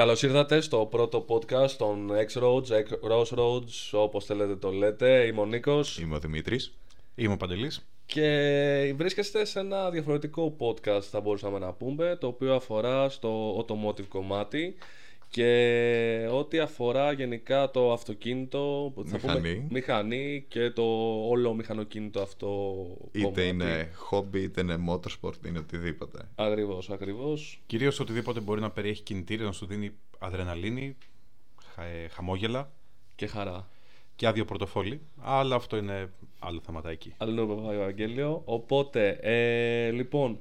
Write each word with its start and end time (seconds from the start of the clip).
Καλώς 0.00 0.22
ήρθατε 0.22 0.60
στο 0.60 0.86
πρώτο 0.90 1.24
podcast 1.28 1.70
των 1.70 2.10
X-Roads, 2.10 2.82
Crossroads, 3.08 3.90
όπως 3.92 4.24
θέλετε 4.24 4.56
το 4.56 4.70
λέτε. 4.70 5.26
Είμαι 5.26 5.40
ο 5.40 5.46
Νίκος. 5.46 5.98
Είμαι 5.98 6.14
ο 6.14 6.18
Δημήτρης. 6.18 6.72
Είμαι 7.14 7.32
ο 7.32 7.36
Παντελής. 7.36 7.86
Και 8.06 8.94
βρίσκεστε 8.96 9.44
σε 9.44 9.60
ένα 9.60 9.90
διαφορετικό 9.90 10.56
podcast, 10.58 11.02
θα 11.02 11.20
μπορούσαμε 11.20 11.58
να 11.58 11.72
πούμε, 11.72 12.16
το 12.20 12.26
οποίο 12.26 12.54
αφορά 12.54 13.08
στο 13.08 13.58
automotive 13.58 14.06
κομμάτι 14.08 14.74
και 15.30 16.28
ό,τι 16.32 16.58
αφορά 16.58 17.12
γενικά 17.12 17.70
το 17.70 17.92
αυτοκίνητο, 17.92 18.92
μηχανή. 18.96 19.18
θα 19.20 19.32
πούμε, 19.36 19.66
μηχανή 19.70 20.44
και 20.48 20.70
το 20.70 20.82
όλο 21.28 21.54
μηχανοκίνητο 21.54 22.20
αυτό 22.20 22.74
είτε 23.12 23.22
κομμάτι. 23.24 23.48
είναι 23.48 23.88
hobby, 24.10 24.34
είτε 24.36 24.60
είναι 24.60 24.76
motorsport, 24.90 25.46
είναι 25.46 25.58
οτιδήποτε. 25.58 26.18
Ακριβώς, 26.34 26.90
ακριβώς. 26.90 27.62
Κυρίως 27.66 28.00
οτιδήποτε 28.00 28.40
μπορεί 28.40 28.60
να 28.60 28.70
περιέχει 28.70 29.02
κινητήριο, 29.02 29.46
να 29.46 29.52
σου 29.52 29.66
δίνει 29.66 29.90
αδρεναλίνη, 30.18 30.96
χα- 31.74 31.84
ε, 31.84 32.08
χαμόγελα 32.08 32.70
Και 33.16 33.26
χαρά. 33.26 33.68
και 34.16 34.26
άδειο 34.26 34.44
πορτοφόλι. 34.44 35.00
Αλλά 35.20 35.54
αυτό 35.56 35.76
είναι 35.76 36.10
άλλο 36.38 36.60
θεματάκι. 36.66 37.14
Αλληλό 37.16 37.68
Ευαγγέλιο. 37.72 38.42
Οπότε, 38.44 39.08
ε, 39.22 39.90
λοιπόν, 39.90 40.38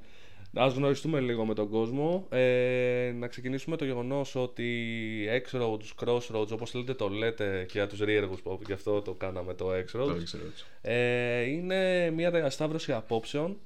ας 0.53 0.73
γνωριστούμε 0.73 1.19
λίγο 1.19 1.45
με 1.45 1.53
τον 1.53 1.69
κόσμο. 1.69 2.27
Ε, 2.29 3.13
να 3.15 3.27
ξεκινήσουμε 3.27 3.75
το 3.77 3.85
γεγονός 3.85 4.35
ότι 4.35 5.27
X-Roads, 5.45 6.05
Crossroads, 6.05 6.49
όπως 6.51 6.71
θέλετε 6.71 6.93
το 6.93 7.09
λέτε 7.09 7.65
και 7.67 7.77
για 7.77 7.87
τους 7.87 7.99
ρίεργους 7.99 8.41
που 8.41 8.59
γι' 8.65 8.73
αυτό 8.73 9.01
το 9.01 9.13
κάναμε 9.13 9.53
το 9.53 9.69
X-Roads. 9.69 10.07
Το 10.07 10.21
ξέρω 10.23 10.43
έτσι. 10.45 10.65
Ε, 10.81 11.41
είναι 11.41 12.09
μια 12.09 12.31
διασταύρωση 12.31 12.91
απόψεων 12.91 13.57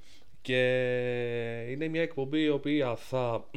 και 0.42 0.62
είναι 1.70 1.88
μια 1.88 2.02
εκπομπή 2.02 2.42
η 2.42 2.50
οποία 2.50 2.96
θα, 2.96 3.50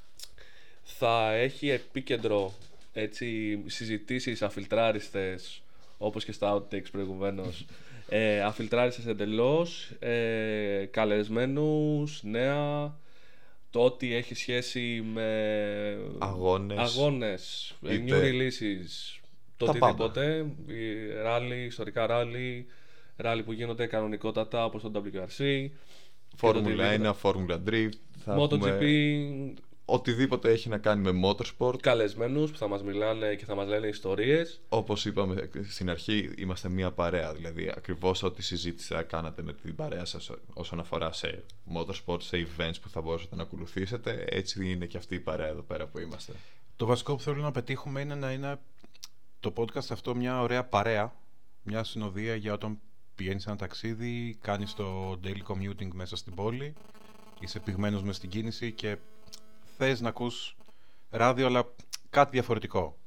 θα 0.98 1.32
έχει 1.32 1.68
επίκεντρο 1.68 2.52
έτσι, 2.92 3.58
συζητήσεις 3.66 4.42
αφιλτράριστες 4.42 5.62
όπως 5.98 6.24
και 6.24 6.32
στα 6.32 6.54
outtakes 6.54 6.90
προηγουμένως 6.92 7.66
ε, 8.08 8.42
αφιλτράριστες 8.42 9.06
εντελώς 9.06 9.90
ε, 9.98 10.84
καλεσμένους, 10.90 12.22
νέα. 12.22 12.94
Το 13.70 13.80
ότι 13.84 14.14
έχει 14.14 14.34
σχέση 14.34 15.02
με 15.12 15.98
Αγώνες. 16.18 16.78
αγώνες. 16.78 17.74
Ε, 17.82 17.94
Είτε- 17.94 18.04
new 18.20 18.22
releases. 18.22 19.20
Το 19.56 19.64
Τα 19.64 19.70
οτιδήποτε 19.70 20.46
η 20.66 21.12
ράλι, 21.22 21.64
ιστορικά 21.64 22.06
ράλι 22.06 22.66
ράλι 23.16 23.42
που 23.42 23.52
γίνονται 23.52 23.86
κανονικότατα 23.86 24.64
όπως 24.64 24.82
το 24.82 24.90
WRC 24.94 25.68
Φόρμουλα 26.36 26.96
το 26.98 27.08
1, 27.08 27.12
Φόρμουλα 27.14 27.62
Drift. 27.70 27.90
Θα 28.24 28.36
MotoGP 28.38 28.52
έχουμε 28.52 29.54
οτιδήποτε 29.86 30.50
έχει 30.50 30.68
να 30.68 30.78
κάνει 30.78 31.12
με 31.12 31.28
motorsport. 31.28 31.80
καλεσμένους 31.80 32.50
που 32.50 32.56
θα 32.56 32.68
μας 32.68 32.82
μιλάνε 32.82 33.34
και 33.34 33.44
θα 33.44 33.54
μας 33.54 33.68
λένε 33.68 33.86
ιστορίες 33.86 34.60
Όπως 34.68 35.04
είπαμε 35.04 35.50
στην 35.68 35.90
αρχή, 35.90 36.32
είμαστε 36.36 36.68
μια 36.68 36.92
παρέα. 36.92 37.34
Δηλαδή, 37.34 37.72
ακριβώς 37.76 38.22
ό,τι 38.22 38.42
συζήτηση 38.42 38.94
θα 38.94 39.02
κάνατε 39.02 39.42
με 39.42 39.52
την 39.52 39.74
παρέα 39.74 40.04
σας 40.04 40.30
όσον 40.54 40.80
αφορά 40.80 41.12
σε 41.12 41.44
motorsport, 41.74 42.22
σε 42.22 42.46
events 42.46 42.74
που 42.82 42.88
θα 42.88 43.00
μπορούσατε 43.00 43.36
να 43.36 43.42
ακολουθήσετε, 43.42 44.24
έτσι 44.28 44.70
είναι 44.70 44.86
και 44.86 44.96
αυτή 44.96 45.14
η 45.14 45.20
παρέα 45.20 45.46
εδώ 45.46 45.62
πέρα 45.62 45.86
που 45.86 45.98
είμαστε. 45.98 46.32
Το 46.76 46.86
βασικό 46.86 47.16
που 47.16 47.22
θέλω 47.22 47.42
να 47.42 47.50
πετύχουμε 47.50 48.00
είναι 48.00 48.14
να 48.14 48.32
είναι 48.32 48.58
το 49.40 49.52
podcast 49.56 49.90
αυτό 49.90 50.14
μια 50.14 50.40
ωραία 50.40 50.64
παρέα, 50.64 51.14
μια 51.62 51.84
συνοδεία 51.84 52.34
για 52.34 52.52
όταν 52.52 52.78
πηγαίνεις 53.14 53.42
σε 53.42 53.48
ένα 53.48 53.58
ταξίδι, 53.58 54.38
κάνεις 54.40 54.74
το 54.74 55.18
daily 55.24 55.42
commuting 55.52 55.88
μέσα 55.92 56.16
στην 56.16 56.34
πόλη, 56.34 56.74
είσαι 57.40 57.58
πυγμένος 57.58 58.02
μες 58.02 58.16
στην 58.16 58.28
κίνηση 58.28 58.72
και 58.72 58.96
θες 59.76 60.00
να 60.00 60.08
ακούς 60.08 60.56
ράδιο 61.10 61.46
αλλά 61.46 61.74
κάτι 62.10 62.30
διαφορετικό. 62.30 62.98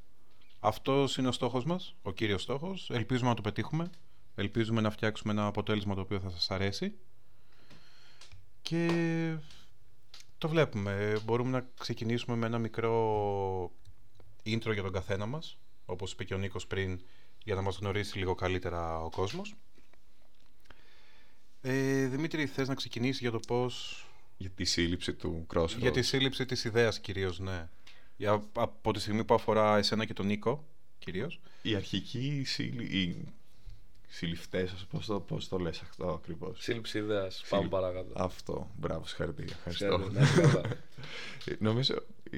Αυτός 0.59 1.17
είναι 1.17 1.27
ο 1.27 1.31
στόχος 1.31 1.65
μας, 1.65 1.95
ο 2.01 2.11
κύριος 2.11 2.41
στόχος. 2.41 2.89
Ελπίζουμε 2.89 3.29
να 3.29 3.35
το 3.35 3.41
πετύχουμε. 3.41 3.89
Ελπίζουμε 4.35 4.81
να 4.81 4.89
φτιάξουμε 4.89 5.33
ένα 5.33 5.45
αποτέλεσμα 5.45 5.95
το 5.95 6.01
οποίο 6.01 6.19
θα 6.19 6.29
σας 6.29 6.51
αρέσει. 6.51 6.93
Και 8.61 8.87
το 10.37 10.49
βλέπουμε. 10.49 11.21
Μπορούμε 11.25 11.49
να 11.49 11.67
ξεκινήσουμε 11.79 12.37
με 12.37 12.45
ένα 12.45 12.57
μικρό 12.57 13.71
intro 14.45 14.73
για 14.73 14.83
τον 14.83 14.91
καθένα 14.91 15.25
μας, 15.25 15.57
όπως 15.85 16.11
είπε 16.11 16.23
και 16.23 16.33
ο 16.33 16.37
Νίκος 16.37 16.67
πριν, 16.67 17.01
για 17.43 17.55
να 17.55 17.61
μας 17.61 17.77
γνωρίσει 17.77 18.17
λίγο 18.17 18.35
καλύτερα 18.35 19.03
ο 19.03 19.09
κόσμος. 19.09 19.55
Ε, 21.61 22.05
Δημήτρη, 22.05 22.45
θες 22.45 22.67
να 22.67 22.75
ξεκινήσεις 22.75 23.19
για 23.19 23.31
το 23.31 23.39
πώς... 23.47 24.03
Για 24.41 24.49
τη 24.49 24.63
σύλληψη 24.63 25.13
του 25.13 25.45
Crossroads. 25.53 25.77
Για 25.77 25.91
τη 25.91 26.01
σύλληψη 26.01 26.45
της 26.45 26.63
ιδέας 26.63 26.99
κυρίως, 26.99 27.39
ναι. 27.39 27.67
Για, 28.17 28.43
από 28.53 28.93
τη 28.93 28.99
στιγμή 28.99 29.23
που 29.23 29.33
αφορά 29.33 29.77
εσένα 29.77 30.05
και 30.05 30.13
τον 30.13 30.25
Νίκο, 30.25 30.65
κυρίως. 30.99 31.39
Οι 31.61 31.75
αρχικοί 31.75 32.43
σύλλη... 32.45 32.83
οι 32.83 33.25
συλληφτές, 34.07 34.85
πώς 34.91 35.05
το, 35.05 35.19
πώς 35.19 35.47
το 35.47 35.57
λες 35.57 35.79
αυτό 35.81 36.07
ακριβώς. 36.09 36.57
σύλληψη 36.63 36.97
ιδέας 36.97 37.43
πάμε 37.49 37.63
Σύλλη- 37.63 37.81
παρακάτω 37.81 38.11
Αυτό, 38.15 38.69
μπράβο, 38.77 39.05
συγχαρητήρια. 39.07 39.55
Ευχαριστώ. 39.57 39.85
Ξέρετε, 39.97 40.19
να 40.19 40.21
είστε 40.25 40.41
καλά. 40.41 40.61
Ε, 41.45 41.55
Νομίζω 41.69 41.95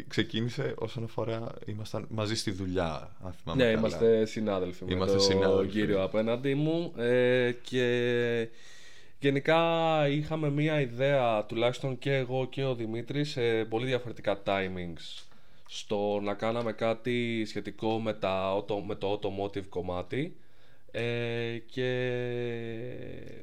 ξεκίνησε 0.07 0.73
όσον 0.78 1.03
αφορά. 1.03 1.53
ήμασταν 1.66 2.06
μαζί 2.09 2.35
στη 2.35 2.51
δουλειά, 2.51 3.16
αν 3.23 3.33
θυμάμαι 3.33 3.63
ναι 3.63 3.69
καλά. 3.69 3.79
είμαστε 3.79 4.25
συνάδελφοι 4.25 4.85
με 4.85 4.94
Είμαστε 4.94 5.16
τον 5.16 5.25
συνάδελφοι. 5.25 5.72
κύριο 5.72 6.03
απέναντι 6.03 6.56
μου 6.56 6.94
ε, 6.97 7.51
και 7.51 8.50
γενικά 9.21 10.07
είχαμε 10.07 10.49
μία 10.49 10.81
ιδέα 10.81 11.45
τουλάχιστον 11.45 11.99
και 11.99 12.15
εγώ 12.15 12.47
και 12.49 12.63
ο 12.63 12.75
Δημήτρης 12.75 13.29
σε 13.29 13.65
πολύ 13.65 13.85
διαφορετικά 13.85 14.41
timings 14.45 15.23
στο 15.67 16.19
να 16.23 16.33
κάναμε 16.33 16.71
κάτι 16.71 17.45
σχετικό 17.45 17.99
με, 17.99 18.13
τα, 18.13 18.55
auto- 18.55 18.81
με 18.87 18.95
το 18.95 19.19
automotive 19.23 19.65
κομμάτι. 19.69 20.35
Ε, 20.91 21.57
και 21.71 21.89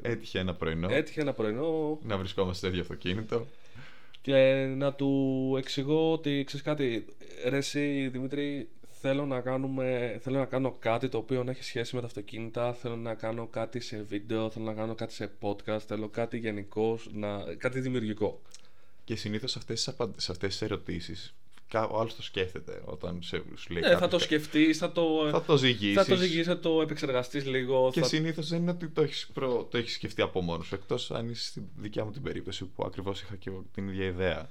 Έτυχε 0.03 0.39
ένα 0.39 0.55
πρωινό. 0.55 0.89
Έτυχε 0.91 1.21
ένα 1.21 1.33
πρωινό. 1.33 1.99
Να 2.03 2.17
βρισκόμαστε 2.17 2.57
στο 2.59 2.67
ίδιο 2.67 2.81
αυτοκίνητο. 2.81 3.47
και 4.23 4.35
να 4.77 4.93
του 4.93 5.55
εξηγώ 5.59 6.13
ότι 6.13 6.43
ξέρεις 6.47 6.65
κάτι, 6.67 7.05
ρε 7.49 7.57
εσύ 7.57 8.09
Δημήτρη, 8.13 8.69
θέλω 9.01 9.27
να, 9.27 9.41
κάνουμε, 9.41 10.19
θέλω 10.23 10.39
να 10.39 10.45
κάνω 10.45 10.77
κάτι 10.79 11.09
το 11.09 11.19
οποίο 11.19 11.45
να 11.45 11.51
έχει 11.51 11.65
σχέση 11.65 11.95
με 11.95 12.01
τα 12.01 12.07
αυτοκίνητα, 12.07 12.73
θέλω 12.73 12.97
να 12.97 13.15
κάνω 13.15 13.47
κάτι 13.47 13.81
σε 13.81 14.03
βίντεο, 14.03 14.51
θέλω 14.51 14.65
να 14.65 14.75
κάνω 14.75 14.95
κάτι 14.95 15.13
σε 15.13 15.31
podcast, 15.41 15.81
θέλω 15.87 16.09
κάτι 16.09 16.39
γενικό, 16.39 16.99
να... 17.13 17.55
κάτι 17.55 17.81
δημιουργικό. 17.81 18.41
Και 19.05 19.17
συνήθως 19.17 19.57
αυτές 19.57 19.95
τις 20.17 20.29
αυτές 20.31 20.49
τις 20.49 20.63
ερωτήσεις, 20.63 21.35
ο 21.75 22.01
άλλος 22.01 22.17
το 22.17 22.23
σκέφτεται 22.23 22.83
όταν 22.85 23.19
σε, 23.23 23.43
σου 23.57 23.73
λέει. 23.73 23.83
Ναι, 23.83 23.89
θα 23.89 23.93
κάποιος 23.95 24.11
το 24.11 24.17
κα- 24.17 24.25
σκεφτείς, 24.25 24.79
θα 24.79 24.93
το, 24.93 25.29
Θα 25.31 25.43
το 25.43 25.57
ζυγίσεις. 25.57 25.95
θα 25.95 26.05
το 26.05 26.17
ζυγίσεις, 26.17 26.47
θα 26.47 26.59
το 26.59 26.81
επεξεργαστείς 26.83 27.47
λίγο. 27.47 27.91
Και 27.93 28.01
θα... 28.01 28.07
συνήθως 28.07 28.49
δεν 28.49 28.61
είναι 28.61 28.71
ότι 28.71 28.89
το 28.89 29.03
έχεις 29.03 29.29
προ... 29.33 29.65
το 29.71 29.79
έχεις 29.79 29.95
σκεφτεί 29.95 30.23
από 30.23 30.41
μόνος 30.41 30.67
σου. 30.67 30.75
Εκτός 30.75 31.11
αν 31.11 31.29
είσαι 31.29 31.47
στη 31.47 31.63
δικιά 31.77 32.05
μου 32.05 32.11
την 32.11 32.23
περίπτωση 32.23 32.65
που 32.65 32.85
ακριβώς 32.87 33.21
είχα 33.21 33.37
και 33.37 33.51
εγώ 33.51 33.65
την 33.75 33.89
ίδια 33.89 34.07
ιδέα. 34.07 34.49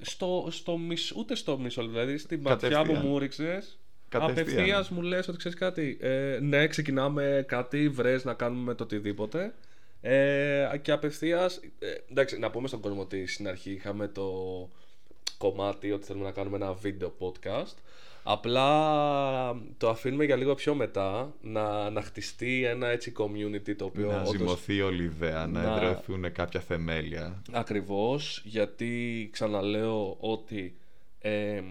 Στο, 0.00 0.48
στο 0.50 0.76
μισ... 0.76 1.12
ούτε 1.16 1.34
στο 1.34 1.58
μισό, 1.58 1.86
δηλαδή 1.86 2.18
στην 2.18 2.40
ματιά 2.40 2.68
που 2.68 2.74
Κατευθείαν. 2.74 3.06
μου 3.06 3.18
ρίξες. 3.18 3.78
Κατευθείαν. 4.08 4.48
Απευθείας 4.48 4.88
μου 4.90 5.02
λες 5.02 5.28
ότι 5.28 5.38
ξέρεις 5.38 5.58
κάτι. 5.58 5.98
Ε, 6.00 6.38
ναι, 6.42 6.66
ξεκινάμε 6.66 7.44
κάτι, 7.48 7.88
βρες 7.88 8.24
να 8.24 8.34
κάνουμε 8.34 8.74
το 8.74 8.84
οτιδήποτε. 8.84 9.54
Ε, 10.00 10.70
και 10.82 10.92
απευθείας. 10.92 11.60
Ε, 11.78 11.94
εντάξει, 12.10 12.38
να 12.38 12.50
πούμε 12.50 12.68
στον 12.68 12.80
κόσμο 12.80 13.00
ότι 13.00 13.26
στην 13.26 13.48
αρχή 13.48 13.70
είχαμε 13.70 14.08
το 14.08 14.32
κομμάτι 15.38 15.92
ότι 15.92 16.06
θέλουμε 16.06 16.24
να 16.24 16.30
κάνουμε 16.32 16.56
ένα 16.56 16.72
βίντεο 16.72 17.14
podcast. 17.18 17.74
Απλά 18.30 19.60
το 19.76 19.88
αφήνουμε 19.88 20.24
για 20.24 20.36
λίγο 20.36 20.54
πιο 20.54 20.74
μετά 20.74 21.34
να, 21.40 21.90
να 21.90 22.02
χτιστεί 22.02 22.64
ένα 22.64 22.86
έτσι 22.88 23.12
community 23.18 23.74
το 23.76 23.84
οποίο 23.84 24.06
να 24.06 24.20
όντως- 24.20 24.36
ζυμωθεί 24.36 24.80
όλη 24.80 25.02
η 25.02 25.04
ιδέα, 25.04 25.46
να, 25.46 25.62
να- 25.62 25.74
εδραιωθούν 25.74 26.32
κάποια 26.32 26.60
θεμέλια. 26.60 27.42
Ακριβώς, 27.52 28.42
γιατί 28.44 29.28
ξαναλέω 29.32 30.16
ότι 30.20 30.76
εμ, 31.18 31.64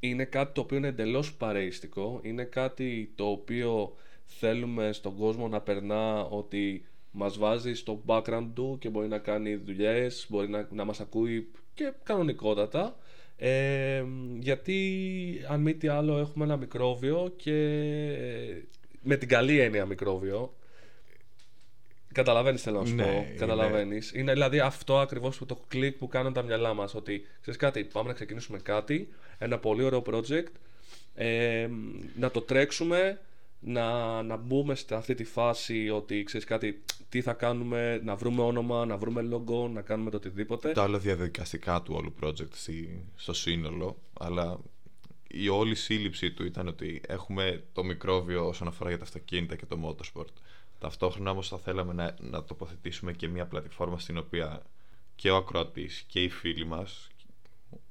είναι 0.00 0.24
κάτι 0.24 0.52
το 0.54 0.60
οποίο 0.60 0.76
είναι 0.76 0.88
εντελώς 0.88 1.34
παρεϊστικό, 1.34 2.20
είναι 2.22 2.44
κάτι 2.44 3.12
το 3.14 3.24
οποίο 3.26 3.96
θέλουμε 4.24 4.92
στον 4.92 5.16
κόσμο 5.16 5.48
να 5.48 5.60
περνά 5.60 6.24
ότι 6.24 6.84
μας 7.10 7.38
βάζει 7.38 7.74
στο 7.74 8.02
background 8.06 8.48
του 8.54 8.76
και 8.80 8.88
μπορεί 8.88 9.08
να 9.08 9.18
κάνει 9.18 9.54
δουλειές, 9.54 10.26
μπορεί 10.28 10.48
να, 10.48 10.68
να 10.70 10.84
μας 10.84 11.00
ακούει 11.00 11.50
και 11.74 11.92
κανονικότατα 12.02 12.96
εμ, 13.36 14.36
γιατί 14.40 15.44
αν 15.48 15.60
μη 15.60 15.74
τι 15.74 15.88
άλλο 15.88 16.18
έχουμε 16.18 16.44
ένα 16.44 16.56
μικρόβιο 16.56 17.32
και 17.36 17.52
με 19.02 19.16
την 19.16 19.28
καλή 19.28 19.60
έννοια 19.60 19.86
μικρόβιο 19.86 20.54
Καταλαβαίνεις 22.12 22.62
θέλω 22.62 22.80
να 22.80 22.86
σου 22.86 22.94
Ναι, 22.94 23.02
πω. 23.02 23.08
είναι- 23.10 23.34
Καταλαβαίνεις. 23.38 24.12
Είναι 24.14 24.32
δηλαδή 24.32 24.60
αυτό 24.60 24.98
ακριβώς 24.98 25.38
που 25.38 25.46
το 25.46 25.58
κλικ 25.68 25.96
που 25.98 26.08
κάνουν 26.08 26.32
τα 26.32 26.42
μυαλά 26.42 26.74
μας. 26.74 26.94
Ότι 26.94 27.26
ξέρεις 27.40 27.60
κάτι, 27.60 27.84
πάμε 27.84 28.08
να 28.08 28.14
ξεκινήσουμε 28.14 28.58
κάτι, 28.58 29.08
ένα 29.38 29.58
πολύ 29.58 29.82
ωραίο 29.82 30.02
project, 30.06 30.46
ε, 31.14 31.68
να 32.18 32.30
το 32.30 32.40
τρέξουμε, 32.40 33.20
να, 33.64 34.22
να 34.22 34.36
μπούμε 34.36 34.74
σε 34.74 34.94
αυτή 34.94 35.14
τη 35.14 35.24
φάση 35.24 35.90
ότι 35.90 36.22
ξέρεις 36.22 36.46
κάτι, 36.46 36.82
τι 37.08 37.22
θα 37.22 37.32
κάνουμε, 37.32 38.00
να 38.04 38.16
βρούμε 38.16 38.42
όνομα, 38.42 38.86
να 38.86 38.96
βρούμε 38.96 39.28
logo, 39.32 39.70
να 39.70 39.82
κάνουμε 39.82 40.10
το 40.10 40.16
οτιδήποτε. 40.16 40.72
Τα 40.72 40.82
άλλα 40.82 40.98
διαδικαστικά 40.98 41.82
του 41.82 41.94
όλου 41.96 42.14
project 42.22 42.52
στη- 42.52 43.04
στο 43.16 43.32
σύνολο, 43.32 43.96
αλλά 44.12 44.60
η 45.28 45.48
όλη 45.48 45.74
σύλληψη 45.74 46.30
του 46.32 46.44
ήταν 46.44 46.68
ότι 46.68 47.00
έχουμε 47.06 47.64
το 47.72 47.84
μικρόβιο 47.84 48.46
όσον 48.46 48.68
αφορά 48.68 48.88
για 48.88 48.98
τα 48.98 49.04
αυτοκίνητα 49.04 49.56
και 49.56 49.66
το 49.66 49.78
motorsport. 49.84 50.26
Ταυτόχρονα 50.78 51.30
όμως 51.30 51.48
θα 51.48 51.58
θέλαμε 51.58 51.92
να, 51.92 52.16
να 52.20 52.44
τοποθετήσουμε 52.44 53.12
και 53.12 53.28
μια 53.28 53.46
πλατφόρμα 53.46 53.98
στην 53.98 54.18
οποία 54.18 54.62
και 55.14 55.30
ο 55.30 55.36
ακροατής 55.36 56.04
και 56.06 56.22
οι 56.22 56.28
φίλοι 56.28 56.66
μας, 56.66 57.08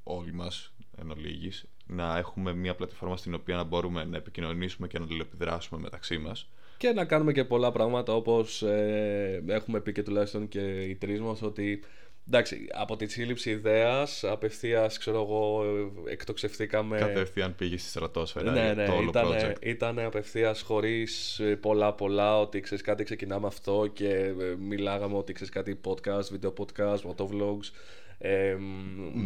όλοι 0.03 0.33
μας 0.33 0.73
εν 0.97 1.11
ολίγης, 1.11 1.65
να 1.95 2.17
έχουμε 2.17 2.53
μια 2.53 2.75
πλατφόρμα 2.75 3.17
στην 3.17 3.33
οποία 3.33 3.55
να 3.55 3.63
μπορούμε 3.63 4.03
να 4.03 4.17
επικοινωνήσουμε 4.17 4.87
και 4.87 4.99
να 4.99 5.05
αλληλεπιδράσουμε 5.05 5.81
μεταξύ 5.81 6.17
μας. 6.17 6.47
Και 6.77 6.91
να 6.91 7.05
κάνουμε 7.05 7.31
και 7.31 7.43
πολλά 7.43 7.71
πράγματα 7.71 8.13
όπως 8.13 8.61
ε, 8.61 9.43
έχουμε 9.47 9.79
πει 9.79 9.91
και 9.91 10.03
τουλάχιστον 10.03 10.47
και 10.47 10.83
οι 10.83 10.95
τρεις 10.95 11.21
μας 11.21 11.41
ότι 11.41 11.83
εντάξει, 12.27 12.67
από 12.71 12.95
τη 12.95 13.07
σύλληψη 13.07 13.49
ιδέας 13.49 14.23
απευθείας 14.23 14.97
ξέρω 14.97 15.21
εγώ 15.21 15.63
ε, 16.05 16.11
εκτοξευθήκαμε 16.11 16.97
Κατευθείαν 16.97 17.55
πήγε 17.55 17.77
στη 17.77 17.89
στρατόσφαιρα 17.89 18.51
ναι, 18.51 18.73
ναι, 18.73 18.85
το 18.85 18.93
όλο 18.93 19.09
ήταν, 19.09 19.25
project. 19.25 19.55
ήταν 19.59 19.99
απευθείας 19.99 20.61
χωρίς 20.61 21.39
ε, 21.39 21.55
πολλά 21.55 21.93
πολλά 21.93 22.39
ότι 22.39 22.59
ξέρεις 22.59 22.83
κάτι 22.83 23.03
ξεκινάμε 23.03 23.47
αυτό 23.47 23.89
και 23.93 24.09
ε, 24.09 24.33
μιλάγαμε 24.59 25.17
ότι 25.17 25.33
ξέρεις 25.33 25.53
κάτι 25.53 25.79
podcast, 25.83 26.27
βίντεο 26.31 26.53
podcast, 26.57 26.97
motovlogs 26.97 27.21
ε, 27.21 27.31
μ, 27.31 28.02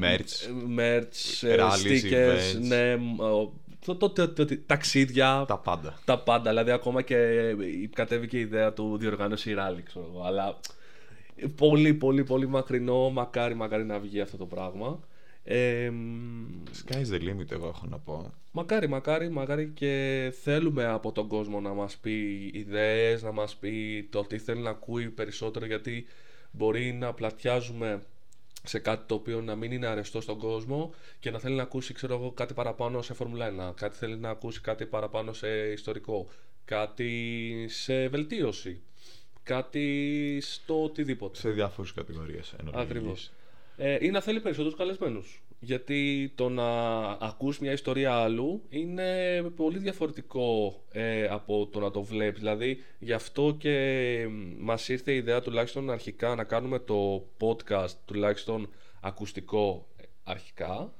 Merch. 0.01 0.47
ε, 0.47 0.51
merch, 0.77 1.47
ε, 1.47 1.55
Rallies, 1.59 2.03
stickers, 2.03 2.55
events. 2.55 2.61
ναι, 2.61 2.95
μ, 2.95 3.19
ο, 3.19 3.53
το, 3.85 3.95
το, 3.95 4.09
το, 4.09 4.29
το- 4.33 4.45
το- 4.45 4.57
ταξίδια, 4.65 5.45
Τα 5.47 5.57
πάντα. 5.57 5.99
τα 6.05 6.19
πάντα. 6.19 6.49
Δηλαδή, 6.49 6.71
ακόμα 6.71 7.01
και 7.01 7.15
ε, 7.17 7.55
κατέβηκε 7.93 8.37
η 8.37 8.41
ιδέα 8.41 8.73
του 8.73 8.97
διοργάνωση 8.97 9.53
ράλι, 9.53 9.81
ξέρω 9.81 10.09
εγώ. 10.13 10.23
Αλλά 10.25 10.59
ε, 11.35 11.45
πολύ, 11.55 11.93
πολύ, 11.93 12.23
πολύ 12.23 12.47
μακρινό. 12.47 13.09
Μακάρι, 13.09 13.53
μακάρι 13.55 13.83
να 13.85 13.99
βγει 13.99 14.21
αυτό 14.21 14.37
το 14.37 14.45
πράγμα. 14.45 14.99
Ε, 15.43 15.89
μ, 15.89 16.63
Sky's 16.85 17.13
the 17.13 17.21
limit, 17.21 17.51
εγώ 17.51 17.67
έχω 17.67 17.85
να 17.89 17.97
πω. 17.97 18.33
μακάρι, 18.51 18.87
μακάρι, 18.89 19.29
μακάρι 19.29 19.71
και 19.73 20.33
θέλουμε 20.41 20.85
από 20.85 21.11
τον 21.11 21.27
κόσμο 21.27 21.59
να 21.59 21.69
μας 21.73 21.97
πει 21.97 22.49
ιδέες, 22.53 23.23
να 23.23 23.31
μας 23.31 23.55
πει 23.55 24.07
το 24.11 24.21
τι 24.23 24.37
θέλει 24.37 24.61
να 24.61 24.69
ακούει 24.69 25.09
περισσότερο 25.09 25.65
γιατί 25.65 26.05
μπορεί 26.51 26.93
να 26.93 27.13
πλατιάζουμε 27.13 28.01
σε 28.67 28.79
κάτι 28.79 29.03
το 29.07 29.15
οποίο 29.15 29.41
να 29.41 29.55
μην 29.55 29.71
είναι 29.71 29.87
αρεστό 29.87 30.21
στον 30.21 30.37
κόσμο 30.37 30.93
και 31.19 31.31
να 31.31 31.39
θέλει 31.39 31.55
να 31.55 31.63
ακούσει 31.63 31.93
ξέρω 31.93 32.13
εγώ, 32.13 32.31
κάτι 32.31 32.53
παραπάνω 32.53 33.01
σε 33.01 33.13
Φόρμουλα 33.13 33.71
1, 33.71 33.75
κάτι 33.75 33.97
θέλει 33.97 34.17
να 34.17 34.29
ακούσει 34.29 34.61
κάτι 34.61 34.85
παραπάνω 34.85 35.33
σε 35.33 35.71
ιστορικό, 35.71 36.27
κάτι 36.65 37.65
σε 37.69 38.07
βελτίωση, 38.07 38.81
κάτι 39.43 40.37
στο 40.41 40.83
οτιδήποτε. 40.83 41.39
Σε 41.39 41.49
διάφορες 41.49 41.93
κατηγορίες. 41.93 42.53
εν 42.59 42.67
ολίγης. 42.67 42.81
Ακριβώς. 42.81 43.31
Ε, 43.79 43.97
ή 44.01 44.09
να 44.09 44.21
θέλει 44.21 44.41
περισσότερους 44.41 44.77
καλεσμένους. 44.77 45.41
Γιατί 45.59 46.31
το 46.35 46.49
να 46.49 46.99
ακούς 47.09 47.59
μια 47.59 47.71
ιστορία 47.71 48.13
άλλου 48.13 48.61
είναι 48.69 49.41
πολύ 49.55 49.77
διαφορετικό 49.77 50.81
ε, 50.91 51.27
από 51.27 51.67
το 51.67 51.79
να 51.79 51.91
το 51.91 52.03
βλέπεις. 52.03 52.39
Δηλαδή, 52.39 52.83
γι' 52.99 53.13
αυτό 53.13 53.55
και 53.59 54.27
μ, 54.29 54.63
μας 54.63 54.89
ήρθε 54.89 55.11
η 55.11 55.15
ιδέα 55.15 55.41
τουλάχιστον 55.41 55.89
αρχικά 55.89 56.35
να 56.35 56.43
κάνουμε 56.43 56.79
το 56.79 57.27
podcast 57.39 57.93
τουλάχιστον 58.05 58.69
ακουστικό 59.01 59.87
ε, 59.97 60.03
αρχικά, 60.23 60.93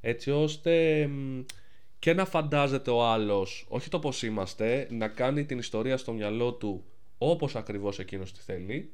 έτσι 0.00 0.30
ώστε 0.30 1.06
μ, 1.06 1.40
και 1.98 2.14
να 2.14 2.24
φαντάζεται 2.24 2.90
ο 2.90 3.04
άλλος, 3.04 3.66
όχι 3.68 3.88
το 3.88 3.98
πώς 3.98 4.22
είμαστε, 4.22 4.86
να 4.90 5.08
κάνει 5.08 5.44
την 5.44 5.58
ιστορία 5.58 5.96
στο 5.96 6.12
μυαλό 6.12 6.52
του 6.52 6.84
όπως 7.18 7.56
ακριβώς 7.56 7.98
εκείνος 7.98 8.32
τη 8.32 8.40
θέλει. 8.40 8.92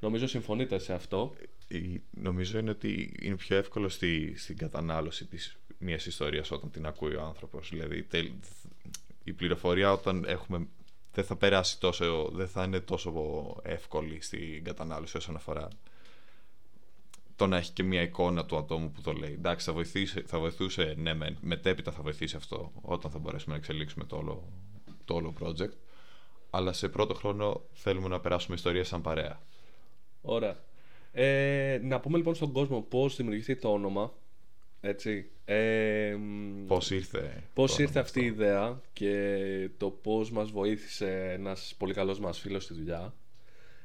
Νομίζω 0.00 0.26
συμφωνείτε 0.26 0.78
σε 0.78 0.92
αυτό. 0.94 1.34
Η- 1.68 2.00
Νομίζω 2.10 2.58
είναι 2.58 2.70
ότι 2.70 3.14
είναι 3.20 3.36
πιο 3.36 3.56
εύκολο 3.56 3.88
στη, 3.88 4.34
στην 4.38 4.56
κατανάλωση 4.56 5.26
της 5.26 5.56
μιας 5.78 6.06
ιστορίας 6.06 6.50
όταν 6.50 6.70
την 6.70 6.86
ακούει 6.86 7.14
ο 7.14 7.22
άνθρωπος. 7.22 7.68
Δηλαδή 7.70 8.02
τελ- 8.02 8.32
η 9.24 9.32
πληροφορία 9.32 9.92
όταν 9.92 10.24
έχουμε 10.24 10.66
δεν 11.14 11.24
θα 11.24 11.36
περάσει 11.36 11.80
τόσο, 11.80 12.28
δεν 12.32 12.48
θα 12.48 12.64
είναι 12.64 12.80
τόσο 12.80 13.12
εύκολη 13.62 14.20
στην 14.20 14.64
κατανάλωση 14.64 15.16
όσον 15.16 15.36
αφορά 15.36 15.68
το 17.36 17.46
να 17.46 17.56
έχει 17.56 17.72
και 17.72 17.82
μια 17.82 18.02
εικόνα 18.02 18.44
του 18.44 18.56
ατόμου 18.56 18.90
που 18.90 19.00
το 19.00 19.12
λέει. 19.12 19.32
Εντάξει, 19.32 19.66
θα, 19.66 19.72
βοηθήσει, 19.72 20.22
θα 20.26 20.38
βοηθούσε, 20.38 20.94
ναι, 20.98 21.14
μεν, 21.14 21.36
μετέπειτα 21.40 21.92
θα 21.92 22.02
βοηθήσει 22.02 22.36
αυτό 22.36 22.72
όταν 22.80 23.10
θα 23.10 23.18
μπορέσουμε 23.18 23.52
να 23.54 23.60
εξελίξουμε 23.60 24.04
το 24.04 24.16
όλο, 24.16 24.48
το 25.04 25.14
όλο 25.14 25.34
project. 25.40 25.72
Αλλά 26.50 26.72
σε 26.72 26.88
πρώτο 26.88 27.14
χρόνο 27.14 27.62
θέλουμε 27.72 28.08
να 28.08 28.20
περάσουμε 28.20 28.56
ιστορία 28.56 28.84
σαν 28.84 29.00
παρέα. 29.02 29.40
Ωραία. 30.22 30.56
Ε, 31.12 31.80
να 31.82 32.00
πούμε 32.00 32.16
λοιπόν 32.16 32.34
στον 32.34 32.52
κόσμο 32.52 32.80
πώς 32.80 33.16
δημιουργηθεί 33.16 33.56
το 33.56 33.72
όνομα. 33.72 34.12
Έτσι. 34.80 35.30
Ε, 35.44 36.14
μ, 36.18 36.66
Πώς 36.66 36.90
ήρθε. 36.90 37.42
πώς 37.54 37.74
το 37.76 37.82
ήρθε 37.82 37.92
όνομα 37.98 38.04
αυτή 38.06 38.20
η 38.24 38.28
αυτό; 38.28 38.42
ιδέα 38.42 38.80
και 38.92 39.70
το 39.76 39.90
πώς 39.90 40.30
μας 40.30 40.50
βοήθησε 40.50 41.30
ένας 41.32 41.74
πολύ 41.78 41.94
καλός 41.94 42.20
μας 42.20 42.38
φίλος 42.38 42.64
στη 42.64 42.74
δουλειά. 42.74 43.14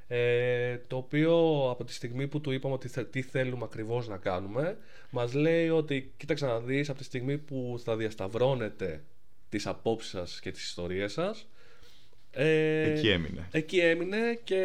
Ε, 0.08 0.78
το 0.88 0.98
οποίο 0.98 1.36
από 1.70 1.84
τη 1.84 1.94
στιγμή 1.94 2.28
που 2.28 2.42
του 2.42 2.52
είπαμε 2.52 2.74
ότι 2.74 2.88
θε- 2.88 3.10
τι 3.12 3.22
θέλουμε 3.22 3.64
ακριβώς 3.64 4.08
να 4.08 4.18
κάνουμε 4.18 4.78
μας 5.10 5.34
λέει 5.34 5.70
ότι 5.70 6.14
κοίταξε 6.18 6.46
να 6.46 6.60
δεις 6.60 6.90
από 6.90 6.98
τη 6.98 7.04
στιγμή 7.04 7.38
που 7.38 7.80
θα 7.84 7.96
διασταυρώνετε 7.96 9.04
τις 9.50 9.68
απόψεις 9.68 10.10
σας 10.12 10.40
και 10.40 10.52
τις 10.52 10.64
ιστορίες 10.64 11.12
σας 11.14 11.48
ε, 12.36 12.92
Εκεί 12.94 13.10
έμεινε. 13.10 13.48
Εκεί 13.52 13.80
έμεινε 13.80 14.40
και 14.44 14.60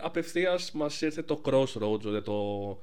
απευθείας 0.00 0.72
μας 0.72 1.00
ήρθε 1.00 1.22
το 1.22 1.40
crossroads, 1.44 2.00
δηλαδή 2.00 2.22
το, 2.22 2.78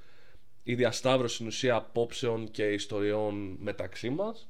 η 0.63 0.75
διασταύρωση 0.75 1.33
στην 1.35 1.47
ουσία 1.47 1.75
απόψεων 1.75 2.51
και 2.51 2.63
ιστοριών 2.63 3.57
μεταξύ 3.59 4.09
μας 4.09 4.45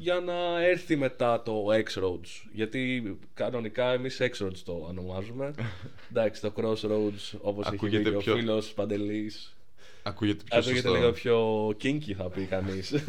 για 0.00 0.20
να 0.20 0.62
έρθει 0.64 0.96
μετά 0.96 1.42
το 1.42 1.64
X-Roads. 1.70 2.48
Γιατί 2.52 3.16
κανονικά 3.34 3.92
εμείς 3.92 4.18
X-Roads 4.20 4.56
το 4.64 4.86
ονομάζουμε. 4.88 5.54
Εντάξει, 6.10 6.40
το 6.40 6.52
Crossroads 6.56 7.38
όπως 7.40 7.66
έχει 7.66 7.74
Ακούγεται 7.74 8.02
πει 8.02 8.10
και 8.10 8.16
ο 8.16 8.18
πιο- 8.18 8.34
φίλος 8.36 8.72
Παντελής. 8.74 9.56
Ακούγεται 10.02 10.42
πιο 10.44 10.58
Ακούγεται 10.58 10.80
σωστό. 10.88 10.94
λίγο 10.98 11.12
πιο 11.12 11.66
kinky 11.68 12.12
θα 12.16 12.28
πει 12.30 12.44
κανείς. 12.44 12.94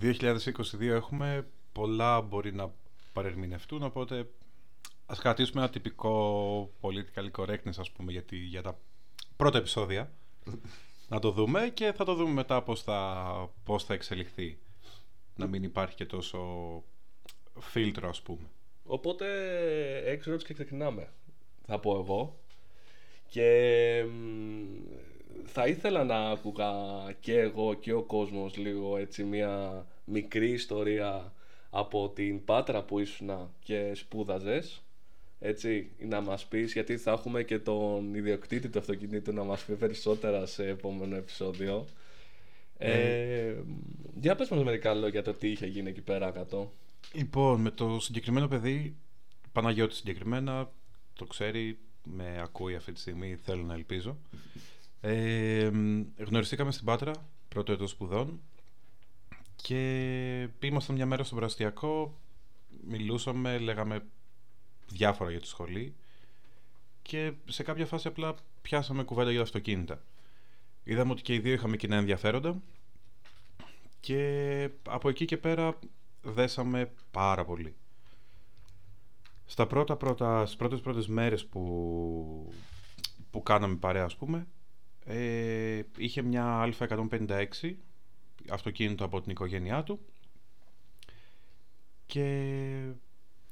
2022 0.02 0.80
έχουμε, 0.80 1.46
πολλά 1.72 2.20
μπορεί 2.20 2.54
να 2.54 2.72
παρερμηνευτούν, 3.22 3.82
οπότε 3.82 4.26
ας 5.06 5.18
κρατήσουμε 5.18 5.60
ένα 5.60 5.70
τυπικό 5.70 6.70
political 6.80 7.30
correctness, 7.40 7.78
ας 7.78 7.90
πούμε, 7.90 8.12
γιατί, 8.12 8.36
για 8.36 8.62
τα 8.62 8.78
πρώτα 9.36 9.58
επεισόδια. 9.58 10.12
να 11.08 11.18
το 11.18 11.30
δούμε 11.30 11.70
και 11.74 11.92
θα 11.92 12.04
το 12.04 12.14
δούμε 12.14 12.32
μετά 12.32 12.62
πώς 12.62 12.82
θα, 12.82 13.50
πώς 13.64 13.84
θα 13.84 13.94
εξελιχθεί. 13.94 14.58
Να 15.36 15.46
μην 15.46 15.62
υπάρχει 15.62 15.94
και 15.94 16.04
τόσο 16.06 16.38
φίλτρο, 17.58 18.08
ας 18.08 18.22
πούμε. 18.22 18.50
Οπότε 18.84 19.26
X-Roads 20.24 20.42
και 20.42 20.54
ξεκινάμε, 20.54 21.12
θα 21.66 21.78
πω 21.78 21.98
εγώ. 21.98 22.38
Και 23.28 24.04
μ, 24.08 24.78
θα 25.44 25.66
ήθελα 25.66 26.04
να 26.04 26.30
άκουγα 26.30 26.72
και 27.20 27.38
εγώ 27.38 27.74
και 27.74 27.92
ο 27.92 28.02
κόσμος 28.02 28.56
λίγο 28.56 28.96
έτσι 28.96 29.24
μια 29.24 29.86
μικρή 30.04 30.50
ιστορία 30.50 31.32
από 31.70 32.08
την 32.08 32.44
Πάτρα 32.44 32.82
που 32.82 32.98
ήσουν 32.98 33.50
και 33.62 33.94
σπούδαζες. 33.94 34.82
Έτσι, 35.40 35.90
να 35.98 36.20
μας 36.20 36.46
πεις, 36.46 36.72
γιατί 36.72 36.96
θα 36.96 37.10
έχουμε 37.10 37.42
και 37.42 37.58
τον 37.58 38.14
ιδιοκτήτη 38.14 38.68
του 38.68 38.78
αυτοκινήτου 38.78 39.32
να 39.32 39.42
μας 39.44 39.64
πει 39.64 39.74
περισσότερα 39.74 40.46
σε 40.46 40.68
επόμενο 40.68 41.16
επεισόδιο. 41.16 41.86
Ε, 42.78 43.54
για 44.20 44.34
πες 44.34 44.48
μας 44.48 44.64
μερικά 44.64 44.94
λόγια 44.94 45.08
για 45.08 45.22
το 45.22 45.34
τι 45.34 45.48
είχε 45.48 45.66
γίνει 45.66 45.88
εκεί 45.88 46.00
πέρα 46.00 46.30
κάτω. 46.30 46.72
Λοιπόν, 47.12 47.60
με 47.60 47.70
το 47.70 48.00
συγκεκριμένο 48.00 48.48
παιδί, 48.48 48.96
Παναγιώτης 49.52 49.96
συγκεκριμένα, 49.96 50.70
το 51.14 51.24
ξέρει, 51.24 51.78
με 52.02 52.40
ακούει 52.42 52.74
αυτή 52.74 52.92
τη 52.92 53.00
στιγμή, 53.00 53.36
θέλω 53.36 53.62
να 53.62 53.74
ελπίζω. 53.74 54.16
Ε, 55.00 55.70
μ, 55.72 56.04
γνωριστήκαμε 56.18 56.72
στην 56.72 56.84
Πάτρα, 56.84 57.12
πρώτο 57.48 57.72
έτος 57.72 57.90
σπουδών 57.90 58.40
και 59.62 60.48
ήμασταν 60.60 60.94
μια 60.96 61.06
μέρα 61.06 61.24
στο 61.24 61.34
Πραστιακό, 61.34 62.18
μιλούσαμε, 62.88 63.58
λέγαμε 63.58 64.04
διάφορα 64.86 65.30
για 65.30 65.40
τη 65.40 65.46
σχολή 65.46 65.94
και 67.02 67.32
σε 67.48 67.62
κάποια 67.62 67.86
φάση 67.86 68.08
απλά 68.08 68.34
πιάσαμε 68.62 69.02
κουβέντα 69.02 69.30
για 69.30 69.38
τα 69.38 69.44
αυτοκίνητα. 69.44 70.02
Είδαμε 70.84 71.12
ότι 71.12 71.22
και 71.22 71.34
οι 71.34 71.38
δύο 71.38 71.52
είχαμε 71.52 71.76
κοινά 71.76 71.96
ενδιαφέροντα 71.96 72.62
και 74.00 74.70
από 74.88 75.08
εκεί 75.08 75.24
και 75.24 75.36
πέρα 75.36 75.78
δέσαμε 76.22 76.92
πάρα 77.10 77.44
πολύ. 77.44 77.74
Στα 79.46 79.66
πρώτα 79.66 79.96
πρώτα, 79.96 80.44
στις 80.44 80.56
πρώτες 80.56 80.80
πρώτες 80.80 81.06
μέρες 81.08 81.46
που, 81.46 82.52
που 83.30 83.42
κάναμε 83.42 83.76
παρέα 83.76 84.04
ας 84.04 84.16
πούμε 84.16 84.46
ε, 85.04 85.80
είχε 85.96 86.22
μια 86.22 86.72
Α156 86.78 87.74
αυτοκίνητο 88.50 89.04
από 89.04 89.20
την 89.20 89.30
οικογένειά 89.30 89.82
του 89.82 90.00
και 92.06 92.92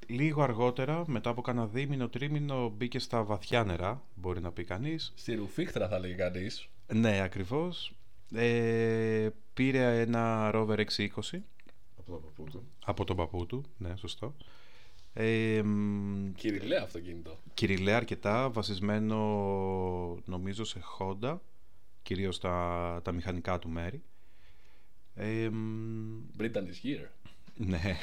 λίγο 0.06 0.42
αργότερα, 0.42 1.04
μετά 1.06 1.30
από 1.30 1.42
κανένα 1.42 1.66
δίμηνο, 1.66 2.08
τρίμηνο, 2.08 2.68
μπήκε 2.68 2.98
στα 2.98 3.22
βαθιά 3.22 3.64
νερά, 3.64 4.02
μπορεί 4.14 4.40
να 4.40 4.52
πει 4.52 4.64
κανείς. 4.64 5.12
Στη 5.16 5.34
ρουφίχτρα 5.34 5.88
θα 5.88 5.98
λέγει 5.98 6.14
κανείς. 6.14 6.68
Ναι, 6.92 7.20
ακριβώς. 7.20 7.94
Ε, 8.34 9.28
πήρε 9.54 10.00
ένα 10.00 10.50
Rover 10.54 10.84
620 10.96 11.08
Από 11.96 12.10
το 12.10 12.18
παππού 12.18 12.44
του. 12.50 12.66
από 12.84 13.04
τον 13.04 13.16
παππού 13.16 13.46
του, 13.46 13.64
ναι, 13.78 13.96
σωστό. 13.96 14.34
Ε, 15.12 15.62
μ, 15.62 16.32
Κυριλαία 16.32 16.82
αυτοκίνητο. 16.82 17.38
Κυριλέ 17.54 17.92
αρκετά, 17.92 18.50
βασισμένο 18.50 19.16
νομίζω 20.24 20.64
σε 20.64 20.80
Honda, 20.98 21.38
κυρίως 22.02 22.38
τα, 22.38 23.00
τα 23.04 23.12
μηχανικά 23.12 23.58
του 23.58 23.68
μέρη. 23.68 24.02
Ε, 25.18 25.48
μ, 25.48 26.22
Britain's 26.38 26.84
Year. 26.84 27.06
ναι, 27.56 27.96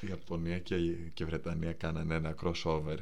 Η 0.00 0.06
Ιαπωνία 0.10 0.58
και 0.58 0.74
η 0.74 1.10
και 1.14 1.22
η 1.22 1.26
Βρετανία 1.26 1.72
κάνανε 1.72 2.14
ένα 2.14 2.34
crossover. 2.42 2.96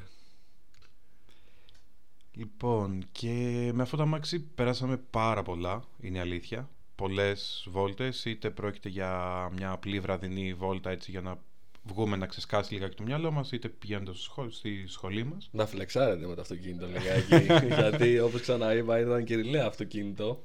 λοιπόν 2.35 3.05
και 3.13 3.31
με 3.75 3.83
αυτό 3.83 3.97
το 3.97 4.03
αμάξι 4.03 4.41
περάσαμε 4.41 4.97
πάρα 5.11 5.43
πολλά, 5.43 5.83
είναι 6.01 6.19
η 6.19 6.21
αλήθεια. 6.21 6.69
Πολλές 6.95 7.67
βόλτες, 7.71 8.25
είτε 8.25 8.51
πρόκειται 8.51 8.89
για 8.89 9.49
μια 9.57 9.71
απλή 9.71 10.01
βραδινή 10.01 10.55
βόλτα 10.55 10.91
έτσι 10.91 11.11
για 11.11 11.21
να 11.21 11.39
βγούμε 11.83 12.17
να 12.17 12.27
ξεσκάσει 12.27 12.75
λιγάκι 12.75 12.97
το 12.97 13.03
μυαλό 13.03 13.31
μας, 13.31 13.53
είτε 13.53 13.69
πηγαίνοντας 13.69 14.15
στο 14.17 14.25
σχολ- 14.25 14.53
στη 14.53 14.85
σχολή 14.87 15.25
μας. 15.25 15.49
Να 15.53 15.67
φλεξάρετε 15.67 16.27
με 16.27 16.35
το 16.35 16.41
αυτοκίνητο 16.41 16.87
λιγάκι. 16.87 17.45
γιατί 17.75 18.19
όπως 18.21 18.41
ξαναείπα 18.41 18.99
ήταν 19.01 19.25
κυριλαία 19.25 19.67
αυτοκίνητο. 19.67 20.43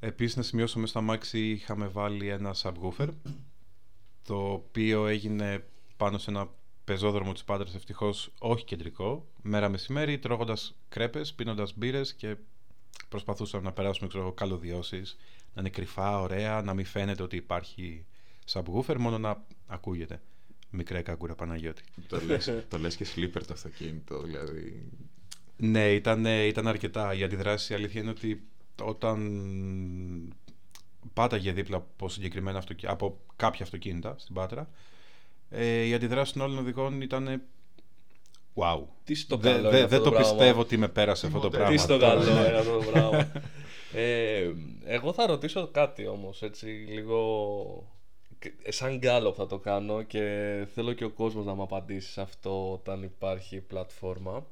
Επίσης 0.00 0.36
να 0.36 0.42
σημειώσω 0.42 0.78
μέσα 0.78 0.90
στο 0.90 0.98
αμάξι 0.98 1.50
είχαμε 1.50 1.86
βάλει 1.86 2.28
ένα 2.28 2.54
subwoofer 2.62 3.08
το 4.22 4.52
οποίο 4.52 5.06
έγινε 5.06 5.64
πάνω 5.96 6.18
σε 6.18 6.30
ένα 6.30 6.48
πεζόδρομο 6.84 7.32
της 7.32 7.44
Πάτρας 7.44 7.74
ευτυχώς 7.74 8.32
όχι 8.38 8.64
κεντρικό 8.64 9.28
μέρα 9.42 9.68
μεσημέρι 9.68 10.18
τρώγοντας 10.18 10.74
κρέπες, 10.88 11.34
πίνοντας 11.34 11.76
μπύρες 11.76 12.14
και 12.14 12.36
προσπαθούσαμε 13.08 13.62
να 13.64 13.72
περάσουμε 13.72 14.08
ξέρω, 14.08 14.22
εγώ, 14.22 14.32
καλωδιώσεις 14.32 15.16
να 15.54 15.60
είναι 15.60 15.70
κρυφά, 15.70 16.20
ωραία, 16.20 16.62
να 16.62 16.74
μην 16.74 16.84
φαίνεται 16.84 17.22
ότι 17.22 17.36
υπάρχει 17.36 18.04
subwoofer 18.52 18.96
μόνο 18.98 19.18
να 19.18 19.44
ακούγεται 19.66 20.20
μικρέ 20.70 21.02
κακούρα 21.02 21.34
Παναγιώτη 21.34 21.82
το, 22.08 22.20
λες, 22.26 22.52
το 22.68 22.78
λες 22.78 22.96
και 22.96 23.06
sleeper 23.14 23.42
το 23.46 23.52
αυτοκίνητο, 23.52 24.22
δηλαδή. 24.22 24.88
Ναι, 25.56 25.92
ήταν, 25.92 26.24
ήταν 26.24 26.66
αρκετά. 26.68 27.14
Η 27.14 27.22
αντιδράση 27.22 27.72
η 27.72 27.76
αλήθεια 27.76 28.00
είναι 28.00 28.10
ότι 28.10 28.42
όταν 28.82 29.18
πάταγε 31.14 31.52
δίπλα 31.52 31.76
από, 31.76 32.08
συγκεκριμένα 32.08 32.58
αυτοκι... 32.58 32.86
από 32.86 33.18
κάποια 33.36 33.64
αυτοκίνητα 33.64 34.14
στην 34.18 34.34
Πάτρα, 34.34 34.68
ε, 35.50 35.82
η 35.82 35.94
αντιδράση 35.94 36.32
των 36.32 36.42
όλων 36.42 36.58
οδηγών 36.58 37.00
ήταν 37.00 37.42
wow. 38.54 38.82
Τι 39.04 39.14
στο 39.14 39.36
Δε- 39.36 39.50
καλό 39.52 39.70
δε- 39.70 39.76
είναι 39.76 39.84
αυτό 39.84 39.88
δεν 39.88 39.98
το 39.98 40.04
το 40.04 40.10
πράγμα. 40.10 40.30
πιστεύω 40.36 40.60
ότι 40.60 40.76
με 40.76 40.88
πέρασε 40.88 41.26
αυτό 41.26 41.38
το 41.38 41.48
Τίποτε. 41.48 41.56
πράγμα. 41.62 41.76
Τι 41.76 41.82
στο 41.82 41.98
Τώρα, 41.98 42.14
καλό 42.24 42.40
ναι. 42.40 42.48
είναι 42.48 42.58
αυτό 42.58 42.78
το 42.78 42.84
πράγμα. 42.90 43.32
ε, 43.92 44.50
εγώ 44.84 45.12
θα 45.12 45.26
ρωτήσω 45.26 45.68
κάτι 45.68 46.06
όμως, 46.06 46.42
έτσι 46.42 46.66
λίγο 46.66 47.88
ε, 48.62 48.70
σαν 48.72 48.98
γκάλο 48.98 49.32
θα 49.32 49.46
το 49.46 49.58
κάνω 49.58 50.02
και 50.02 50.20
θέλω 50.74 50.92
και 50.92 51.04
ο 51.04 51.10
κόσμος 51.10 51.44
να 51.44 51.54
μου 51.54 51.62
απαντήσει 51.62 52.10
σε 52.12 52.20
αυτό 52.20 52.72
όταν 52.72 53.02
υπάρχει 53.02 53.60
πλατφόρμα. 53.60 54.46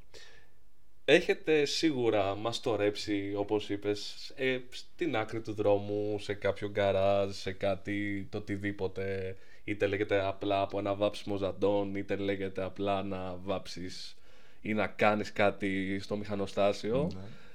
Έχετε 1.08 1.64
σίγουρα 1.64 2.34
μαστορέψει, 2.34 3.32
όπως 3.36 3.68
είπες, 3.68 4.32
ε, 4.36 4.58
στην 4.70 5.16
άκρη 5.16 5.40
του 5.40 5.52
δρόμου, 5.52 6.18
σε 6.18 6.34
κάποιο 6.34 6.68
γκαράζ, 6.68 7.34
σε 7.36 7.52
κάτι, 7.52 8.26
το 8.30 8.38
οτιδήποτε. 8.38 9.36
Είτε 9.64 9.86
λέγεται 9.86 10.26
απλά 10.26 10.60
από 10.60 10.78
ένα 10.78 10.94
βάψιμο 10.94 11.36
ζαντών, 11.36 11.94
είτε 11.94 12.16
λέγεται 12.16 12.62
απλά 12.62 13.02
να 13.02 13.36
βάψεις 13.42 14.16
ή 14.60 14.74
να 14.74 14.86
κάνεις 14.86 15.32
κάτι 15.32 15.98
στο 16.00 16.16
μηχανοστάσιο. 16.16 17.10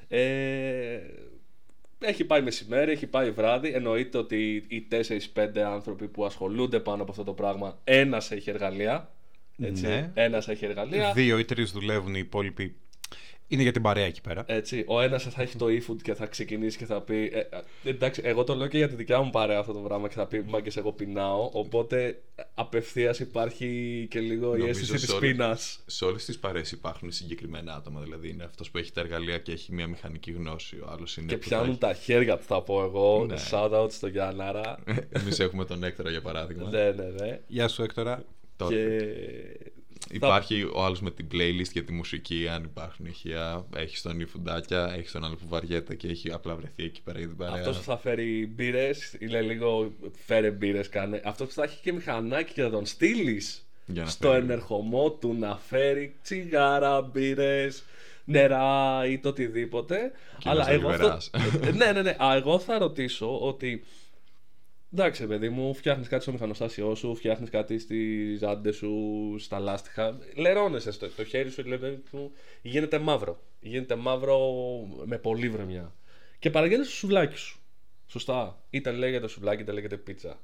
Ε, 0.08 1.00
έχει 2.00 2.26
πάει 2.26 2.42
μεσημέρι, 2.42 2.92
έχει 2.92 3.08
πάει 3.08 3.32
βράδυ. 3.32 3.70
Εννοείται 3.70 4.18
ότι 4.18 4.66
οι 4.68 4.82
4-5 4.82 5.60
άνθρωποι 5.60 6.08
που 6.08 6.26
ασχολούνται 6.26 6.80
πάνω 6.80 7.02
από 7.02 7.12
αυτό 7.12 7.24
το 7.24 7.34
πράγμα, 7.34 7.80
ένας 7.84 8.32
έχει 8.32 8.50
εργαλεία. 8.50 9.12
Έτσι, 9.64 9.88
Ναι. 9.88 10.12
Ένας 10.14 10.48
έχει 10.48 10.66
εργαλεία. 10.66 11.14
Δύο 11.14 11.40
ή 11.40 11.46
τρεις 11.46 11.72
δουλεύουν, 11.72 12.16
οι 12.16 12.20
υπόλοιποι 12.24 12.76
είναι 13.52 13.62
για 13.62 13.72
την 13.72 13.82
παρέα 13.82 14.06
εκεί 14.06 14.22
πέρα. 14.22 14.44
Έτσι, 14.48 14.84
ο 14.88 15.02
ένας 15.02 15.24
θα 15.24 15.42
έχει 15.42 15.58
το 15.58 15.66
e-food 15.66 16.02
και 16.04 16.14
θα 16.14 16.26
ξεκινήσει 16.26 16.78
και 16.78 16.86
θα 16.86 17.02
πει. 17.02 17.30
Ε, 17.34 17.40
ε, 17.40 17.46
εντάξει, 17.90 18.22
εγώ 18.26 18.44
το 18.44 18.56
λέω 18.56 18.68
και 18.68 18.78
για 18.78 18.90
τη 18.90 18.96
δικιά 18.96 19.22
μου 19.22 19.30
παρέα 19.30 19.60
αυτό 19.60 19.74
το 19.74 19.80
πράγμα 19.80 20.08
και 20.08 20.14
θα 20.14 20.28
πει 20.28 20.44
Μάγκες, 20.48 20.78
εγώ 20.78 20.92
πεινάω. 20.92 21.50
Οπότε 21.54 22.22
απευθείας 22.54 23.20
υπάρχει 23.20 23.68
και 24.10 24.20
λίγο 24.20 24.46
η 24.48 24.50
Νομίζω 24.50 24.68
αίσθηση 24.68 24.92
σε 24.98 25.06
της 25.06 25.10
όλες- 25.16 25.32
πείνας. 25.32 25.80
Σε 25.86 26.06
όλες 26.06 26.26
τις 26.26 26.40
παρέες 26.40 26.72
υπάρχουν 26.72 27.12
συγκεκριμένα 27.12 27.74
άτομα. 27.76 28.02
Δηλαδή 28.02 28.30
είναι 28.30 28.44
αυτός 28.44 28.72
που 28.72 28.78
έχει 28.78 28.92
τα 28.92 29.02
εργαλεία 29.02 29.38
και 29.38 29.52
έχει 29.52 29.74
μια 29.74 29.88
μηχανική 29.88 30.32
γνώση. 30.32 30.76
Ο 30.76 30.90
άλλος 30.92 31.18
είναι. 31.18 31.28
Και 31.28 31.38
που 31.38 31.48
πιάνουν 31.48 31.78
θα 31.78 31.88
τα 31.88 31.94
χέρια 31.94 32.38
του, 32.38 32.44
θα 32.44 32.62
πω 32.62 32.84
εγώ. 32.84 33.26
Ναι. 33.26 33.36
Shout 33.52 33.72
out 33.72 33.92
στο 33.92 34.08
Γιάνναρα. 34.08 34.80
Εμείς 35.10 35.40
έχουμε 35.40 35.66
τον 35.66 35.84
Έκτορα 35.84 36.10
για 36.10 36.22
παράδειγμα. 36.22 36.70
ναι, 36.70 36.92
ναι, 36.92 37.04
ναι. 37.20 37.40
Γεια 37.48 37.68
σου 37.68 37.84
Έκτορα. 37.84 38.24
Τότε 38.58 38.76
Και. 38.76 39.72
Υπάρχει 40.12 40.64
ο 40.74 40.84
άλλος 40.84 41.02
με 41.02 41.12
την 41.12 41.28
playlist 41.32 41.72
για 41.74 41.84
τη 41.84 41.92
μουσική, 41.92 42.48
αν 42.50 42.64
υπάρχουν 42.64 43.06
ηχεία. 43.06 43.66
Έχει 43.76 44.02
τον 44.02 44.20
υφουντάκια, 44.20 44.94
έχει 44.98 45.12
τον 45.12 45.24
άλλο 45.26 45.36
που 45.36 45.48
βαριέται 45.48 45.96
και 45.96 46.08
έχει 46.08 46.32
απλά 46.32 46.56
βρεθεί 46.56 46.84
εκεί 46.84 47.02
πέρα 47.02 47.18
για 47.20 47.28
την 47.28 47.38
παρέα. 47.38 47.56
Αυτός 47.60 47.78
που 47.78 47.84
θα 47.84 47.98
φέρει 47.98 48.52
μπύρες, 48.56 49.16
είναι 49.20 49.42
λίγο 49.42 49.92
φέρε 50.26 50.52
μπύρες, 50.52 50.90
κάνε. 50.90 51.22
Αυτός 51.26 51.48
που 51.48 51.54
θα 51.54 51.64
έχει 51.64 51.80
και 51.82 51.94
μηχανάκι 51.94 52.54
και 52.54 52.62
θα 52.62 52.70
τον 52.70 52.86
στείλεις 52.86 53.66
Για 53.86 54.04
να 54.04 54.10
στο 54.10 54.30
φέρει. 54.30 54.44
ενερχομό 54.44 55.12
του 55.12 55.36
να 55.40 55.58
φέρει 55.58 56.16
τσιγάρα, 56.24 57.02
μπύρες, 57.02 57.84
νερά 58.26 59.06
ή 59.06 59.18
το 59.20 59.30
οτιδήποτε. 59.30 60.12
Και 60.38 60.50
Αλλά 60.50 60.70
ένας 60.70 60.82
εγώ 60.82 60.90
αυτό... 60.90 61.04
Ολιβεράς. 61.06 61.30
ναι, 61.78 61.92
ναι, 61.92 62.02
ναι. 62.02 62.16
Α, 62.24 62.36
εγώ 62.36 62.60
θα 62.60 62.78
ρωτήσω 62.78 63.40
ότι. 63.40 63.84
Εντάξει, 64.94 65.28
παιδί 65.28 65.50
μου, 65.50 65.74
φτιάχνεις 65.74 66.08
κάτι 66.08 66.22
στο 66.22 66.32
μηχανοστάσιό 66.32 66.96
σου, 66.96 67.16
φτιάχνεις 67.16 67.50
κάτι 67.50 67.80
στις 67.80 68.40
ζάντες 68.40 68.76
σου, 68.76 69.36
στα 69.40 69.60
λάστιχα. 69.60 70.18
Λερώνεσαι 70.36 70.92
στο 70.92 71.10
το 71.10 71.24
χέρι 71.24 71.50
σου, 71.50 71.64
δηλαδή, 71.64 72.04
μου, 72.12 72.32
γίνεται 72.62 73.00
μαύρο. 73.00 73.42
Γίνεται 73.60 73.96
μαύρο 73.96 74.40
με 75.06 75.18
πολύ 75.18 75.50
βρεμιά. 75.50 75.94
Και 76.40 76.50
παραγγέλνεις 76.50 76.88
το 76.88 76.94
σουβλάκι 76.94 77.36
σου. 77.38 77.60
Σωστά. 78.08 78.64
Είτε 78.70 78.92
λέγεται 78.92 79.28
σουβλάκι, 79.28 79.62
είτε 79.62 79.72
λέγεται 79.72 79.98
πίτσα. 79.98 80.40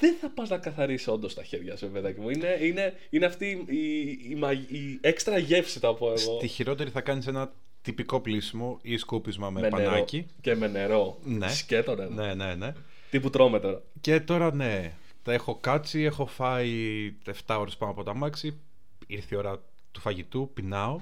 Δεν 0.00 0.14
θα 0.20 0.30
πας 0.30 0.48
να 0.48 0.58
καθαρίσει 0.58 1.10
όντως 1.10 1.34
τα 1.34 1.42
χέρια 1.42 1.76
σου, 1.76 1.90
παιδάκι 1.90 2.20
μου. 2.20 2.30
Είναι, 2.30 2.58
είναι, 2.60 2.94
είναι 3.10 3.26
αυτή 3.26 3.64
η, 3.66 4.10
η, 4.30 4.34
μαγ- 4.34 4.70
η 4.70 4.98
έξτρα 5.00 5.38
γεύση, 5.38 5.78
θα 5.78 5.94
πω 5.94 6.06
εγώ. 6.06 6.16
Στη 6.16 6.46
χειρότερη 6.46 6.90
θα 6.90 7.00
κάνεις 7.00 7.26
ένα 7.26 7.52
τυπικό 7.82 8.20
πλήσιμο 8.20 8.78
ή 8.82 8.96
σκούπισμα 8.96 9.50
με, 9.50 9.60
με 9.60 9.68
νερό. 9.68 9.90
πανάκι. 9.90 10.26
Και 10.40 10.54
με 10.54 10.68
νερό. 10.68 11.18
Ναι. 11.24 11.48
Σκέτο 11.48 11.94
νερό. 11.94 12.10
Ναι, 12.10 12.34
ναι, 12.34 12.54
ναι. 12.54 12.72
Τι 13.10 13.20
που 13.20 13.30
τρώμε 13.30 13.60
τώρα. 13.60 13.82
Και 14.00 14.20
τώρα 14.20 14.54
ναι, 14.54 14.92
τα 15.22 15.32
έχω 15.32 15.54
κάτσει, 15.54 16.00
έχω 16.00 16.26
φάει 16.26 17.12
7 17.46 17.56
ώρες 17.58 17.76
πάνω 17.76 17.92
από 17.92 18.02
τα 18.02 18.14
μάξι, 18.14 18.60
ήρθε 19.06 19.34
η 19.34 19.38
ώρα 19.38 19.62
του 19.92 20.00
φαγητού, 20.00 20.50
πεινάω. 20.54 21.00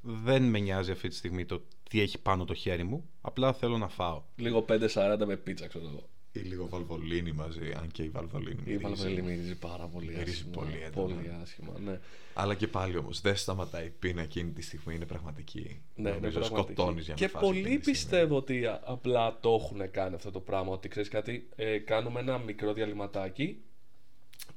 Δεν 0.00 0.42
με 0.42 0.58
νοιάζει 0.58 0.90
αυτή 0.90 1.08
τη 1.08 1.14
στιγμή 1.14 1.44
το 1.44 1.62
τι 1.90 2.00
έχει 2.00 2.18
πάνω 2.18 2.44
το 2.44 2.54
χέρι 2.54 2.84
μου, 2.84 3.08
απλά 3.20 3.52
θέλω 3.52 3.78
να 3.78 3.88
φάω. 3.88 4.22
Λίγο 4.36 4.64
5-40 4.68 5.18
με 5.26 5.36
πίτσα, 5.36 5.66
ξέρω 5.66 5.84
εγώ. 5.84 6.08
Ή 6.34 6.38
λίγο 6.38 6.68
βαλβολίνη 6.68 7.32
μαζί, 7.32 7.72
αν 7.80 7.88
και 7.92 8.02
η 8.02 8.08
βαλβολίνη 8.08 8.54
Η 8.58 8.62
μυρίζει. 8.64 8.82
Βαλβέλη 8.82 9.22
μυρίζει 9.22 9.58
πάρα 9.58 9.86
πολύ 9.86 10.06
Μυρίζει 10.06 10.30
άσχημα. 10.30 10.50
πολύ 10.54 10.82
έντονα. 10.86 11.14
πολύ 11.14 11.30
άσχημα, 11.42 11.72
ναι. 11.84 11.98
Αλλά 12.34 12.54
και 12.54 12.66
πάλι 12.66 12.96
όμως 12.96 13.20
δεν 13.20 13.36
σταματάει 13.36 13.86
η 13.86 13.92
πείνα 13.98 14.22
εκείνη 14.22 14.50
τη 14.50 14.62
στιγμή, 14.62 14.94
είναι 14.94 15.06
πραγματική. 15.06 15.80
Ναι, 15.94 16.08
είναι 16.08 16.18
Νομίζω 16.18 16.38
πραγματική. 16.38 16.72
σκοτώνεις 16.72 17.04
για 17.04 17.14
να 17.14 17.20
Και 17.20 17.28
φας 17.28 17.42
εκείνη 17.42 17.54
πολλοί 17.62 17.76
τη 17.76 17.80
στιγμή. 17.80 17.92
πιστεύω 17.92 18.36
ότι 18.36 18.66
α- 18.66 18.80
απλά 18.84 19.38
το 19.40 19.54
έχουν 19.62 19.90
κάνει 19.90 20.14
αυτό 20.14 20.30
το 20.30 20.40
πράγμα. 20.40 20.72
Ότι 20.72 20.88
ξέρεις 20.88 21.08
κάτι, 21.08 21.48
ε, 21.56 21.78
κάνουμε 21.78 22.20
ένα 22.20 22.38
μικρό 22.38 22.72
διαλυματάκι 22.72 23.62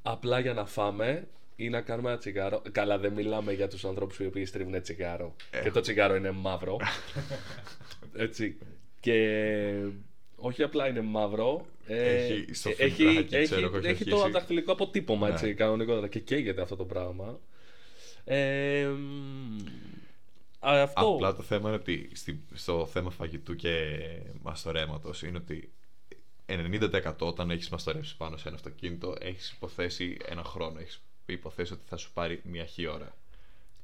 απλά 0.01 0.39
για 0.39 0.53
να 0.53 0.65
φάμε 0.65 1.27
ή 1.55 1.69
να 1.69 1.81
κάνουμε 1.81 2.09
ένα 2.09 2.17
τσιγάρο. 2.17 2.61
Καλά, 2.71 2.97
δεν 2.97 3.13
μιλάμε 3.13 3.53
για 3.53 3.67
τους 3.67 3.85
ανθρώπους 3.85 4.19
οι 4.19 4.25
οποίοι 4.25 4.45
στρίβουν 4.45 4.81
τσιγάρο. 4.81 5.35
Ε. 5.51 5.61
Και 5.61 5.71
το 5.71 5.79
τσιγάρο 5.81 6.15
είναι 6.15 6.31
μαύρο. 6.31 6.77
Έτσι. 8.25 8.57
Και 8.99 9.81
όχι 10.35 10.63
απλά 10.63 10.87
είναι 10.87 11.01
μαύρο. 11.01 11.65
ε, 11.87 12.25
Έχει 12.25 12.53
στο 12.53 12.69
έχει, 12.69 12.91
φιλτράκι, 12.91 13.35
έχει, 13.35 13.45
ξέρω 13.45 13.65
εγώ, 13.65 13.77
έχει 13.77 13.87
έχει 13.87 14.03
το 14.03 14.15
αρχίσει. 14.15 14.31
δαχτυλικό 14.31 14.71
αποτύπωμα 14.71 15.27
Ναι. 15.27 15.33
έτσι, 15.33 15.53
κανονικότατα 15.53 16.07
και 16.07 16.19
καίγεται 16.19 16.61
αυτό 16.61 16.75
το 16.75 16.85
πράγμα. 16.85 17.39
Ε, 18.23 18.85
μ, 18.85 19.57
α, 20.59 20.81
αυτό. 20.81 21.07
Απλά 21.13 21.35
το 21.35 21.41
θέμα 21.43 21.67
είναι 21.69 21.77
ότι 21.77 22.09
στη- 22.13 22.43
στο 22.53 22.85
θέμα 22.85 23.09
φαγητού 23.09 23.55
και 23.55 23.97
μαστορέματος 24.41 25.23
είναι 25.23 25.37
ότι 25.37 25.71
90% 26.45 27.13
όταν 27.27 27.51
έχεις 27.51 27.69
μαστορέψει 27.69 28.17
πάνω 28.17 28.37
σε 28.37 28.47
ένα 28.47 28.57
αυτοκίνητο 28.57 29.15
έχεις 29.19 29.51
υποθέσει 29.51 30.17
ένα 30.29 30.43
χρόνο. 30.43 30.79
Έχεις 30.79 31.01
υποθέσει 31.25 31.73
ότι 31.73 31.83
θα 31.87 31.97
σου 31.97 32.11
πάρει 32.13 32.41
μια 32.43 32.65
χή 32.65 32.87
ώρα. 32.87 33.15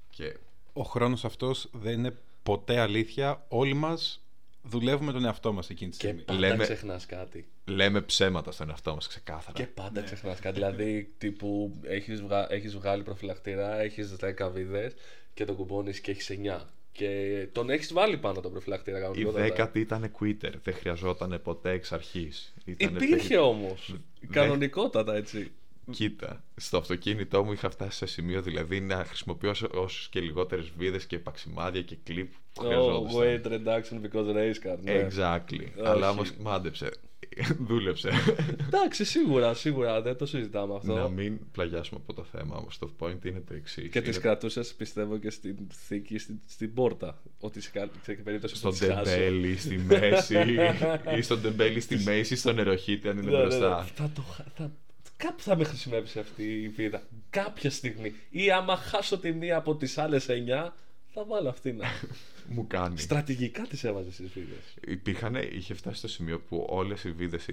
Και 0.09 0.37
Ο 0.73 0.81
χρόνος 0.83 1.25
αυτός 1.25 1.69
δεν 1.71 1.93
είναι 1.99 2.17
ποτέ 2.43 2.79
αλήθεια. 2.79 3.45
Όλοι 3.47 3.73
μας 3.73 4.20
δουλεύουμε 4.63 5.11
τον 5.11 5.25
εαυτό 5.25 5.53
μας 5.53 5.69
εκείνη 5.69 5.91
τη 5.91 5.97
Και 5.97 6.03
στιγμή. 6.07 6.23
πάντα 6.23 6.39
Λέμε- 6.39 6.63
ξεχνάς 6.63 7.05
κάτι. 7.05 7.47
Λέμε 7.65 8.01
ψέματα 8.01 8.51
στον 8.51 8.69
εαυτό 8.69 8.93
μας 8.93 9.07
ξεκάθαρα. 9.07 9.57
Και 9.57 9.65
πάντα 9.67 10.01
ξεχνάς 10.01 10.39
κάτι. 10.39 10.55
Δηλαδή, 10.55 11.13
τύπου 11.17 11.79
έχεις, 11.83 12.21
βγα... 12.21 12.53
έχεις 12.53 12.75
βγάλει 12.75 13.03
προφυλακτήρα, 13.03 13.79
έχεις 13.79 14.15
10 14.19 14.49
βίδες 14.53 14.93
και 15.33 15.45
το 15.45 15.53
κουμπώνεις 15.53 15.99
και 15.99 16.11
έχεις 16.11 16.29
9. 16.29 16.59
Και 16.91 17.47
τον 17.51 17.69
έχεις 17.69 17.93
βάλει 17.93 18.17
πάνω 18.17 18.41
τον 18.41 18.51
προφυλακτήρα 18.51 18.97
Η 18.97 19.01
κανονικότατα. 19.01 19.43
δέκατη 19.43 19.79
ήταν 19.79 20.11
quitter. 20.19 20.51
Δεν 20.63 20.73
χρειαζόταν 20.73 21.39
ποτέ 21.43 21.71
εξ 21.71 21.91
αρχής. 21.91 22.53
Υπήρχε 22.65 23.37
όμως. 23.37 23.95
Δε- 24.21 24.27
Κανονικότατα 24.33 25.15
έτσι. 25.15 25.51
Κοίτα, 25.91 26.43
στο 26.55 26.77
αυτοκίνητό 26.77 27.43
μου 27.43 27.51
είχα 27.51 27.69
φτάσει 27.69 27.97
σε 27.97 28.05
σημείο 28.05 28.41
δηλαδή 28.41 28.79
να 28.81 28.95
χρησιμοποιώ 29.05 29.53
όσες 29.73 30.07
και 30.11 30.19
λιγότερες 30.19 30.71
βίδες 30.77 31.05
και 31.05 31.19
παξιμάδια 31.19 31.81
και 31.81 31.97
κλειπ 32.03 32.31
που 32.53 32.61
Oh, 32.63 32.65
χρειαζόταν. 32.65 33.07
weight 33.13 33.45
reduction 33.51 34.01
because 34.05 34.35
race 34.35 34.67
car. 34.73 34.77
Ναι. 34.81 35.07
Exactly. 35.07 35.59
Όχι. 35.77 35.87
Αλλά 35.87 36.09
όμως 36.09 36.31
μάντεψε. 36.39 36.89
Δούλεψε. 37.67 38.09
Εντάξει, 38.67 39.05
σίγουρα, 39.05 39.53
σίγουρα 39.53 40.01
δεν 40.01 40.17
το 40.17 40.25
συζητάμε 40.25 40.75
αυτό. 40.75 40.93
να 40.93 41.07
μην 41.09 41.39
πλαγιάσουμε 41.51 41.99
από 42.03 42.13
το 42.13 42.23
θέμα 42.23 42.55
όμως. 42.55 42.77
Το 42.77 42.91
point 42.99 43.25
είναι 43.25 43.39
το 43.47 43.53
εξής. 43.53 43.89
Και 43.89 44.01
τις 44.01 44.17
κρατούσες, 44.19 44.73
πιστεύω, 44.73 45.17
και 45.17 45.29
στην 45.29 45.55
θήκη, 45.87 46.17
στην, 46.17 46.39
στην 46.45 46.73
πόρτα. 46.73 47.21
Ότι 47.39 47.61
σε 47.61 47.69
κα- 47.71 47.89
σε 48.03 48.13
περίπτωση 48.13 48.53
που 48.53 48.59
Στον 48.59 48.71
τις 48.71 48.79
χάσω. 48.95 49.03
τεμπέλη 49.03 49.57
στη 49.57 49.77
μέση 49.77 50.37
ή 51.17 51.21
στον 51.21 51.41
τεμπέλη 51.41 51.79
στη 51.79 51.97
μέση 51.97 52.33
ή 52.33 52.37
στον 52.37 52.55
νεροχύτη 52.55 53.07
αν 53.09 53.17
είναι 53.17 53.25
Ναι, 53.31 53.37
ναι, 53.37 53.43
ναι. 53.43 53.47
μπροστά. 53.47 53.87
Θα 53.95 54.09
το, 54.15 54.21
χα- 54.21 54.45
θα, 54.55 54.71
κάπου 55.25 55.41
θα 55.41 55.55
με 55.55 55.63
χρησιμεύσει 55.63 56.19
αυτή 56.19 56.43
η 56.43 56.67
βίδα. 56.67 57.01
Κάποια 57.29 57.69
στιγμή. 57.69 58.13
Ή 58.29 58.51
άμα 58.51 58.75
χάσω 58.75 59.17
τη 59.17 59.31
μία 59.31 59.57
από 59.57 59.75
τις 59.75 59.97
άλλες 59.97 60.27
9, 60.29 60.71
θα 61.13 61.25
βάλω 61.25 61.49
αυτή 61.49 61.71
να. 61.71 61.85
Μου 62.53 62.67
κάνει. 62.67 62.97
Στρατηγικά 62.97 63.63
τις 63.63 63.83
έβαζες 63.83 64.13
στι 64.13 64.23
βίδες. 64.23 64.75
Υπήρχαν, 64.87 65.35
είχε 65.35 65.73
φτάσει 65.73 65.97
στο 65.97 66.07
σημείο 66.07 66.39
που 66.39 66.65
όλες 66.69 67.03
οι 67.03 67.11
βίδες 67.11 67.45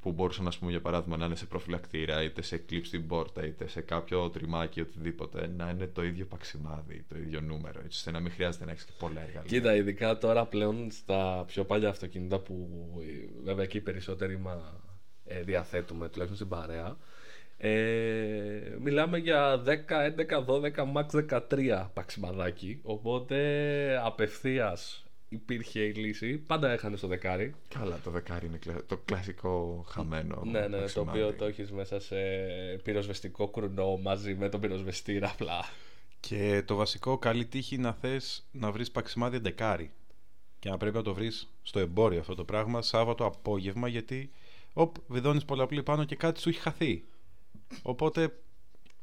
που 0.00 0.12
μπορούσαν, 0.12 0.46
ας 0.46 0.58
πούμε, 0.58 0.70
για 0.70 0.80
παράδειγμα, 0.80 1.16
να 1.16 1.24
είναι 1.24 1.36
σε 1.36 1.46
προφυλακτήρα, 1.46 2.22
είτε 2.22 2.42
σε 2.42 2.56
κλειπ 2.56 2.84
στην 2.84 3.06
πόρτα, 3.06 3.46
είτε 3.46 3.68
σε 3.68 3.80
κάποιο 3.80 4.30
τριμάκι, 4.30 4.80
οτιδήποτε, 4.80 5.46
να 5.56 5.70
είναι 5.70 5.86
το 5.86 6.04
ίδιο 6.04 6.26
παξιμάδι, 6.26 7.04
το 7.08 7.18
ίδιο 7.18 7.40
νούμερο, 7.40 7.78
έτσι 7.84 7.98
ώστε 7.98 8.10
να 8.10 8.20
μην 8.20 8.32
χρειάζεται 8.32 8.64
να 8.64 8.70
έχεις 8.70 8.84
και 8.84 8.92
πολλά 8.98 9.20
εργαλεία. 9.20 9.48
Κοίτα, 9.48 9.74
ειδικά 9.74 10.18
τώρα 10.18 10.46
πλέον 10.46 10.90
στα 10.90 11.44
πιο 11.46 11.64
παλιά 11.64 11.88
αυτοκίνητα 11.88 12.38
που 12.38 12.68
ε, 13.00 13.42
βέβαια 13.44 13.66
και 13.66 13.78
οι 13.78 13.80
περισσότεροι 13.80 14.38
μα 14.38 14.84
ε, 15.26 15.42
διαθέτουμε, 15.42 16.08
τουλάχιστον 16.08 16.36
στην 16.46 16.48
παρέα. 16.58 16.96
Ε, 17.58 18.76
μιλάμε 18.80 19.18
για 19.18 19.62
10, 19.66 19.68
11, 19.68 20.44
12, 20.44 20.92
max 20.96 21.24
13 21.48 21.90
παξιμαδάκι. 21.94 22.80
Οπότε 22.82 24.00
απευθείας 24.04 25.04
υπήρχε 25.28 25.80
η 25.80 25.92
λύση. 25.92 26.36
Πάντα 26.36 26.70
έχανε 26.70 26.96
στο 26.96 27.06
δεκάρι. 27.06 27.54
Καλά, 27.68 27.98
το 28.04 28.10
δεκάρι 28.10 28.46
είναι 28.46 28.56
κλα- 28.56 28.86
το 28.86 28.96
κλασικό 29.04 29.84
χαμένο. 29.88 30.42
ναι, 30.44 30.60
ναι, 30.60 30.68
το 30.68 30.76
παξιμάδι. 30.80 31.18
οποίο 31.20 31.32
το 31.32 31.44
έχεις 31.44 31.72
μέσα 31.72 32.00
σε 32.00 32.16
πυροσβεστικό 32.82 33.46
κουρνό 33.48 33.96
μαζί 34.02 34.34
με 34.34 34.48
τον 34.48 34.60
πυροσβεστήρα 34.60 35.28
απλά. 35.30 35.64
Και 36.20 36.62
το 36.66 36.74
βασικό, 36.74 37.18
καλή 37.18 37.44
τύχη 37.46 37.78
να 37.78 37.92
θες 37.92 38.46
να 38.52 38.70
βρεις 38.72 38.90
παξιμάδι 38.90 39.36
εντεκάρι. 39.36 39.90
Και 40.58 40.68
να 40.70 40.76
πρέπει 40.76 40.96
να 40.96 41.02
το 41.02 41.14
βρεις 41.14 41.48
στο 41.62 41.78
εμπόριο 41.78 42.20
αυτό 42.20 42.34
το 42.34 42.44
πράγμα 42.44 42.82
Σάββατο 42.82 43.24
απόγευμα 43.24 43.88
γιατί 43.88 44.30
οπ, 44.78 44.94
βιδώνεις 45.06 45.44
πολλαπλή 45.44 45.82
πάνω 45.82 46.04
και 46.04 46.16
κάτι 46.16 46.40
σου 46.40 46.48
έχει 46.48 46.60
χαθεί. 46.60 47.04
Οπότε, 47.82 48.32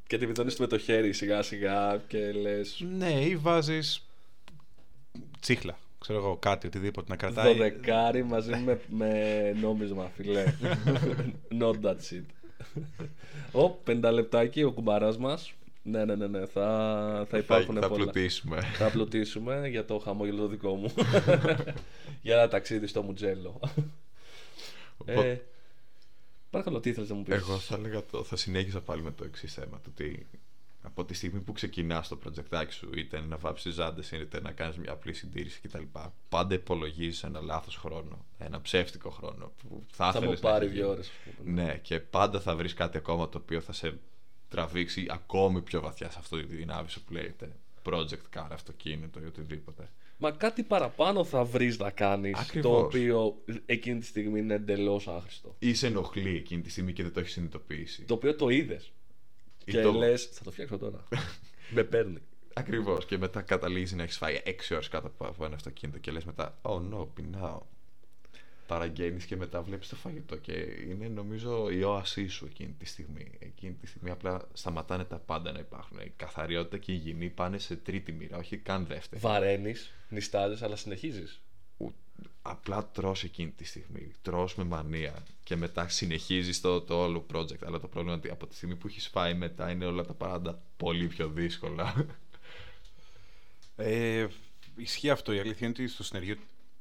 Και 0.06 0.18
τη 0.18 0.26
βιδώνεις 0.26 0.56
με 0.56 0.66
το 0.66 0.78
χέρι 0.78 1.12
σιγά 1.12 1.42
σιγά 1.42 2.02
και 2.08 2.32
λε. 2.32 2.60
ναι, 2.96 3.10
ή 3.24 3.36
βάζεις 3.36 4.06
τσίχλα. 5.40 5.78
Ξέρω 5.98 6.18
εγώ, 6.18 6.36
κάτι, 6.36 6.66
οτιδήποτε 6.66 7.10
να 7.10 7.16
κρατάει. 7.16 7.52
Δωδεκάρι 7.52 8.24
μαζί 8.24 8.56
με, 8.56 8.80
με 8.88 9.52
νόμισμα, 9.60 10.10
φιλέ. 10.16 10.44
Not 11.60 11.74
that 11.84 11.96
shit. 12.10 12.24
Ω, 13.52 13.70
πενταλεπτάκι 13.70 14.62
ο 14.62 14.72
κουμπαράς 14.72 15.16
μας. 15.18 15.52
Ναι, 15.82 16.04
ναι, 16.04 16.14
ναι, 16.14 16.26
ναι. 16.26 16.46
Θα, 16.46 17.26
θα 17.30 17.38
υπάρχουν 17.38 17.74
θα, 17.74 17.80
θα 17.80 17.88
πολλά. 17.88 18.02
πλουτίσουμε. 18.02 18.60
Θα 18.60 18.90
πλουτίσουμε 18.90 19.68
για 19.68 19.84
το 19.84 19.98
χαμόγελο 19.98 20.36
το 20.36 20.46
δικό 20.48 20.74
μου. 20.74 20.92
για 22.22 22.34
ένα 22.36 22.48
ταξίδι 22.48 22.86
στο 22.86 23.02
Μουτζέλο. 23.02 23.60
Οπότε- 24.96 25.24
ε, 25.26 25.40
παρακαλώ, 26.54 26.80
τι 26.80 26.90
ήθελες 26.90 27.08
να 27.08 27.14
μου 27.14 27.22
πεις; 27.22 27.34
Εγώ 27.34 27.58
θα 27.58 27.74
έλεγα 27.74 28.04
το, 28.04 28.24
θα 28.24 28.36
συνέχιζα 28.36 28.80
πάλι 28.80 29.02
με 29.02 29.10
το 29.10 29.24
εξής 29.24 29.54
θέμα. 29.54 29.80
Το 29.80 29.88
ότι 29.88 30.26
από 30.82 31.04
τη 31.04 31.14
στιγμή 31.14 31.40
που 31.40 31.52
ξεκινάς 31.52 32.08
το 32.08 32.18
project 32.24 32.66
σου, 32.70 32.90
είτε 32.94 33.20
να 33.20 33.36
βάψεις 33.36 33.74
ζάντε, 33.74 34.02
είτε 34.12 34.40
να 34.40 34.52
κάνεις 34.52 34.76
μια 34.76 34.92
απλή 34.92 35.12
συντήρηση 35.14 35.60
κτλ., 35.60 35.82
πάντα 36.28 36.54
υπολογίζεις 36.54 37.22
ένα 37.22 37.40
λάθος 37.40 37.76
χρόνο. 37.76 38.24
Ένα 38.38 38.60
ψεύτικο 38.60 39.10
χρόνο. 39.10 39.52
Που 39.62 39.84
θα, 39.92 40.12
θα 40.12 40.18
μου 40.18 40.24
ήθελες 40.24 40.40
να 40.42 40.50
πάρει 40.50 40.64
έχει 40.64 40.74
δύο 40.74 40.82
γίνει. 40.82 40.94
ώρες. 40.94 41.08
ας 41.08 41.34
πούμε. 41.36 41.62
Ναι, 41.62 41.78
και 41.82 42.00
πάντα 42.00 42.40
θα 42.40 42.56
βρεις 42.56 42.74
κάτι 42.74 42.96
ακόμα 42.96 43.28
το 43.28 43.38
οποίο 43.38 43.60
θα 43.60 43.72
σε 43.72 43.98
τραβήξει 44.48 45.06
ακόμη 45.10 45.60
πιο 45.60 45.80
βαθιά 45.80 46.10
σε 46.10 46.18
αυτό 46.18 46.46
την 46.46 46.70
άβυση 46.70 47.04
που 47.04 47.12
λέγεται 47.12 47.56
project 47.84 48.38
car, 48.38 48.46
αυτοκίνητο 48.50 49.20
ή 49.20 49.24
οτιδήποτε. 49.24 49.88
Μα 50.18 50.30
κάτι 50.30 50.62
παραπάνω 50.62 51.24
θα 51.24 51.44
βρεις 51.44 51.78
να 51.78 51.90
κάνεις 51.90 52.38
Ακριβώς. 52.38 52.70
το 52.72 52.78
οποίο 52.78 53.42
εκείνη 53.66 54.00
τη 54.00 54.06
στιγμή 54.06 54.38
είναι 54.38 54.54
εντελώς 54.54 55.08
άχρηστο. 55.08 55.56
Ή 55.58 55.74
σε 55.74 55.86
ενοχλεί 55.86 56.36
εκείνη 56.36 56.62
τη 56.62 56.70
στιγμή 56.70 56.92
και 56.92 57.02
δεν 57.02 57.12
το 57.12 57.20
έχεις 57.20 57.32
συνειδητοποιήσει. 57.32 58.02
Το 58.02 58.14
οποίο 58.14 58.36
το 58.36 58.48
είδες. 58.48 58.92
Ή 59.64 59.72
Και 59.72 59.80
το- 59.82 59.92
λες, 59.92 60.24
θα 60.32 60.44
το 60.44 60.50
φτιάξω 60.50 60.78
τώρα. 60.78 61.04
Με 61.74 61.82
παίρνει. 61.84 62.18
Ακριβώς. 62.54 63.06
Και 63.06 63.18
μετά 63.18 63.42
καταλήγεις 63.42 63.92
να 63.92 64.02
έχεις 64.02 64.16
φάει 64.16 64.40
6 64.44 64.74
ώρες 64.74 64.88
κάτω 64.88 65.06
από- 65.06 65.26
από 65.26 65.44
ένα 65.44 65.54
αυτοκίνητο 65.54 65.98
και 65.98 66.10
λες 66.10 66.24
μετά, 66.24 66.58
Oh 66.62 66.80
no, 66.92 67.06
πεινάω. 67.14 67.60
Παραγγέλνεις 68.66 69.24
και 69.24 69.36
μετά 69.36 69.62
βλέπεις 69.62 69.88
το 69.88 69.96
φαγητό. 69.96 70.36
Και 70.36 70.52
είναι 70.88 71.08
νομίζω 71.08 71.70
η 71.70 71.82
όασή 71.82 72.26
σου 72.28 72.44
εκείνη 72.46 72.74
τη 72.78 72.84
στιγμή. 72.86 73.30
Εκείνη 73.38 73.72
τη 73.72 73.86
στιγμή 73.86 74.10
απλά 74.10 74.48
σταματάνε 74.52 75.04
τα 75.04 75.16
πάντα 75.18 75.52
να 75.52 75.58
υπάρχουν. 75.58 75.98
Η 75.98 76.12
καθαριότητα 76.16 76.78
και 76.78 76.92
η 76.92 77.00
υγιεινή 77.02 77.28
πάνε 77.30 77.58
σε 77.58 77.76
τρίτη 77.76 78.12
μοίρα, 78.12 78.36
όχι 78.38 78.56
καν 78.56 78.86
δεύτερη. 78.86 79.20
Βαραίνεις, 79.20 79.92
νιστάζεις, 80.08 80.62
αλλά 80.62 80.76
συνεχίζεις. 80.76 81.40
Ου- 81.78 81.94
Απλά 82.42 82.86
τρως 82.92 83.24
εκείνη 83.24 83.50
τη 83.50 83.64
στιγμή. 83.64 84.12
Τρως 84.22 84.54
με 84.54 84.64
μανία. 84.64 85.22
Και 85.44 85.56
μετά 85.56 85.88
συνεχίζεις 85.88 86.60
το, 86.60 86.80
το 86.80 87.02
όλο 87.02 87.26
project. 87.32 87.64
Αλλά 87.66 87.80
το 87.80 87.88
πρόβλημα 87.88 88.12
είναι 88.16 88.22
ότι 88.24 88.30
από 88.30 88.46
τη 88.46 88.54
στιγμή 88.54 88.76
που 88.76 88.86
έχεις 88.86 89.08
φάει 89.08 89.34
μετά 89.34 89.70
είναι 89.70 89.84
όλα 89.84 90.04
τα 90.04 90.14
πάντα 90.14 90.62
πολύ 90.76 91.06
πιο 91.06 91.28
δύσκολα. 91.28 92.06
Ε, 93.76 94.26
ισχύει 94.76 95.10
αυτό. 95.10 95.32
Η 95.32 95.38
αλήθεια 95.38 95.66
είναι 95.66 95.76
ότι 95.78 95.88
στο 95.88 96.04
συνεργείο 96.04 96.36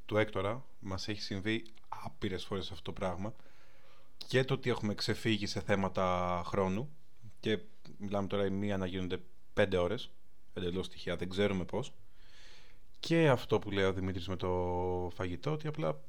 του 0.05 0.17
Έκτορα 0.17 0.65
μας 0.79 1.07
έχει 1.07 1.21
συμβεί 1.21 1.65
άπειρες 1.89 2.45
φορές 2.45 2.71
αυτό 2.71 2.83
το 2.83 2.91
πράγμα. 2.93 3.33
Και 4.27 4.43
το 4.43 4.53
ότι 4.53 4.69
έχουμε 4.69 4.95
ξεφύγει 4.95 5.45
σε 5.45 5.61
θέματα 5.61 6.41
χρόνου. 6.45 6.95
Και 7.39 7.59
μιλάμε 7.97 8.27
τώρα 8.27 8.45
η 8.45 8.49
μία 8.49 8.77
να 8.77 8.85
γίνονται 8.85 9.19
πέντε 9.53 9.77
ώρες. 9.77 10.11
Εντελώς 10.53 10.89
τυχαία, 10.89 11.15
δεν 11.15 11.29
ξέρουμε 11.29 11.65
πώς. 11.65 11.93
Και 12.99 13.29
αυτό 13.29 13.59
που 13.59 13.71
λέει 13.71 13.85
ο 13.85 13.93
Δημήτρης 13.93 14.27
με 14.27 14.35
το 14.35 14.49
φαγητό, 15.15 15.51
ότι 15.51 15.67
απλά 15.67 15.99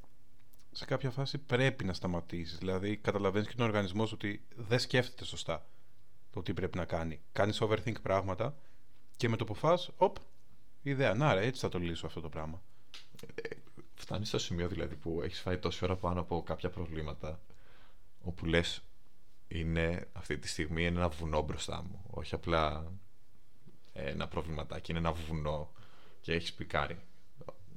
σε 0.72 0.85
κάποια 0.85 1.11
φάση 1.11 1.38
πρέπει 1.38 1.85
να 1.85 1.92
σταματήσεις. 1.92 2.59
Δηλαδή, 2.59 2.96
καταλαβαίνεις 2.96 3.48
και 3.48 3.54
τον 3.54 3.66
οργανισμός 3.66 4.09
σου 4.09 4.14
ότι 4.18 4.44
δεν 4.57 4.78
σκέφτεται 4.78 5.24
σωστά 5.24 5.66
το 6.30 6.42
τι 6.42 6.54
πρέπει 6.54 6.76
να 6.76 6.85
κάνει. 6.85 7.20
Κάνεις 7.33 7.62
overthink 7.62 8.02
πράγματα 8.02 8.57
και 9.16 9.28
με 9.28 9.37
το 9.37 9.44
που 9.44 9.54
φας, 9.54 9.90
οπ, 9.96 10.16
ιδέα. 10.83 11.14
Να 11.14 11.35
ρε, 11.35 11.46
έτσι 11.46 11.61
θα 11.61 11.68
το 11.68 11.78
λύσω 11.78 12.07
αυτό 12.07 12.20
το 12.20 12.28
πράγμα. 12.28 12.62
Φτάνεις 13.94 14.28
στο 14.28 14.38
σημείο 14.38 14.68
δηλαδή 14.68 14.94
που 14.96 15.20
έχεις 15.22 15.40
φάει 15.40 15.59
τόση 15.59 15.85
ώρα 15.85 15.96
πάνω 15.96 16.20
από 16.20 16.42
κάποια 16.42 16.70
προβλήματα 16.70 17.40
όπου 18.22 18.46
λες 18.46 18.83
είναι 19.48 20.09
αυτή 20.12 20.38
τη 20.38 20.48
στιγμή 20.48 20.85
είναι 20.85 20.98
ένα 20.98 21.09
βουνό 21.09 21.42
μπροστά 21.42 21.83
μου. 21.83 22.04
Όχι 22.11 22.35
απλά 22.35 22.92
ένα 23.92 24.28
προβληματάκι, 24.28 24.90
είναι 24.90 25.00
ένα 25.00 25.12
βουνό 25.12 25.72
και 26.20 26.33
έχεις 26.33 26.52
πικάρει. 26.52 26.98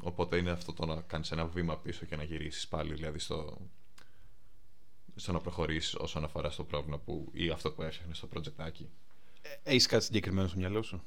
Οπότε 0.01 0.37
είναι 0.37 0.51
αυτό 0.51 0.73
το 0.73 0.85
να 0.85 1.01
κάνεις 1.01 1.31
ένα 1.31 1.45
βήμα 1.45 1.77
πίσω 1.77 2.05
και 2.05 2.15
να 2.15 2.23
γυρίσεις 2.23 2.67
πάλι 2.67 2.93
δηλαδή 2.93 3.19
στο, 3.19 3.57
στο 5.15 5.31
να 5.31 5.39
προχωρήσεις 5.39 5.95
όσον 5.95 6.23
αφορά 6.23 6.49
στο 6.49 6.63
πρόβλημα 6.63 6.97
που, 6.97 7.29
ή 7.33 7.49
αυτό 7.49 7.71
που 7.71 7.81
έφτιαχνες 7.81 8.17
στο 8.17 8.27
projectάκι. 8.33 8.85
Έχεις 9.63 9.85
κάτι 9.85 10.03
συγκεκριμένο 10.03 10.47
στο 10.47 10.57
μυαλό 10.57 10.81
σου; 10.81 11.03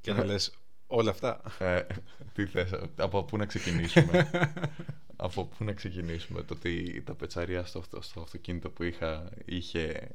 Και 0.00 0.12
να 0.12 0.24
λες 0.24 0.58
όλα 0.92 1.10
αυτά. 1.10 1.40
Ε, 1.58 1.86
τι 2.34 2.46
θες, 2.46 2.70
από 2.96 3.24
πού 3.24 3.36
να 3.36 3.46
ξεκινήσουμε; 3.46 4.30
από 5.16 5.44
πού 5.44 5.64
να 5.64 5.72
ξεκινήσουμε; 5.72 6.42
Το 6.42 6.54
ότι 6.54 7.02
τα 7.06 7.14
πετσαρία 7.14 7.64
στο, 7.64 7.78
αυτο- 7.78 8.02
στο 8.02 8.20
αυτοκίνητο 8.20 8.70
που 8.70 8.82
είχα 8.82 9.30
είχε 9.44 10.08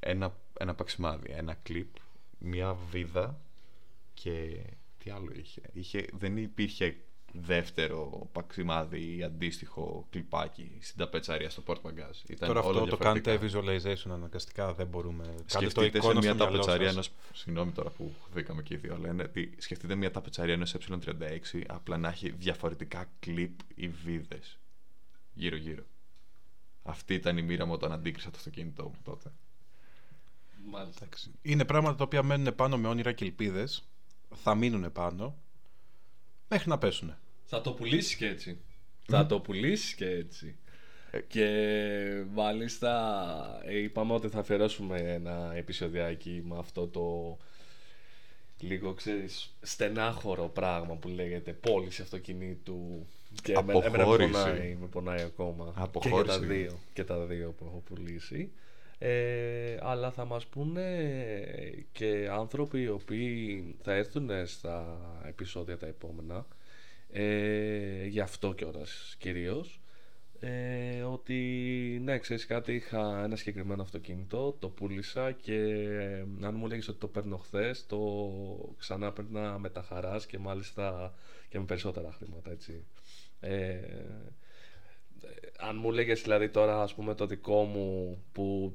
ένα, 0.00 0.36
ένα 0.58 0.74
παξιμάδι, 0.74 1.30
ένα 1.32 1.54
κλιπ, 1.62 1.88
μια 2.38 2.74
βίδα 2.90 3.40
και 4.14 4.56
τι 4.98 5.10
άλλο 5.10 5.30
είχε. 5.34 5.60
είχε 5.72 6.06
δεν 6.12 6.36
υπήρχε 6.36 6.96
δεύτερο 7.40 8.28
παξιμάδι 8.32 9.16
ή 9.16 9.22
αντίστοιχο 9.22 10.06
κλιπάκι 10.10 10.78
στην 10.80 10.98
ταπετσαρία 10.98 11.50
στο 11.50 11.62
Port 11.66 11.74
Bagage. 11.82 12.28
Ήταν 12.28 12.48
Τώρα 12.48 12.60
όλα 12.60 12.80
αυτό 12.80 12.96
το 12.96 12.96
διαφορετικά. 12.96 13.30
κάνετε 13.30 13.40
visualization 13.46 14.10
αναγκαστικά, 14.10 14.74
δεν 14.74 14.86
μπορούμε. 14.86 15.24
Κάντε 15.24 15.42
το 15.42 15.44
Σκεφτείτε 15.58 15.90
σε 15.90 15.96
εικόνα 15.96 16.20
μια 16.20 16.32
στο 16.32 16.34
μυαλό 16.34 16.58
ταπετσαρία 16.58 16.92
σας. 16.92 17.06
ενό. 17.06 17.16
Συγγνώμη 17.32 17.72
τώρα 17.72 17.90
που 17.90 18.14
χθήκαμε 18.30 18.62
και 18.62 18.74
οι 18.74 18.76
δύο, 18.76 18.94
αλλά 18.94 19.08
είναι 19.08 19.22
ότι 19.22 19.54
σκεφτείτε 19.58 19.94
μια 19.94 20.10
ταπετσαρία 20.10 20.54
ενός 20.54 20.74
ε36 20.74 21.62
απλά 21.66 21.96
να 21.98 22.08
έχει 22.08 22.30
διαφορετικά 22.30 23.10
κλιπ 23.20 23.52
ή 23.74 23.88
βίδες 23.88 24.58
γύρω-γύρω. 25.34 25.82
Αυτή 26.82 27.14
ήταν 27.14 27.36
η 27.38 27.42
μοίρα 27.42 27.66
μου 27.66 27.72
όταν 27.72 27.92
αντίκρισα 27.92 28.30
το 28.30 28.36
αυτοκίνητό 28.36 28.82
μου 28.82 28.96
τότε. 29.02 29.32
Μάλιστα. 30.70 31.04
Εντάξει. 31.04 31.30
Είναι 31.42 31.64
πράγματα 31.64 31.96
τα 31.96 32.04
οποία 32.04 32.22
μένουν 32.22 32.54
πάνω 32.54 32.78
με 32.78 32.88
όνειρα 32.88 33.12
και 33.12 33.24
ελπίδες. 33.24 33.88
Θα 34.34 34.54
μείνουν 34.54 34.92
πάνω. 34.92 35.36
Μέχρι 36.48 36.68
να 36.68 36.78
πέσουν. 36.78 37.14
Θα 37.48 37.60
το 37.60 37.72
πουλήσεις 37.72 38.14
και 38.16 38.26
έτσι. 38.26 38.58
Θα 39.06 39.26
το 39.26 39.40
πουλήσεις 39.40 39.94
και 39.94 40.08
έτσι. 40.08 40.56
Και 41.28 42.24
μάλιστα 42.32 43.60
ε, 43.64 43.78
είπαμε 43.78 44.12
ότι 44.12 44.28
θα 44.28 44.38
αφιερώσουμε 44.38 44.98
ένα 44.98 45.52
επεισοδιάκι 45.54 46.42
με 46.48 46.58
αυτό 46.58 46.86
το 46.86 47.36
λίγο 48.60 48.92
ξέρεις 48.94 49.54
στενάχωρο 49.60 50.48
πράγμα 50.48 50.94
που 50.94 51.08
λέγεται 51.08 51.52
πώληση 51.52 52.02
αυτοκινήτου 52.02 53.06
και 53.42 53.52
εμένα- 53.52 53.72
εμένα 53.84 53.90
με 53.96 54.02
Αποχώρηση. 54.02 54.30
πονάει, 54.32 54.76
με 54.80 54.86
πονάει 54.86 55.22
ακόμα 55.22 55.64
και 55.64 55.72
για 55.74 55.82
Αποχώρηση. 55.84 56.38
τα 56.38 56.46
δύο, 56.46 56.78
και 56.92 57.04
τα 57.04 57.18
δύο 57.18 57.50
που 57.58 57.64
έχω 57.68 57.82
πουλήσει 57.94 58.50
ε, 58.98 59.76
αλλά 59.80 60.10
θα 60.10 60.24
μας 60.24 60.46
πούνε 60.46 60.84
και 61.92 62.28
άνθρωποι 62.30 62.80
οι 62.82 62.88
οποίοι 62.88 63.74
θα 63.82 63.92
έρθουν 63.94 64.30
στα 64.46 64.98
επεισόδια 65.28 65.78
τα 65.78 65.86
επόμενα 65.86 66.46
ε, 67.18 68.06
γι' 68.06 68.20
αυτό 68.20 68.52
κιόλας 68.52 69.16
κυρίως. 69.18 69.80
Ε, 70.40 71.02
ότι 71.02 71.34
ναι 72.02 72.18
ξέρεις 72.18 72.46
κάτι 72.46 72.72
είχα 72.74 73.22
ένα 73.24 73.36
συγκεκριμένο 73.36 73.82
αυτοκίνητο 73.82 74.56
το 74.58 74.68
πούλησα 74.68 75.32
και 75.32 75.54
ε, 75.54 76.24
αν 76.40 76.54
μου 76.54 76.66
λέγεις 76.66 76.88
ότι 76.88 76.98
το 76.98 77.06
παίρνω 77.06 77.36
χθες, 77.36 77.86
το 77.86 78.28
ξανά 78.78 79.12
παίρνα 79.12 79.58
με 79.58 79.70
τα 79.70 79.82
χαράς 79.82 80.26
και 80.26 80.38
μάλιστα 80.38 81.14
και 81.48 81.58
με 81.58 81.64
περισσότερα 81.64 82.12
χρήματα 82.12 82.50
έτσι. 82.50 82.84
Ε, 83.40 83.78
αν 85.58 85.76
μου 85.76 85.90
λέγες 85.90 86.22
δηλαδή 86.22 86.48
τώρα 86.48 86.82
ας 86.82 86.94
πούμε 86.94 87.14
το 87.14 87.26
δικό 87.26 87.64
μου 87.64 88.18
που 88.32 88.74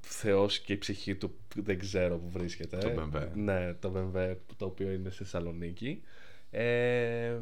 θεός 0.00 0.60
και 0.60 0.72
η 0.72 0.78
ψυχή 0.78 1.14
του 1.14 1.34
δεν 1.54 1.78
ξέρω 1.78 2.18
που 2.18 2.30
βρίσκεται. 2.30 2.78
Το 2.78 3.10
BMW. 3.14 3.28
ναι 3.34 3.74
το 3.74 3.92
BMW 3.96 4.34
το 4.56 4.64
οποίο 4.64 4.90
είναι 4.90 5.10
στη 5.10 5.22
Θεσσαλονίκη 5.22 6.02
ε, 6.50 7.36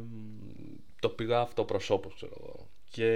το 1.01 1.09
πήγα 1.09 1.41
αυτοπροσώπως 1.41 2.15
ξέρω 2.15 2.33
εγώ 2.41 2.69
και 2.91 3.11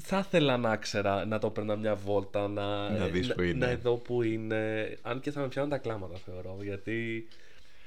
θα 0.00 0.18
ήθελα 0.18 0.56
να 0.56 0.76
ξέρα 0.76 1.24
να 1.24 1.38
το 1.38 1.50
παίρνα 1.50 1.76
μια 1.76 1.94
βόλτα 1.94 2.48
να, 2.48 2.90
Να 2.90 3.06
δεις 3.06 3.34
που 3.34 3.42
είναι. 3.42 3.66
να 3.66 3.76
δω 3.76 3.96
που 3.96 4.22
είναι 4.22 4.94
αν 5.02 5.20
και 5.20 5.30
θα 5.30 5.40
με 5.40 5.48
πιάνουν 5.48 5.70
τα 5.70 5.78
κλάματα 5.78 6.16
θεωρώ 6.16 6.58
γιατί 6.62 7.28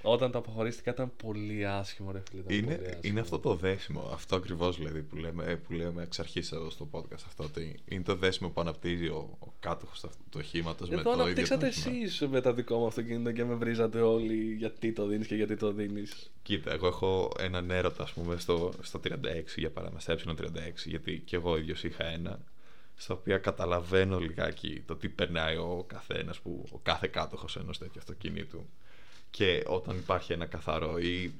όταν 0.01 0.31
το 0.31 0.37
αποχωρίστηκα 0.37 0.91
ήταν 0.91 1.11
πολύ 1.23 1.65
άσχημο 1.67 2.11
ρε 2.11 2.21
φίλε 2.29 2.41
ήταν 2.41 2.55
Είναι, 2.57 2.75
πολύ 2.75 2.85
άσχημο. 2.87 2.99
είναι 3.03 3.19
αυτό 3.19 3.39
το 3.39 3.55
δέσιμο, 3.55 4.09
αυτό 4.13 4.35
ακριβώς 4.35 4.77
δηλαδή 4.77 5.01
που 5.01 5.15
λέμε, 5.15 5.55
που 5.67 5.73
λέμε 5.73 6.03
εξ 6.03 6.19
αρχής 6.19 6.51
εδώ 6.51 6.69
στο 6.69 6.87
podcast. 6.91 7.23
Αυτό 7.27 7.43
ότι 7.43 7.79
είναι 7.85 8.03
το 8.03 8.15
δέσιμο 8.15 8.49
που 8.49 8.61
αναπτύσσει 8.61 9.07
ο, 9.07 9.37
ο 9.39 9.47
κάτοχος 9.59 9.99
του 10.01 10.09
οχήματος 10.35 10.89
με 10.89 10.95
Εδώ 10.95 11.03
το 11.03 11.09
ίδιο. 11.09 11.17
το 11.17 11.23
αναπτύξατε 11.23 11.67
όχημα. 11.67 11.95
εσείς 11.95 12.21
με 12.29 12.41
το 12.41 12.53
δικό 12.53 12.77
μου 12.77 12.85
αυτοκίνητο 12.85 13.31
και 13.31 13.43
με 13.45 13.55
βρίζατε 13.55 14.01
όλοι 14.01 14.53
γιατί 14.53 14.91
το 14.93 15.05
δίνεις 15.05 15.27
και 15.27 15.35
γιατί 15.35 15.55
το 15.55 15.71
δίνεις. 15.71 16.31
Κοίτα, 16.43 16.71
εγώ 16.73 16.87
έχω 16.87 17.31
έναν 17.39 17.71
έρωτα, 17.71 18.03
ας 18.03 18.11
πούμε, 18.13 18.37
στο, 18.37 18.71
στο 18.81 18.99
36 19.03 19.11
για 19.55 19.69
παράδειγμα, 19.71 19.99
στα 19.99 20.15
ε36, 20.15 20.51
γιατί 20.85 21.21
και 21.25 21.35
εγώ 21.35 21.57
ίδιος 21.57 21.83
είχα 21.83 22.05
ένα, 22.05 22.39
στα 22.95 23.13
οποία 23.13 23.37
καταλαβαίνω 23.37 24.19
λιγάκι 24.19 24.83
το 24.85 24.95
τι 24.95 25.09
περνάει 25.09 25.55
ο 25.57 25.83
καθένας, 25.87 26.39
που, 26.39 26.65
ο 26.71 26.77
κάθε 26.83 27.07
κάτοχος 27.07 27.55
ενός 27.55 27.77
τέτοιου 27.77 27.99
αυτοκινήτου. 27.99 28.65
Και 29.31 29.63
όταν 29.67 29.97
υπάρχει 29.97 30.33
ένα 30.33 30.45
καθαρό 30.45 30.97
ή 30.97 31.31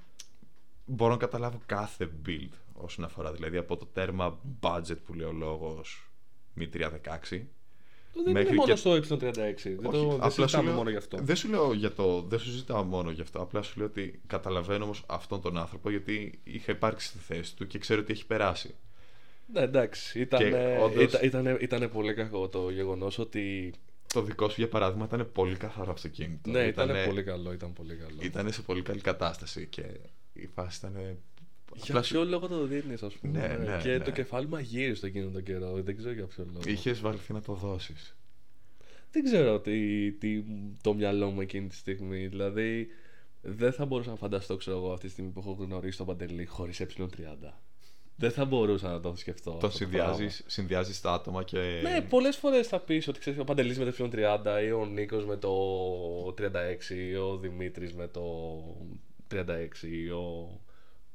μπορώ 0.85 1.11
να 1.11 1.17
καταλάβω 1.17 1.61
κάθε 1.65 2.09
build 2.25 2.49
όσον 2.73 3.05
αφορά, 3.05 3.31
δηλαδή 3.31 3.57
από 3.57 3.77
το 3.77 3.85
τέρμα 3.93 4.39
budget 4.59 4.97
που 5.05 5.13
λέει 5.13 5.27
ο 5.27 5.31
λόγος 5.31 6.09
μη 6.53 6.69
316, 6.73 6.79
Δεν 8.13 8.31
Μέχρι 8.33 8.47
είναι 8.47 8.55
μόνο 8.55 8.73
και- 8.73 8.75
στο 8.75 8.91
Y36. 8.95 9.03
Δεν, 9.63 9.91
το, 9.91 9.91
δεν 9.91 10.13
απλά 10.13 10.29
σου 10.29 10.41
συζητάμε 10.41 10.67
λέω- 10.67 10.75
μόνο 10.75 10.89
γι' 10.89 10.95
αυτό. 10.97 11.17
Δεν 11.21 11.35
σου 11.35 11.49
λέω 11.49 11.73
για 11.73 11.91
το. 11.93 12.21
Δεν 12.21 12.39
σου 12.39 12.49
ζητάω 12.49 12.83
μόνο 12.83 13.11
γι' 13.11 13.21
αυτό. 13.21 13.41
Απλά 13.41 13.61
σου 13.61 13.73
λέω 13.77 13.87
ότι 13.87 14.21
καταλαβαίνω 14.27 14.83
όμως 14.83 15.03
αυτόν 15.07 15.41
τον 15.41 15.57
άνθρωπο 15.57 15.89
γιατί 15.89 16.39
είχα 16.43 16.71
υπάρξει 16.71 17.07
στη 17.07 17.17
θέση 17.17 17.55
του 17.55 17.67
και 17.67 17.77
ξέρω 17.79 18.03
τι 18.03 18.11
έχει 18.11 18.25
περάσει. 18.25 18.75
Ναι, 19.53 19.61
εντάξει. 19.61 20.19
Ήταν, 20.19 20.39
Και 20.39 20.77
όντως- 20.81 21.03
ήταν, 21.03 21.23
ήτανε- 21.23 21.61
ήτανε 21.61 21.87
πολύ 21.87 22.13
κακό 22.13 22.47
το 22.47 22.69
γεγονός 22.69 23.17
ότι. 23.19 23.73
Το 24.13 24.21
δικό 24.21 24.49
σου, 24.49 24.55
για 24.57 24.69
παράδειγμα, 24.69 25.05
ήταν 25.05 25.31
πολύ 25.31 25.55
καθαρό 25.55 25.91
αυτοκίνητο. 25.91 26.49
Ναι, 26.49 26.63
ήταν 26.63 26.89
Ήτανε- 26.89 27.07
πολύ 27.07 27.23
καλό. 27.23 27.53
Ήταν 27.53 27.73
πολύ 27.73 27.95
καλό. 27.95 28.17
Ήταν 28.21 28.51
σε 28.51 28.61
πολύ 28.61 28.81
καλή 28.81 29.01
κατάσταση 29.01 29.67
και 29.67 29.83
η 30.33 30.47
φάση 30.47 30.77
ήταν. 30.77 31.17
Για 31.75 32.01
ποιο 32.01 32.23
λόγο 32.25 32.47
το 32.47 32.65
δίνεις, 32.65 33.03
ας 33.03 33.13
πούμε. 33.13 33.39
Ναι, 33.39 33.47
ναι, 33.69 33.79
και 33.81 33.89
ναι. 33.89 33.99
το 33.99 34.11
κεφάλι 34.11 34.47
μου 34.47 34.55
αγύρισε 34.55 35.05
εκείνο 35.05 35.29
τον 35.29 35.43
καιρό. 35.43 35.81
Δεν 35.81 35.97
ξέρω 35.97 36.13
για 36.13 36.25
ποιο 36.25 36.45
λόγο. 36.45 36.61
Είχες 36.65 36.99
βαλθεί 36.99 37.33
να 37.33 37.41
το 37.41 37.53
δώσεις. 37.53 38.15
Δεν 39.11 39.23
ξέρω 39.23 39.59
τι, 39.59 40.11
τι 40.11 40.43
το 40.81 40.93
μυαλό 40.93 41.29
μου 41.29 41.41
εκείνη 41.41 41.67
τη 41.67 41.75
στιγμή. 41.75 42.27
Δηλαδή, 42.27 42.87
δεν 43.41 43.73
θα 43.73 43.85
μπορούσα 43.85 44.09
να 44.09 44.15
φανταστώ, 44.15 44.55
ξέρω 44.55 44.77
εγώ, 44.77 44.91
αυτή 44.91 45.05
τη 45.05 45.11
στιγμή 45.11 45.31
που 45.31 45.39
έχω 45.39 45.51
γνωρίσει 45.51 45.97
τον 45.97 46.05
Παντελή 46.05 46.45
χωρίς 46.45 46.81
ε30. 46.81 47.53
Δεν 48.21 48.31
θα 48.31 48.45
μπορούσα 48.45 48.89
να 48.89 48.99
το 48.99 49.13
σκεφτώ. 49.15 49.51
Το 49.59 49.67
αυτό 49.67 49.85
πράγμα. 49.87 50.13
συνδυάζεις 50.13 50.43
συνδυάζεις 50.47 51.01
τα 51.01 51.11
άτομα 51.13 51.43
και. 51.43 51.57
Ναι, 51.83 52.01
πολλές 52.09 52.35
φορές 52.37 52.67
θα 52.67 52.79
πεις 52.79 53.07
ότι 53.07 53.19
ξέρεις 53.19 53.39
ο 53.39 53.43
Παντελής 53.43 53.79
με 53.79 53.85
το 53.91 54.09
ε30 54.13 54.63
ή 54.67 54.71
ο 54.71 54.85
Νίκος 54.85 55.25
με 55.25 55.37
το 55.37 55.51
36 56.37 56.89
ή 57.11 57.15
ο 57.15 57.37
Δημήτρης 57.37 57.93
με 57.93 58.07
το 58.07 58.21
36 59.33 59.87
ή 59.91 60.09
ο 60.09 60.49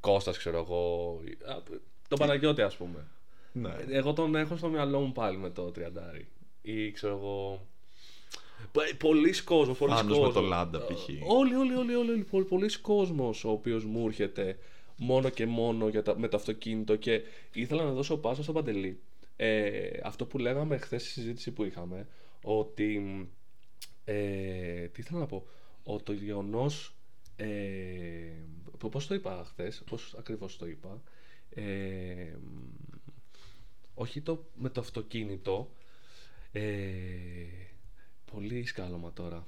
Κώστας 0.01 0.39
ξέρω 0.39 0.59
εγώ. 0.59 1.21
ή- 1.25 1.51
α, 1.51 1.63
Τον 2.09 2.19
Παναγιώτη, 2.19 2.63
ας 2.63 2.77
πούμε. 2.77 3.07
ναι. 3.53 3.75
Εγώ 3.91 4.13
τον 4.13 4.35
έχω 4.35 4.57
στο 4.57 4.69
μυαλό 4.69 5.01
μου 5.01 5.13
πάλι 5.13 5.37
με 5.37 5.51
το 5.51 5.73
30 5.77 5.81
ή 6.63 6.91
ξέρω 6.91 7.15
εγώ. 7.17 7.67
Πο- 8.73 8.81
Πολλοί 8.99 9.43
κόσμος, 9.43 9.79
πολλοί 9.79 9.93
Άνος 9.93 10.05
με 10.19 10.25
κόσμος. 10.25 10.35
το 10.35 10.41
Λάντα, 10.41 10.79
π.χ. 10.79 11.09
Όλοι, 11.27 11.55
όλοι, 11.55 11.75
όλοι, 11.75 11.95
όλοι, 11.95 12.11
όλοι 12.11 12.23
πο- 12.31 12.43
πολλοί 12.43 12.79
κόσμος 12.81 13.45
ο 13.45 13.51
οποίος 13.51 13.85
μου 13.85 14.07
έρχεται 14.07 14.59
μόνο 14.97 15.29
και 15.29 15.47
μόνο 15.47 15.89
για 15.89 16.03
τα, 16.03 16.19
με 16.19 16.29
το 16.29 16.37
αυτοκίνητο 16.37 16.97
και 16.97 17.23
ήθελα 17.53 17.85
να 17.85 17.93
δώσω 17.93 18.17
πάσα 18.19 18.43
στον 18.43 18.55
Παντελή. 18.55 19.01
Ε, 19.37 19.89
αυτό 20.03 20.27
που 20.27 20.39
λέγαμε 20.39 20.77
χθες 20.79 21.03
στη 21.03 21.11
συζήτηση 21.11 21.51
που 21.53 21.65
είχαμε, 21.65 22.09
ότι 22.43 23.01
ε, 24.05 24.89
τι 24.89 25.01
ήθελα 25.01 25.19
να 25.19 25.27
πω, 25.27 25.47
ότι 25.83 26.03
το 26.05 26.13
γεγονός. 26.13 26.91
Ε, 27.37 27.47
πο- 28.79 28.89
πώς 28.89 29.07
το 29.07 29.15
είπα 29.15 29.45
χθες, 29.47 29.83
πώς 29.91 30.15
ακριβώς 30.19 30.57
το 30.57 30.67
είπα, 30.67 31.03
ε, 31.51 32.35
όχι 33.95 34.21
το, 34.21 34.47
με 34.55 34.69
το 34.69 34.81
αυτοκίνητο, 34.81 35.71
ε, 36.53 36.63
πολύ 38.33 38.67
σκάλωμα 38.67 39.13
τώρα. 39.13 39.45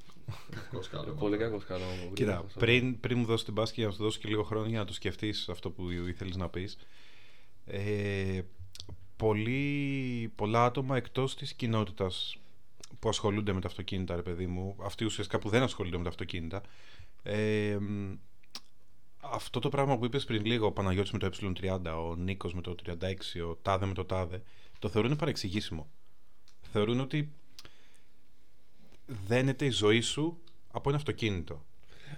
Πολύ 0.50 0.60
κακό 0.70 0.82
σκάλωμα. 0.82 1.14
πολύ 1.14 1.36
Κοίτα, 1.36 2.32
κακό 2.32 2.48
σκάλωμα. 2.48 2.48
πριν, 2.58 3.00
πριν 3.00 3.18
μου 3.18 3.24
δώσεις 3.24 3.44
την 3.44 3.54
μπάσκετ 3.54 3.78
για 3.78 3.86
να 3.86 3.92
σου 3.92 4.02
δώσω 4.02 4.18
και 4.18 4.28
λίγο 4.28 4.42
χρόνο 4.42 4.68
για 4.68 4.78
να 4.78 4.84
το 4.84 4.92
σκεφτείς 4.92 5.48
αυτό 5.48 5.70
που 5.70 5.90
ήθελες 5.90 6.36
να 6.36 6.48
πεις. 6.48 6.78
Ε, 7.66 8.40
πολλοί, 9.16 10.32
πολλά 10.34 10.64
άτομα 10.64 10.96
εκτός 10.96 11.36
της 11.36 11.54
κοινότητας 11.54 12.36
που 12.98 13.08
ασχολούνται 13.08 13.52
με 13.52 13.60
τα 13.60 13.66
αυτοκίνητα, 13.66 14.16
ρε 14.16 14.22
παιδί 14.22 14.46
μου, 14.46 14.76
αυτοί 14.82 15.04
ουσιαστικά 15.04 15.38
που 15.38 15.48
δεν 15.48 15.62
ασχολούνται 15.62 15.96
με 15.96 16.02
τα 16.02 16.08
αυτοκίνητα, 16.08 16.62
ε, 17.22 17.76
μ, 17.80 18.14
αυτό 19.20 19.58
το 19.58 19.68
πράγμα 19.68 19.98
που 19.98 20.04
είπες 20.04 20.24
πριν 20.24 20.44
λίγο, 20.44 20.66
ο 20.66 20.72
Παναγιώτης 20.72 21.12
με 21.12 21.18
το 21.18 21.30
ε30, 21.42 21.80
ο 22.10 22.14
Νίκος 22.16 22.54
με 22.54 22.60
το 22.60 22.74
36, 22.86 23.40
ο 23.50 23.54
Τάδε 23.62 23.86
με 23.86 23.94
το 23.94 24.04
Τάδε, 24.04 24.42
το 24.78 24.88
θεωρούν 24.88 25.16
παρεξηγήσιμο. 25.16 25.90
Θεωρούν 26.72 27.00
ότι 27.00 27.32
δένεται 29.26 29.64
η 29.64 29.70
ζωή 29.70 30.00
σου 30.00 30.38
από 30.70 30.88
ένα 30.88 30.98
αυτοκίνητο. 30.98 31.64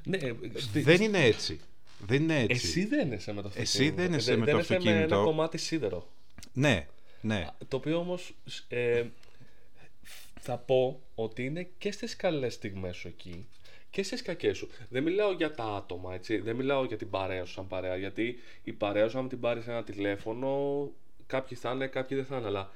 Ναι, 0.05 0.19
στη- 0.55 0.81
Δεν 0.81 1.01
είναι 1.03 1.25
έτσι. 1.25 1.61
Δεν 2.07 2.23
είναι 2.23 2.41
έτσι. 2.41 2.53
Εσύ 2.67 2.85
δεν 2.85 3.13
είσαι 3.13 3.33
με 3.33 3.43
το 3.43 3.49
αυτοκίνητο. 3.49 3.61
Εσύ 3.61 3.91
δεν 3.91 4.13
είσαι 4.13 4.37
με 4.37 4.47
το 4.47 4.53
με 4.53 4.61
αυτοκίνητο. 4.61 5.15
ένα 5.15 5.25
κομμάτι 5.25 5.59
σίδερο. 5.59 6.09
Ναι, 6.53 6.87
ναι. 7.21 7.47
Το 7.69 7.77
οποίο 7.77 7.99
όμως 7.99 8.35
ε, 8.69 9.05
θα 10.41 10.57
πω 10.59 11.01
ότι 11.15 11.45
είναι 11.45 11.69
και 11.79 11.93
στις 11.93 12.17
καλές 12.17 12.55
στιγμές 12.55 12.97
σου 12.97 13.09
εκεί 13.09 13.47
και 13.91 14.03
στις 14.03 14.23
κακές 14.23 14.57
σου. 14.57 14.69
Δεν 14.89 15.03
μιλάω 15.03 15.33
για 15.33 15.55
τα 15.55 15.65
άτομα, 15.65 16.15
έτσι. 16.15 16.39
Δεν 16.39 16.57
μιλάω 16.57 16.85
για 16.85 16.97
την 16.97 17.11
παρέα 17.11 17.45
σου 17.45 17.53
σαν 17.53 17.67
παρέα. 17.67 17.97
Γιατί 17.97 18.39
η 18.63 18.73
παρέα 18.73 19.09
σου, 19.09 19.19
αν 19.19 19.29
την 19.29 19.41
πάρεις 19.41 19.67
ένα 19.67 19.85
τηλέφωνο, 19.85 20.81
κάποιοι 21.27 21.57
θα 21.57 21.71
είναι, 21.73 21.87
κάποιοι 21.87 22.17
δεν 22.17 22.27
θα 22.27 22.37
είναι. 22.37 22.47
Αλλά 22.47 22.71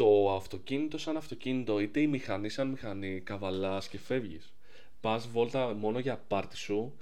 το 0.00 0.34
αυτοκίνητο 0.34 0.98
σαν 0.98 1.16
αυτοκίνητο, 1.16 1.80
είτε 1.80 2.00
η 2.00 2.06
μηχανή 2.06 2.48
σαν 2.48 2.68
μηχανή, 2.68 3.20
καβαλάς 3.20 3.88
και 3.88 3.98
φεύγεις. 3.98 4.52
Πας 5.00 5.28
βόλτα 5.28 5.74
μόνο 5.74 5.98
για 5.98 6.24
πάρτι 6.28 6.56
σου, 6.56 6.92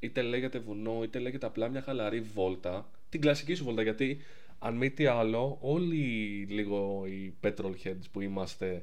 είτε 0.00 0.22
λέγεται 0.22 0.58
βουνό, 0.58 1.02
είτε 1.02 1.18
λέγεται 1.18 1.46
απλά 1.46 1.68
μια 1.68 1.82
χαλαρή 1.82 2.20
βόλτα, 2.20 2.90
την 3.08 3.20
κλασική 3.20 3.54
σου 3.54 3.64
βόλτα, 3.64 3.82
γιατί 3.82 4.18
αν 4.58 4.76
μη 4.76 4.90
τι 4.90 5.06
άλλο, 5.06 5.58
όλοι 5.60 6.06
λίγο 6.50 7.04
οι 7.06 7.34
petrol 7.42 7.72
heads 7.84 8.02
που 8.12 8.20
είμαστε 8.20 8.82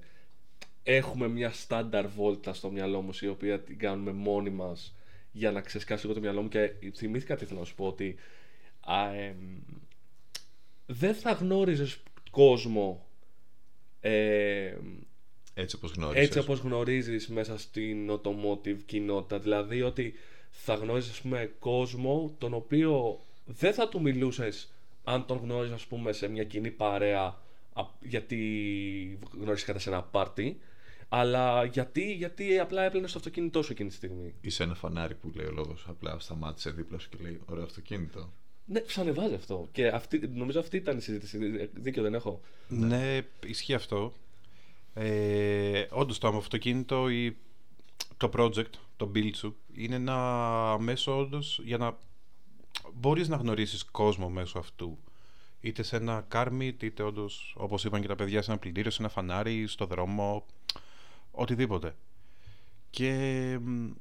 έχουμε 0.84 1.28
μια 1.28 1.52
στάνταρ 1.52 2.08
βόλτα 2.08 2.54
στο 2.54 2.72
μυαλό 2.72 3.02
μας 3.02 3.22
η 3.22 3.28
οποία 3.28 3.60
την 3.60 3.78
κάνουμε 3.78 4.12
μόνοι 4.12 4.50
μας 4.50 4.96
για 5.32 5.52
να 5.52 5.62
ξεσκάσει 5.62 6.02
λίγο 6.02 6.14
το 6.14 6.22
μυαλό 6.24 6.42
μου 6.42 6.48
και 6.48 6.72
θυμήθηκα 6.96 7.36
τι 7.36 7.46
θέλω 7.46 7.60
να 7.60 7.66
σου 7.66 7.76
πω 7.76 7.86
ότι 7.86 8.16
α, 8.80 9.14
εμ, 9.14 9.36
δεν 10.86 11.16
θα 11.16 11.32
γνώριζες 11.32 11.98
κόσμο 12.32 13.06
ε, 14.08 14.78
Έτσι 15.54 15.76
όπως 15.76 15.92
γνώρισες. 15.92 16.26
έτσι 16.26 16.40
όπως 16.40 16.60
γνωρίζεις 16.60 17.28
μέσα 17.28 17.58
στην 17.58 18.12
automotive 18.12 18.78
κοινότητα 18.86 19.40
δηλαδή 19.40 19.82
ότι 19.82 20.14
θα 20.50 20.74
γνώριζες 20.74 21.12
ας 21.12 21.22
πούμε 21.22 21.54
κόσμο 21.60 22.36
τον 22.38 22.54
οποίο 22.54 23.20
δεν 23.46 23.74
θα 23.74 23.90
του 23.90 24.02
μιλούσες 24.02 24.74
αν 25.04 25.26
τον 25.26 25.38
γνώριζες 25.38 25.76
ας 25.76 25.86
πούμε 25.86 26.12
σε 26.12 26.28
μια 26.28 26.44
κοινή 26.44 26.72
παρέα 26.72 27.24
α- 27.74 27.84
γιατί 28.02 29.20
γνώρισες 29.42 29.82
σε 29.82 29.90
ένα 29.90 30.04
πάρτι 30.04 30.60
αλλά 31.10 31.64
γιατί, 31.66 32.14
γιατί 32.14 32.60
απλά 32.60 32.84
έπλαινε 32.84 33.08
στο 33.08 33.18
αυτοκίνητό 33.18 33.62
σου 33.62 33.72
εκείνη 33.72 33.90
τη 33.90 33.96
στιγμή. 33.96 34.34
Είσαι 34.42 34.64
ένα 34.64 34.76
φανάρι 34.76 35.16
που 35.16 35.32
λέει 35.36 35.46
ο 35.46 35.52
λόγος 35.52 35.86
απλά 35.90 36.20
σταμάτησε 36.20 36.70
δίπλα 36.70 36.98
σου 37.00 37.10
και 37.10 37.18
λέει 37.22 37.42
ωραίο 37.46 37.64
αυτοκίνητο. 37.64 38.34
Ναι, 38.66 38.84
σου 38.88 39.02
ανεβάζει 39.02 39.34
αυτό. 39.34 39.68
Και 39.72 39.88
αυτή, 39.88 40.28
νομίζω 40.34 40.60
αυτή 40.60 40.78
ήταν 40.78 40.98
η 40.98 41.02
συζήτηση. 41.02 41.38
Δίκιο 41.74 42.04
δεν 42.04 42.14
έχω. 42.14 42.42
Ναι, 42.68 43.22
ισχύει 43.46 43.74
αυτό. 43.74 44.14
Ε, 44.94 45.86
Όντως 45.90 46.18
το 46.18 46.28
αυτοκίνητο 46.28 47.10
ή 47.10 47.38
το 48.18 48.30
project, 48.36 48.70
το 48.98 49.12
build 49.16 49.36
σου, 49.36 49.56
είναι 49.74 49.96
ένα 49.96 50.78
μέσο 50.80 51.18
όντως 51.18 51.62
για 51.64 51.78
να 51.78 51.98
μπορείς 52.94 53.28
να 53.28 53.36
γνωρίσεις 53.36 53.84
κόσμο 53.86 54.30
μέσω 54.30 54.60
αυτού. 54.60 54.98
Είτε 55.62 55.84
σε 55.84 55.96
ένα 55.96 56.26
κάρμιτ, 56.28 56.84
είτε 56.84 57.04
όντως, 57.04 57.56
όπως 57.58 57.86
είπαν 57.86 58.02
και 58.02 58.08
τα 58.08 58.16
παιδιά, 58.16 58.42
σε 58.42 58.52
ένα 58.52 58.60
πλυντήριο, 58.60 58.92
σε 58.92 59.02
ένα 59.02 59.12
φανάρι, 59.12 59.68
στο 59.68 59.86
δρόμο, 59.86 60.46
οτιδήποτε. 61.32 61.96
Και 62.90 63.12
μ, 63.62 63.92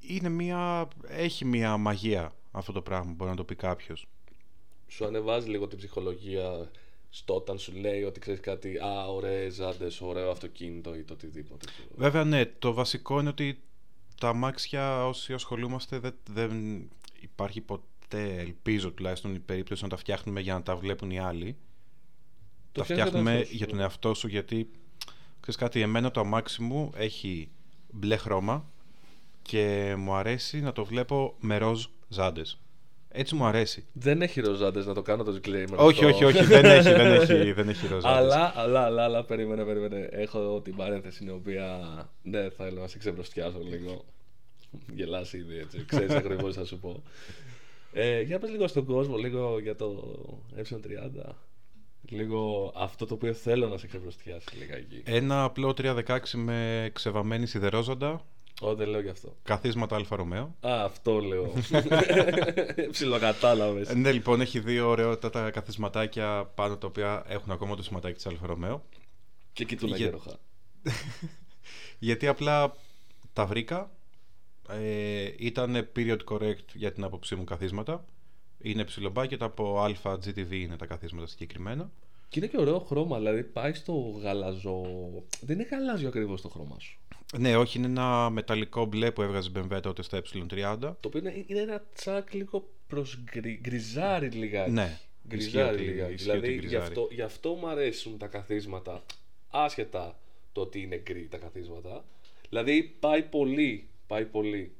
είναι 0.00 0.28
μια, 0.28 0.88
έχει 1.08 1.44
μια 1.44 1.76
μαγεία 1.76 2.32
αυτό 2.50 2.72
το 2.72 2.82
πράγμα, 2.82 3.12
μπορεί 3.12 3.30
να 3.30 3.36
το 3.36 3.44
πει 3.44 3.54
κάποιος. 3.54 4.06
Σου 4.86 5.04
ανεβάζει 5.04 5.48
λίγο 5.48 5.66
την 5.68 5.78
ψυχολογία 5.78 6.70
στο 7.10 7.34
όταν 7.34 7.58
σου 7.58 7.72
λέει 7.72 8.02
ότι 8.02 8.20
ξέρεις 8.20 8.40
κάτι. 8.40 8.78
Α, 8.78 9.06
ωραίες 9.06 9.54
ζάντες, 9.54 10.00
ωραίο 10.00 10.30
αυτοκίνητο 10.30 10.94
ή 10.96 11.02
το 11.02 11.12
οτιδήποτε. 11.12 11.66
ξέρω. 11.66 11.88
Βέβαια, 11.96 12.24
ναι, 12.24 12.46
το 12.46 12.72
βασικό 12.72 13.20
είναι 13.20 13.28
ότι 13.28 13.62
τα 14.20 14.28
αμάξια 14.28 15.06
όσοι 15.06 15.32
ασχολούμαστε 15.32 15.98
δεν, 15.98 16.14
δεν 16.30 16.82
υπάρχει 17.20 17.60
ποτέ, 17.60 18.34
ελπίζω 18.38 18.92
τουλάχιστον 18.92 19.34
η 19.34 19.38
περίπτωση 19.38 19.82
να 19.82 19.88
τα 19.88 19.96
φτιάχνουμε 19.96 20.40
για 20.40 20.54
να 20.54 20.62
τα 20.62 20.76
βλέπουν 20.76 21.10
οι 21.10 21.18
άλλοι. 21.18 21.56
Το 22.72 22.80
τα 22.80 22.84
φτιάχνεις 22.84 23.12
για 23.12 23.20
τον 23.20 23.22
φτιάχνουμε 23.22 23.32
εαυτός 23.32 23.48
σου, 23.48 23.56
για 23.56 23.66
τον 23.66 23.76
ναι. 23.76 23.82
εαυτό 23.82 24.14
σου 24.14 24.28
γιατί 24.28 24.70
ξέρεις 25.40 25.60
κάτι, 25.60 25.80
εμένα 25.80 26.10
το 26.10 26.20
αμάξι 26.20 26.62
μου 26.62 26.92
έχει 26.94 27.50
μπλε 27.90 28.16
χρώμα 28.16 28.70
και 29.42 29.94
μου 29.98 30.14
αρέσει 30.14 30.60
να 30.60 30.72
το 30.72 30.84
βλέπω 30.84 31.34
με 31.40 31.58
ροζ 31.58 31.86
ζάντες. 32.10 32.58
Έτσι 33.12 33.34
μου 33.34 33.44
αρέσει. 33.44 33.86
Δεν 33.92 34.22
έχει 34.22 34.40
ροζάντες 34.40 34.86
να 34.86 34.94
το 34.94 35.02
κάνω 35.02 35.22
το 35.22 35.32
disclaimer. 35.32 35.76
όχι, 35.76 36.04
αυτό. 36.04 36.06
όχι, 36.06 36.24
όχι, 36.24 36.44
δεν 36.44 36.64
έχει, 36.64 36.92
δεν 36.92 37.12
έχει, 37.12 37.52
δεν 37.58 37.68
έχει 37.68 37.86
ροζ 37.86 38.02
ζάντες. 38.02 38.18
αλλά, 38.18 38.52
αλλά, 38.56 38.80
αλλά, 38.84 39.04
αλλά, 39.04 39.24
περίμενε, 39.24 39.64
περίμενε. 39.64 40.08
Έχω 40.10 40.60
την 40.60 40.76
παρένθεση 40.76 41.24
η 41.24 41.30
οποία. 41.30 41.78
Ναι, 42.22 42.50
θέλω 42.50 42.80
να 42.80 42.86
σε 42.86 42.98
ξεμπροστιάσω 42.98 43.58
λίγο. 43.62 44.04
Γελάς 44.94 45.32
ήδη 45.32 45.58
έτσι. 45.58 45.84
Ξέρεις 45.84 46.14
ακριβώς 46.14 46.52
τι 46.52 46.58
θα 46.58 46.64
σου 46.64 46.78
πω. 46.78 47.02
Ε, 47.92 48.20
για 48.20 48.38
πες 48.38 48.50
λίγο 48.50 48.66
στον 48.68 48.84
κόσμο, 48.84 49.16
λίγο 49.16 49.58
για 49.58 49.76
το 49.76 50.18
E30. 50.56 51.32
Λίγο 52.08 52.72
αυτό 52.76 53.06
το 53.06 53.14
οποίο 53.14 53.32
θέλω 53.32 53.68
να 53.68 53.76
σε 53.76 53.86
ξεμπροστιάσει 53.86 54.56
λιγάκι. 54.56 55.02
Ένα 55.04 55.44
απλό 55.44 55.74
316 55.76 56.18
με 56.34 56.90
ξεβαμμένη 56.92 57.46
σιδερόζαντα, 57.46 58.26
Ω, 58.60 58.74
δεν 58.74 58.88
λέω 58.88 59.00
γι' 59.00 59.08
αυτό. 59.08 59.36
καθίσματα 59.42 59.96
Alfa 59.96 60.16
Romeo. 60.16 60.54
Α, 60.60 60.84
αυτό 60.84 61.18
λέω. 61.20 61.52
Ψιλοκατάλαβες. 62.90 63.88
Ε, 63.88 63.94
Ναι, 63.94 64.12
λοιπόν, 64.12 64.40
έχει 64.40 64.60
δύο 64.60 64.88
ωραιότατα 64.88 65.50
καθισματάκια 65.50 66.50
πάνω 66.54 66.76
τα 66.76 66.86
οποία 66.86 67.22
έχουν 67.26 67.52
ακόμα 67.52 67.76
το 67.76 67.82
σηματάκι 67.82 68.14
της 68.14 68.26
Alfa 68.26 68.46
Romeo. 68.46 68.84
Και 69.52 69.64
κοιτούν 69.64 69.88
Για- 69.88 69.96
αγέροχα. 69.96 70.38
Γιατί 71.98 72.26
απλά 72.26 72.72
τα 73.32 73.46
βρήκα. 73.46 73.90
Ε, 74.68 75.30
ήταν 75.38 75.88
period 75.96 76.18
correct 76.28 76.64
για 76.74 76.92
την 76.92 77.04
άποψή 77.04 77.34
μου 77.36 77.44
καθίσματα. 77.44 78.04
Είναι 78.58 78.84
ψηλομπάκετα 78.84 79.44
από 79.44 79.80
Άλφα 79.80 80.18
GTV 80.24 80.50
είναι 80.52 80.76
τα 80.76 80.86
καθίσματα 80.86 81.26
συγκεκριμένα. 81.26 81.90
Και 82.30 82.38
είναι 82.38 82.48
και 82.48 82.58
ωραίο 82.60 82.78
χρώμα, 82.78 83.18
δηλαδή 83.18 83.42
πάει 83.44 83.72
στο 83.72 83.92
γαλάζιο. 84.22 84.82
Δεν 85.40 85.58
είναι 85.58 85.68
γαλάζιο 85.70 86.08
ακριβώς 86.08 86.40
το 86.40 86.48
χρώμα 86.48 86.76
σου. 86.78 86.98
Ναι, 87.38 87.56
όχι, 87.56 87.78
είναι 87.78 87.86
ένα 87.86 88.30
μεταλλικό 88.30 88.84
μπλε 88.84 89.10
που 89.10 89.22
έβγαζε 89.22 89.48
η 89.48 89.52
BMW 89.56 89.78
τότε 89.82 90.02
στα 90.02 90.22
Ε30. 90.22 90.78
Το 90.80 90.94
οποίο 91.04 91.20
είναι, 91.20 91.44
είναι 91.46 91.60
ένα 91.60 91.82
τσακ 91.94 92.34
λίγο 92.34 92.68
προς 92.86 93.18
γκριζάρι 93.60 94.28
λιγάκι. 94.28 94.70
Ναι, 94.70 94.98
γκριζάρι 95.28 95.74
ισχύει 95.74 95.82
ότι- 95.82 95.92
λιγάκι. 95.92 96.12
ισχύει 96.14 96.30
ότι 96.30 96.38
Δηλαδή 96.38 96.52
γι 96.52 96.58
γκριζάρι. 96.58 96.82
αυτό, 96.84 97.08
γι' 97.10 97.22
αυτό 97.22 97.52
μου 97.52 97.68
αρέσουν 97.68 98.18
τα 98.18 98.26
καθίσματα 98.26 99.02
άσχετα 99.50 100.18
το 100.52 100.60
ότι 100.60 100.80
είναι 100.80 100.96
γκρι 100.96 101.28
τα 101.30 101.36
καθίσματα. 101.38 102.04
Δηλαδή 102.48 102.82
πάει 103.00 103.22
πολύ, 103.22 103.88
πάει 104.06 104.24
πολύ. 104.24 104.72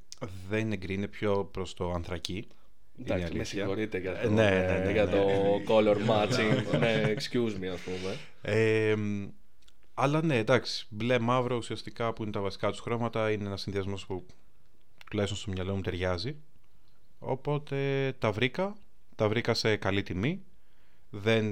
Δεν 0.48 0.60
είναι 0.60 0.76
γκρι, 0.76 0.94
είναι 0.94 1.08
πιο 1.08 1.44
προς 1.52 1.74
το 1.74 1.90
ανθρακί. 1.90 2.48
Είναι 3.00 3.14
Εντάξει, 3.14 3.32
με 3.32 3.38
αλήθεια. 3.38 3.44
συγχωρείτε 3.44 3.98
για 3.98 4.12
Ε, 4.20 4.22
το, 4.22 4.30
ναι, 4.30 4.50
ναι, 4.50 4.82
ναι, 4.84 4.92
για 4.92 5.04
ναι. 5.04 5.10
το 5.10 5.26
color 5.68 5.96
matching. 6.10 6.78
ναι, 6.78 7.02
excuse 7.06 7.62
me, 7.62 7.66
ας 7.72 7.80
πούμε. 7.80 8.16
Ε, 8.42 8.94
αλλά 9.94 10.22
ναι, 10.22 10.36
εντάξει, 10.36 10.86
μπλε 10.88 11.18
μαύρο 11.18 11.56
ουσιαστικά 11.56 12.12
που 12.12 12.22
είναι 12.22 12.32
τα 12.32 12.40
βασικά 12.40 12.70
τους 12.70 12.80
χρώματα 12.80 13.30
είναι 13.30 13.44
ένας 13.44 13.60
συνδυασμός 13.60 14.06
που 14.06 14.26
τουλάχιστον 15.10 15.40
στο 15.40 15.50
μυαλό 15.50 15.74
μου 15.74 15.80
ταιριάζει. 15.80 16.36
Οπότε 17.18 18.12
τα 18.18 18.32
βρήκα, 18.32 18.76
τα 19.14 19.28
βρήκα 19.28 19.54
σε 19.54 19.76
καλή 19.76 20.02
τιμή. 20.02 20.42
Δεν 21.10 21.44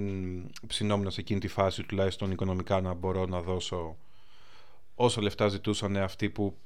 ψινόμουν 0.66 1.11
σε 1.11 1.20
εκείνη 1.20 1.40
τη 1.40 1.48
φάση 1.48 1.82
τουλάχιστον 1.82 2.30
οικονομικά 2.30 2.80
να 2.80 2.94
μπορώ 2.94 3.26
να 3.26 3.40
δώσω 3.42 3.96
όσο 4.94 5.20
λεφτά 5.20 5.48
ζητούσαν 5.48 5.96
αυτοί 5.96 6.30
που 6.30 6.56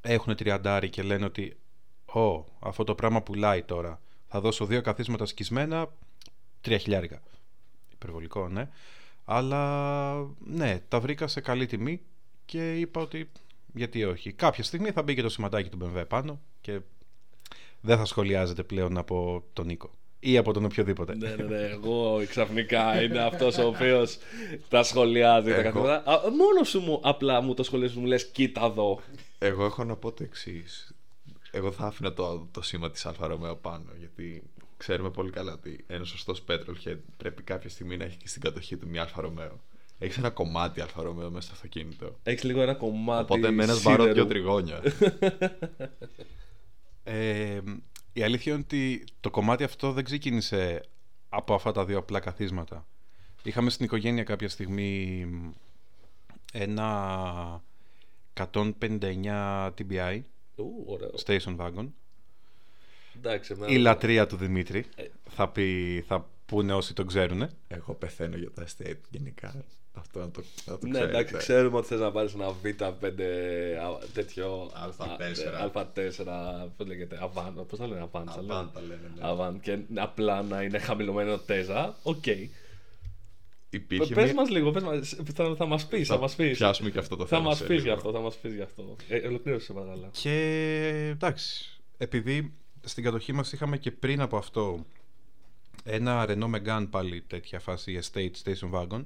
έχουν 0.00 0.36
τριαντάρι 0.36 0.88
και 0.90 1.02
λένε 1.02 1.24
ότι 1.24 1.56
«Ω, 2.14 2.44
αυτό 2.60 2.84
το 2.84 2.94
πράγμα 2.94 3.22
πουλάει 3.22 3.62
τώρα, 3.62 4.00
θα 4.28 4.40
δώσω 4.40 4.66
δύο 4.66 4.80
καθίσματα 4.80 5.26
σκισμένα, 5.26 5.88
τρία 6.60 6.78
χιλιάρικα». 6.78 7.22
Υπερβολικό, 7.92 8.48
ναι. 8.48 8.68
Αλλά 9.24 10.14
ναι, 10.38 10.80
τα 10.88 11.00
βρήκα 11.00 11.26
σε 11.26 11.40
καλή 11.40 11.66
τιμή 11.66 12.00
και 12.44 12.78
είπα 12.78 13.00
ότι 13.00 13.30
γιατί 13.74 14.04
όχι. 14.04 14.32
Κάποια 14.32 14.64
στιγμή 14.64 14.90
θα 14.90 15.02
μπει 15.02 15.14
και 15.14 15.22
το 15.22 15.28
σηματάκι 15.28 15.68
του 15.68 15.78
BMW 15.96 16.04
πάνω 16.08 16.40
και 16.60 16.80
δεν 17.80 17.98
θα 17.98 18.04
σχολιάζεται 18.04 18.62
πλέον 18.62 18.98
από 18.98 19.44
τον 19.52 19.66
Νίκο 19.66 19.90
ή 20.20 20.36
από 20.36 20.52
τον 20.52 20.64
οποιοδήποτε. 20.64 21.14
ναι, 21.16 21.28
ναι, 21.34 21.42
ναι. 21.44 21.56
Εγώ 21.62 22.22
ξαφνικά 22.28 23.02
είναι 23.02 23.18
αυτός 23.18 23.58
ο 23.58 23.66
οποίος 23.66 24.18
τα 24.68 24.82
σχολιάζει 24.82 25.48
τα 25.50 25.54
Εγώ- 25.54 25.62
καθίσματα. 25.62 26.20
Μόνος 26.38 26.68
σου 26.68 26.80
μου 26.80 27.00
απλά 27.02 27.40
μου 27.40 27.54
το 27.54 27.62
σχολιάζει, 27.62 27.98
μου 27.98 28.06
λες, 28.06 28.30
κοίτα 28.30 28.64
εδώ. 28.64 29.00
Εγώ 29.38 29.64
έχω 29.64 29.84
να 29.84 29.96
πω 29.96 30.12
το 30.12 30.22
εξής. 30.24 30.94
Εγώ 31.54 31.72
θα 31.72 31.86
άφηνα 31.86 32.12
το, 32.12 32.48
το 32.50 32.62
σήμα 32.62 32.90
της 32.90 33.06
Alfa 33.06 33.26
Romeo 33.26 33.56
πάνω. 33.56 33.84
Γιατί 33.98 34.42
ξέρουμε 34.76 35.10
πολύ 35.10 35.30
καλά 35.30 35.52
ότι 35.52 35.84
ένα 35.86 36.04
σωστός 36.04 36.44
petrolhead 36.48 36.98
πρέπει 37.16 37.42
κάποια 37.42 37.70
στιγμή 37.70 37.96
να 37.96 38.04
έχει 38.04 38.16
και 38.16 38.28
στην 38.28 38.42
κατοχή 38.42 38.76
του 38.76 38.88
μια 38.88 39.02
Alfa 39.02 39.20
Romeo. 39.20 39.60
Έχεις 39.98 40.18
ένα 40.18 40.30
κομμάτι 40.30 40.80
Alfa 40.80 41.02
Romeo 41.02 41.30
μέσα 41.30 41.46
στο 41.46 41.54
αυτοκίνητο. 41.54 42.18
Έχεις 42.22 42.42
λίγο 42.42 42.60
ένα 42.62 42.74
κομμάτι. 42.74 43.22
Οπότε 43.22 43.50
με 43.50 43.62
ένας 43.62 43.82
βαρό 43.82 44.02
σίδερου. 44.02 44.14
δύο 44.14 44.26
τριγώνια. 44.26 44.82
Ε, 47.04 47.60
η 48.12 48.22
αλήθεια 48.22 48.52
είναι 48.52 48.62
ότι 48.64 49.04
το 49.20 49.30
κομμάτι 49.30 49.64
αυτό 49.64 49.92
δεν 49.92 50.04
ξεκίνησε 50.04 50.82
από 51.28 51.54
αυτά 51.54 51.72
τα 51.72 51.84
δύο 51.84 51.98
απλά 51.98 52.20
καθίσματα. 52.20 52.86
Είχαμε 53.42 53.70
στην 53.70 53.84
οικογένεια 53.84 54.24
κάποια 54.24 54.48
στιγμή 54.48 55.26
ένα 56.52 57.62
159 58.34 59.70
TBI 59.78 60.20
Ου, 60.56 60.82
ωραίο. 60.86 61.10
station 61.26 61.56
wagon. 61.56 61.86
Εντάξει, 63.16 63.52
εμένα- 63.56 63.72
Η 63.72 63.78
λατρεία 63.78 64.26
του 64.26 64.36
Δημήτρη. 64.36 64.84
Ε. 64.96 65.04
Θα, 65.30 65.48
πει, 65.48 66.00
θα 66.06 66.28
πούνε 66.46 66.72
όσοι 66.74 66.94
το 66.94 67.04
ξέρουν. 67.04 67.48
Εγώ 67.68 67.94
πεθαίνω 67.94 68.36
για 68.36 68.50
τα 68.54 68.64
estate 68.66 68.96
γενικά. 69.10 69.64
Αυτό 69.94 70.18
να 70.18 70.30
το, 70.30 70.42
να 70.64 70.78
το 70.78 70.86
Ναι, 70.86 70.90
ξέρετε. 70.92 71.10
εντάξει, 71.18 71.36
ξέρουμε 71.36 71.76
ότι 71.76 71.86
θες 71.86 72.00
να 72.00 72.10
πάρεις 72.12 72.34
ένα 72.34 72.48
B5 72.48 72.82
α, 72.82 73.98
τέτοιο. 74.12 74.70
A4. 74.74 75.70
A4, 75.72 76.68
πώς 76.76 76.86
λέγεται, 76.86 77.18
Avant. 77.22 77.66
Πώς 77.68 77.78
θα 77.78 77.86
λένε 77.86 78.00
Avant, 78.00 78.26
θα 78.28 78.40
λένε. 78.40 78.52
Avant 78.52 78.70
τα 78.74 78.80
λένε, 78.80 79.10
ναι. 79.16 79.20
Avant. 79.26 79.60
Και 79.60 79.78
απλά 79.94 80.42
να 80.42 80.62
είναι 80.62 80.78
χαμηλωμένο 80.78 81.38
τέζα. 81.38 81.96
Οκ. 82.02 82.24
Υπήρχε 83.74 84.14
Πες 84.14 84.24
μια- 84.24 84.34
μας 84.34 84.50
λίγο, 84.50 84.70
πες 84.70 84.82
μας, 84.82 85.16
θα, 85.34 85.54
θα 85.56 85.66
μας 85.66 85.86
πεις. 85.86 86.08
Θα, 86.08 86.18
μας 86.18 86.34
πεις. 86.34 86.58
πιάσουμε 86.58 86.90
και 86.90 86.98
αυτό 86.98 87.16
το 87.16 87.26
θα 87.26 87.36
θέμα. 87.36 87.48
μας 87.48 87.56
σε 87.56 87.64
πεις 87.64 87.70
λίγο. 87.76 87.82
γι' 87.86 87.90
αυτό, 87.94 88.12
θα 88.12 88.20
μας 88.20 88.36
πεις 88.36 88.54
γι' 88.54 88.62
αυτό. 88.62 88.96
Ε, 89.08 89.26
ολοκλήρωσε 89.26 89.72
παρακαλώ. 89.72 90.10
Και 90.12 91.08
εντάξει. 91.10 91.80
επειδή 91.98 92.52
στην 92.84 93.04
κατοχή 93.04 93.32
μας 93.32 93.52
είχαμε 93.52 93.76
και 93.78 93.90
πριν 93.90 94.20
από 94.20 94.36
αυτό 94.36 94.86
ένα 95.84 96.24
Renault 96.28 96.54
Megane 96.54 96.86
πάλι 96.90 97.20
τέτοια 97.26 97.60
φάση 97.60 97.98
estate 98.02 98.30
station 98.44 98.70
wagon 98.72 99.04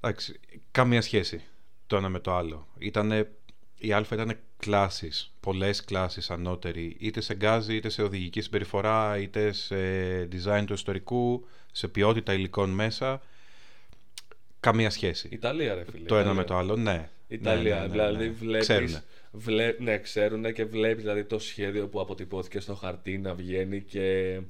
εντάξει, 0.00 0.40
καμία 0.70 1.02
σχέση 1.02 1.42
το 1.86 1.96
ένα 1.96 2.08
με 2.08 2.18
το 2.20 2.34
άλλο 2.34 2.66
Ήτανε, 2.78 3.30
η 3.78 3.92
Α 3.92 4.06
ήταν 4.12 4.38
κλάσεις, 4.56 5.32
πολλές 5.40 5.84
κλάσεις 5.84 6.30
ανώτερη 6.30 6.96
είτε 7.00 7.20
σε 7.20 7.34
γκάζι 7.34 7.74
είτε 7.76 7.88
σε 7.88 8.02
οδηγική 8.02 8.40
συμπεριφορά 8.40 9.18
είτε 9.18 9.52
σε 9.52 9.74
design 10.32 10.64
του 10.66 10.72
ιστορικού 10.72 11.46
σε 11.72 11.88
ποιότητα 11.88 12.32
υλικών 12.32 12.70
μέσα 12.70 13.22
καμία 14.62 14.90
σχέση 14.90 15.28
Ιταλία 15.32 15.74
ρε 15.74 15.84
φίλε 15.84 16.04
το 16.06 16.16
ένα 16.16 16.22
Ιταλία. 16.22 16.32
με 16.32 16.44
το 16.44 16.56
άλλο, 16.56 16.76
ναι 16.76 17.10
Ιταλία, 17.28 17.74
Ναι, 17.74 17.80
ναι, 17.80 17.86
ναι, 17.86 17.88
δηλαδή 17.88 18.24
ναι. 18.28 18.32
βλέπεις, 18.32 18.66
Ξέρουνε. 18.68 19.04
βλέ, 19.32 19.76
ναι, 19.78 19.98
ξέρουν 19.98 20.52
και 20.52 20.64
βλέπεις 20.64 21.02
δηλαδή 21.02 21.24
το 21.24 21.38
σχέδιο 21.38 21.88
που 21.88 22.00
αποτυπώθηκε 22.00 22.60
στο 22.60 22.74
χαρτί 22.74 23.18
να 23.18 23.34
βγαίνει 23.34 23.82
και, 23.82 24.40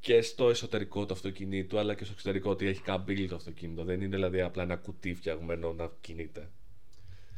και 0.00 0.22
στο 0.22 0.48
εσωτερικό 0.50 1.06
του 1.06 1.12
αυτοκινήτου 1.12 1.78
αλλά 1.78 1.94
και 1.94 2.04
στο 2.04 2.12
εξωτερικό 2.12 2.50
ότι 2.50 2.66
έχει 2.66 2.80
καμπύλη 2.82 3.28
το 3.28 3.34
αυτοκίνητο. 3.34 3.84
Δεν 3.84 4.00
είναι 4.00 4.14
δηλαδή 4.16 4.40
απλά 4.40 4.62
ένα 4.62 4.76
κουτί 4.76 5.14
φτιαγμένο 5.14 5.72
να 5.72 5.90
κινείται. 6.00 6.50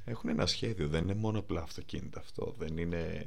Έχουν 0.04 0.30
ένα 0.30 0.46
σχέδιο, 0.46 0.88
δεν 0.88 1.02
είναι 1.02 1.14
μόνο 1.14 1.38
απλά 1.38 1.60
αυτοκίνητα 1.62 2.20
αυτό. 2.20 2.54
Δεν 2.58 2.78
είναι 2.78 3.26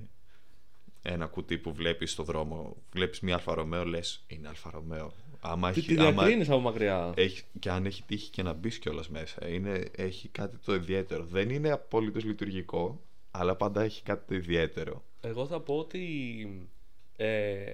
ένα 1.01 1.25
κουτί 1.25 1.57
που 1.57 1.73
βλέπεις 1.73 2.11
στο 2.11 2.23
δρόμο. 2.23 2.75
Βλέπεις 2.91 3.19
μια 3.19 3.33
Alfa 3.35 3.53
Romeo, 3.53 3.85
λες 3.85 4.23
είναι 4.27 4.47
Alfa 4.47 4.69
Romeo. 4.71 5.13
Άμα 5.39 5.71
Τι 5.71 5.79
έχει, 5.79 5.95
τη 5.95 6.01
άμα 6.01 6.11
διακρίνεις 6.11 6.49
από 6.49 6.59
μακριά. 6.59 7.13
έχει, 7.15 7.43
και 7.59 7.69
αν 7.69 7.85
έχει 7.85 8.03
τύχει 8.03 8.29
και 8.29 8.43
να 8.43 8.53
μπεις 8.53 8.79
κιόλας 8.79 9.09
μέσα. 9.09 9.47
Είναι, 9.47 9.83
έχει 9.95 10.27
κάτι 10.27 10.57
το 10.65 10.73
ιδιαίτερο. 10.73 11.23
Δεν 11.23 11.49
είναι 11.49 11.71
απολύτως 11.71 12.23
λειτουργικό, 12.23 13.01
αλλά 13.31 13.55
πάντα 13.55 13.81
έχει 13.81 14.03
κάτι 14.03 14.27
το 14.27 14.35
ιδιαίτερο. 14.35 15.03
Εγώ 15.21 15.45
θα 15.47 15.59
πω 15.59 15.77
ότι 15.77 16.69
ε, 17.15 17.65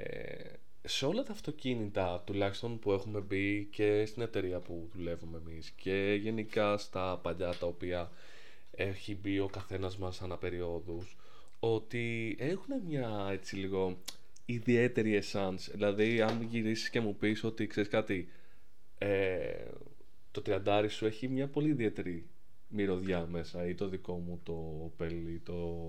σε 0.83 1.05
όλα 1.05 1.23
τα 1.23 1.31
αυτοκίνητα 1.31 2.23
τουλάχιστον 2.25 2.79
που 2.79 2.91
έχουμε 2.91 3.19
μπει 3.19 3.67
και 3.71 4.05
στην 4.05 4.21
εταιρεία 4.21 4.59
που 4.59 4.89
δουλεύουμε 4.93 5.41
εμείς 5.47 5.69
και 5.69 6.19
γενικά 6.21 6.77
στα 6.77 7.19
παλιά 7.21 7.53
τα 7.59 7.67
οποία 7.67 8.11
έχει 8.71 9.15
μπει 9.21 9.39
ο 9.39 9.47
καθένας 9.47 9.97
μας 9.97 10.21
αναπεριόδους 10.21 11.17
ότι 11.59 12.35
έχουν 12.39 12.67
μια 12.87 13.27
έτσι 13.31 13.55
λίγο 13.55 13.97
ιδιαίτερη 14.45 15.21
essence 15.23 15.71
δηλαδή 15.73 16.21
αν 16.21 16.41
γυρίσεις 16.41 16.89
και 16.89 16.99
μου 16.99 17.15
πεις 17.15 17.43
ότι 17.43 17.67
ξέρεις 17.67 17.89
κάτι 17.89 18.27
ε, 18.97 19.65
το 20.31 20.41
τριαντάρι 20.41 20.89
σου 20.89 21.05
έχει 21.05 21.27
μια 21.27 21.47
πολύ 21.47 21.69
ιδιαίτερη 21.69 22.27
μυρωδιά 22.67 23.25
μέσα 23.25 23.67
ή 23.67 23.75
το 23.75 23.87
δικό 23.87 24.13
μου 24.13 24.39
το 24.43 24.85
Opel 24.97 25.11
ή 25.11 25.39
το 25.39 25.87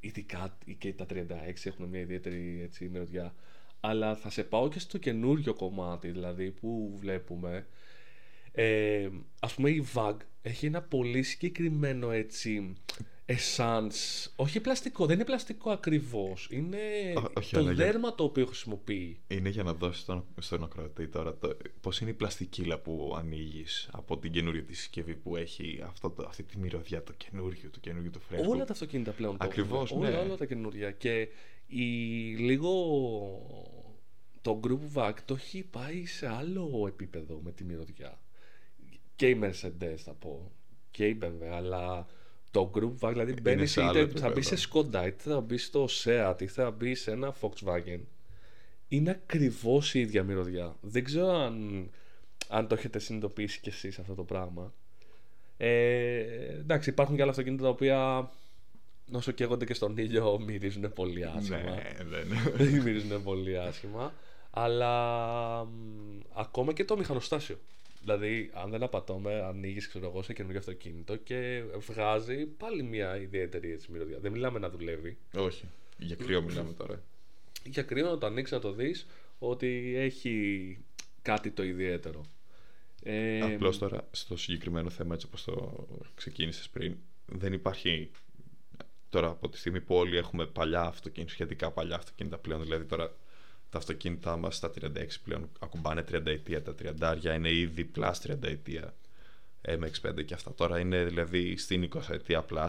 ειδικά 0.00 0.56
και 0.78 0.92
τα 0.92 1.06
36 1.10 1.16
έχουν 1.64 1.84
μια 1.88 2.00
ιδιαίτερη 2.00 2.60
έτσι, 2.62 2.88
μυρωδιά. 2.88 3.34
Αλλά 3.80 4.16
θα 4.16 4.30
σε 4.30 4.44
πάω 4.44 4.68
και 4.68 4.78
στο 4.78 4.98
καινούριο 4.98 5.54
κομμάτι 5.54 6.10
δηλαδή 6.10 6.50
που 6.50 6.96
βλέπουμε. 6.98 7.66
Ε, 8.52 9.08
ας 9.40 9.54
πούμε 9.54 9.70
η 9.70 9.86
VAG 9.94 10.16
έχει 10.42 10.66
ένα 10.66 10.82
πολύ 10.82 11.22
συγκεκριμένο 11.22 12.10
έτσι 12.10 12.76
essence 13.26 14.30
όχι 14.36 14.60
πλαστικό, 14.60 15.06
δεν 15.06 15.14
είναι 15.14 15.24
πλαστικό 15.24 15.70
ακριβώς 15.70 16.48
είναι 16.50 16.78
Ό- 17.16 17.30
όχι, 17.36 17.52
το 17.52 17.58
αλλά 17.60 17.72
για- 17.72 17.84
δέρμα 17.84 18.14
το 18.14 18.24
οποίο 18.24 18.46
χρησιμοποιεί 18.46 19.20
Είναι 19.28 19.48
για 19.48 19.62
να 19.62 19.72
δώσεις 19.74 20.02
στον, 20.02 20.24
στον 20.40 20.62
ακροατή 20.64 21.08
τώρα 21.08 21.36
το, 21.36 21.56
πώς 21.80 22.00
είναι 22.00 22.10
η 22.10 22.14
πλαστικύλα 22.14 22.78
που 22.78 23.14
ανοίγεις 23.18 23.88
από 23.92 24.18
την 24.18 24.32
καινούργια 24.32 24.62
τη 24.64 24.74
συσκευή 24.74 25.14
που 25.14 25.36
έχει 25.36 25.80
αυτό, 25.86 26.10
το- 26.10 26.24
αυτή 26.28 26.42
τη 26.42 26.58
μυρωδιά, 26.58 27.02
το 27.02 27.12
καινούριο, 27.12 27.70
το 27.70 27.78
καινούριο, 27.80 28.10
το 28.10 28.18
φρέσκο. 28.18 28.50
Όλα 28.50 28.64
τα 28.64 28.72
αυτοκίνητα 28.72 29.10
πλέον 29.12 29.36
το 29.36 29.44
Ακριβώς, 29.44 29.90
έχουν. 29.90 30.02
Όλα, 30.02 30.10
ναι. 30.10 30.16
όλα 30.16 30.36
τα 30.36 30.46
καινούργια. 30.46 30.90
Και 30.90 31.28
η, 31.66 31.84
λίγο 32.36 32.70
το 34.42 34.60
Group 34.64 34.78
VAC 34.98 35.14
το 35.24 35.34
έχει 35.34 35.62
πάει 35.62 36.06
σε 36.06 36.28
άλλο 36.28 36.84
επίπεδο 36.88 37.40
με 37.44 37.52
τη 37.52 37.64
μυρωδιά. 37.64 38.18
Και 39.16 39.28
η 39.28 39.38
Mercedes 39.42 39.94
θα 39.96 40.12
πω. 40.12 40.50
Και 40.90 41.06
η 41.06 41.18
BMW, 41.22 41.44
αλλά 41.52 42.06
το 42.50 42.70
Group 42.74 42.92
VAC 43.00 43.10
δηλαδή 43.12 43.40
μπαίνεις 43.42 43.70
σε 43.70 43.82
άλλο 43.82 43.98
είτε 44.00 44.18
θα 44.18 44.30
μπεις 44.30 44.52
επίπεδο. 44.52 44.56
σε 44.56 44.68
Skoda, 44.72 45.06
είτε 45.06 45.30
θα 45.30 45.40
μπεις 45.40 45.64
στο 45.64 45.84
Seat, 45.84 46.34
είτε 46.40 46.46
θα 46.46 46.70
μπεις 46.70 47.00
σε 47.00 47.10
ένα 47.10 47.34
Volkswagen. 47.40 48.00
Είναι 48.88 49.10
ακριβώς 49.10 49.94
η 49.94 50.00
ίδια 50.00 50.22
μυρωδιά. 50.22 50.76
Δεν 50.80 51.04
ξέρω 51.04 51.28
αν, 51.28 51.90
αν 52.48 52.66
το 52.68 52.74
έχετε 52.74 52.98
συνειδητοποιήσει 52.98 53.60
κι 53.60 53.68
εσείς 53.68 53.98
αυτό 53.98 54.14
το 54.14 54.24
πράγμα. 54.24 54.72
Ε, 55.56 56.18
εντάξει, 56.58 56.90
υπάρχουν 56.90 57.16
και 57.16 57.22
άλλα 57.22 57.30
αυτοκίνητα 57.30 57.62
τα 57.62 57.68
οποία 57.68 58.30
όσο 59.12 59.32
καίγονται 59.32 59.64
και 59.64 59.74
στον 59.74 59.96
ήλιο 59.96 60.38
μυρίζουν 60.46 60.92
πολύ 60.92 61.24
άσχημα. 61.24 61.58
Ναι, 61.58 61.82
δεν. 62.04 62.26
Δεν 62.54 62.82
μυρίζουν 62.82 63.22
πολύ 63.22 63.58
άσχημα. 63.58 64.12
Αλλά 64.50 65.64
μ, 65.64 66.20
ακόμα 66.34 66.72
και 66.72 66.84
το 66.84 66.96
μηχανοστάσιο. 66.96 67.58
Δηλαδή, 68.06 68.50
αν 68.54 68.70
δεν 68.70 68.82
απατώμε, 68.82 69.42
ανοίγεις 69.42 69.88
ξέρω 69.88 70.06
εγώ 70.06 70.22
σε 70.22 70.32
καινούργιο 70.32 70.60
αυτοκίνητο 70.60 71.16
και 71.16 71.62
βγάζει 71.78 72.46
πάλι 72.46 72.82
μια 72.82 73.16
ιδιαίτερη 73.16 73.72
έτσι, 73.72 73.92
μυρωδιά. 73.92 74.18
Δεν 74.18 74.32
μιλάμε 74.32 74.58
να 74.58 74.70
δουλεύει. 74.70 75.16
Όχι. 75.34 75.64
Για 75.98 76.16
κρύο 76.16 76.42
μιλάμε 76.42 76.72
τώρα. 76.72 77.02
Για 77.64 77.82
κρύο 77.82 78.10
να 78.10 78.18
το 78.18 78.26
ανοίξεις 78.26 78.56
να 78.56 78.60
το 78.60 78.72
δεις 78.72 79.06
ότι 79.38 79.94
έχει 79.96 80.78
κάτι 81.22 81.50
το 81.50 81.62
ιδιαίτερο. 81.62 82.24
Ε, 83.02 83.40
Απλώς 83.40 83.78
τώρα 83.78 84.08
στο 84.10 84.36
συγκεκριμένο 84.36 84.90
θέμα, 84.90 85.14
έτσι 85.14 85.26
όπως 85.26 85.44
το 85.44 85.86
ξεκίνησες 86.14 86.68
πριν, 86.68 86.96
δεν 87.26 87.52
υπάρχει. 87.52 88.10
Τώρα 89.08 89.28
από 89.28 89.48
τη 89.48 89.58
στιγμή 89.58 89.80
που 89.80 89.94
όλοι 89.94 90.16
έχουμε 90.16 90.46
παλιά 90.46 90.80
αυτοκίνητα, 90.80 91.32
σχετικά 91.32 91.70
παλιά 91.70 91.96
αυτοκίνητα 91.96 92.38
πλέον, 92.38 92.62
δηλαδή 92.62 92.84
τώρα 92.84 93.16
τα 93.76 93.82
αυτοκίνητά 93.82 94.36
μας 94.36 94.56
στα 94.56 94.70
36 94.80 94.86
πλέον 95.24 95.48
ακουμπάνε 95.58 96.04
30 96.12 96.26
ετία, 96.26 96.62
τα 96.62 96.74
30 97.22 97.34
είναι 97.36 97.52
ήδη 97.52 97.90
plus 97.96 98.12
30 98.26 98.42
ετία. 98.42 98.94
MX5 99.62 100.24
και 100.24 100.34
αυτά. 100.34 100.54
Τώρα 100.54 100.78
είναι 100.78 101.04
δηλαδή 101.04 101.56
στην 101.56 101.88
20 101.94 102.00
ετία 102.10 102.44
plus. 102.50 102.68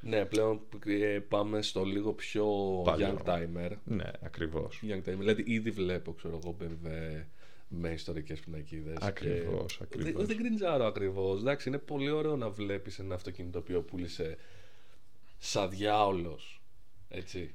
Ναι, 0.00 0.24
πλέον 0.24 0.60
ε, 0.86 1.18
πάμε 1.28 1.62
στο 1.62 1.84
λίγο 1.84 2.12
πιο 2.12 2.46
Παλιό. 2.84 3.18
young 3.24 3.28
timer. 3.28 3.70
Ναι, 3.84 4.10
ακριβώς. 4.22 4.82
Young 4.82 5.08
timer. 5.08 5.18
Δηλαδή, 5.18 5.44
ήδη 5.46 5.70
βλέπω, 5.70 6.12
ξέρω 6.12 6.40
εγώ, 6.42 6.56
BMW 6.60 7.22
με 7.68 7.88
ιστορικές 7.88 8.40
πινακίδες. 8.40 8.96
Ακριβώς, 9.00 9.80
ακριβώς. 9.80 10.12
Δεν, 10.12 10.26
δεν 10.26 10.36
κριντζάρω 10.36 10.84
ακριβώς. 10.84 11.40
Εντάξει, 11.40 11.68
είναι 11.68 11.78
πολύ 11.78 12.10
ωραίο 12.10 12.36
να 12.36 12.50
βλέπεις 12.50 12.98
ένα 12.98 13.14
αυτοκίνητο 13.14 13.52
το 13.52 13.58
οποίο 13.58 13.82
πούλησε 13.82 14.36
σαν 15.38 15.70
διάολος. 15.70 16.62
Έτσι. 17.08 17.54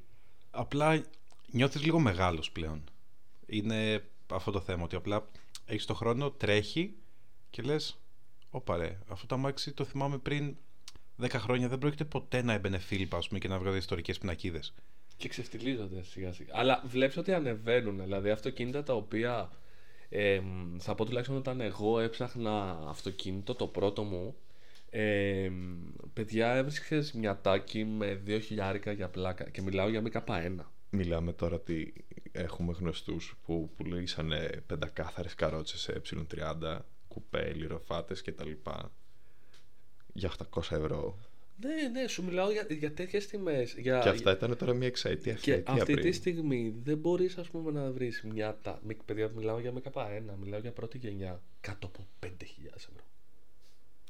Απλά 0.52 1.04
νιώθεις 1.56 1.84
λίγο 1.84 2.00
μεγάλος 2.00 2.52
πλέον. 2.52 2.84
Είναι 3.46 4.04
αυτό 4.32 4.52
το 4.52 4.60
θέμα, 4.60 4.84
ότι 4.84 4.96
απλά 4.96 5.28
έχεις 5.66 5.86
το 5.86 5.94
χρόνο, 5.94 6.32
τρέχει 6.32 6.96
και 7.50 7.62
λες, 7.62 8.00
όπα 8.50 8.78
ρε, 8.78 8.98
αυτό 9.08 9.26
το 9.26 9.36
αμάξι 9.36 9.72
το 9.72 9.84
θυμάμαι 9.84 10.18
πριν 10.18 10.56
10 11.22 11.30
χρόνια, 11.30 11.68
δεν 11.68 11.78
πρόκειται 11.78 12.06
ποτέ 12.06 12.42
να 12.42 12.54
έμπαινε 12.54 12.78
φίλπα, 12.78 13.18
ας 13.18 13.28
πούμε, 13.28 13.40
και 13.40 13.48
να 13.48 13.60
βγάζει 13.60 13.78
ιστορικές 13.78 14.18
πινακίδες. 14.18 14.74
Και 15.18 15.28
ξεφτιλίζονται 15.28 16.04
σιγά 16.04 16.34
σιγά. 16.34 16.54
Αλλά 16.56 16.84
βλέπεις 16.86 17.18
ότι 17.18 17.34
ανεβαίνουν. 17.34 18.02
Δηλαδή, 18.02 18.30
αυτοκίνητα 18.30 18.84
τα 18.84 18.94
οποία. 18.94 19.52
Ε, 20.10 20.42
θα 20.78 20.96
πω 20.96 21.06
τουλάχιστον 21.06 21.38
όταν 21.38 21.62
εγώ 21.62 22.00
έψαχνα 22.00 22.80
αυτοκίνητο, 22.88 23.56
το 23.56 23.68
πρώτο 23.68 24.04
μου. 24.04 24.36
Ε, 24.90 25.52
παιδιά, 26.14 26.54
έβρισκες 26.54 27.14
μια 27.14 27.42
τάκη 27.42 27.86
με 27.86 28.22
2 28.28 28.40
χιλιάρικα 28.42 28.92
για 28.92 29.10
πλάκα. 29.10 29.50
Και 29.50 29.62
μιλάω 29.62 29.90
για 29.90 30.04
ΜΚ1. 30.06 30.56
Μιλάμε 30.96 31.34
τώρα 31.34 31.56
ότι 31.56 31.94
έχουμε 32.32 32.74
γνωστούς 32.80 33.36
που 33.46 33.72
πουλήσανε 33.78 34.64
πεντακάθαρες 34.68 35.36
καρότσες 35.36 35.80
σε 35.82 36.02
ε30, 36.12 36.80
κουπέ, 37.08 37.54
λιροφάτες 37.54 38.22
κτλ. 38.22 38.52
Για 40.14 40.32
800 40.54 40.62
ευρώ. 40.72 41.20
Ναι, 41.60 42.00
ναι, 42.02 42.08
σου 42.08 42.24
μιλάω 42.24 42.52
για, 42.52 42.66
για 42.70 42.94
τέτοιες 42.94 43.28
τιμές. 43.28 43.74
Για, 43.78 44.00
Και 44.00 44.10
αυτά 44.10 44.32
ήταν 44.32 44.58
τώρα 44.58 44.74
μια 44.74 44.88
εξαετία, 44.88 45.34
και 45.34 45.54
εφταετία 45.54 45.82
αυτή 45.82 45.94
πριν. 45.94 46.06
τη 46.06 46.12
στιγμή 46.12 46.76
δεν 46.84 46.98
μπορείς 46.98 47.38
πούμε 47.52 47.72
να 47.72 47.92
βρεις 47.92 48.24
μια. 48.34 48.58
Τα... 48.62 48.80
μη- 48.84 49.04
Παιδιά, 49.06 49.30
μιλάω 49.36 49.60
για 49.60 49.74
ΜΚ1, 49.74 50.22
μιλάω 50.42 50.60
για 50.60 50.72
πρώτη 50.72 50.98
γενιά. 50.98 51.42
Κάτω 51.62 51.88
από 51.88 52.08
5.000 52.26 52.30
ευρώ. 52.76 53.05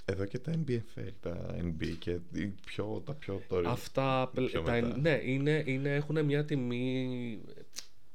Εδώ 0.06 0.26
και 0.26 0.40
τα 0.40 0.52
NBFL, 0.66 1.10
τα 1.22 1.56
NB 1.62 1.96
και 2.00 2.20
οι 2.34 2.46
πιο, 2.66 3.02
τα 3.06 3.14
πιο 3.14 3.42
τώρα. 3.48 3.70
Αυτά 3.70 4.30
πλε- 4.34 4.50
πιο 4.50 4.62
τα, 4.62 4.72
μετά. 4.72 4.98
ναι, 4.98 5.20
είναι, 5.24 5.64
είναι, 5.66 5.96
έχουν 5.96 6.26
μια 6.26 6.46
τιμή. 6.46 7.40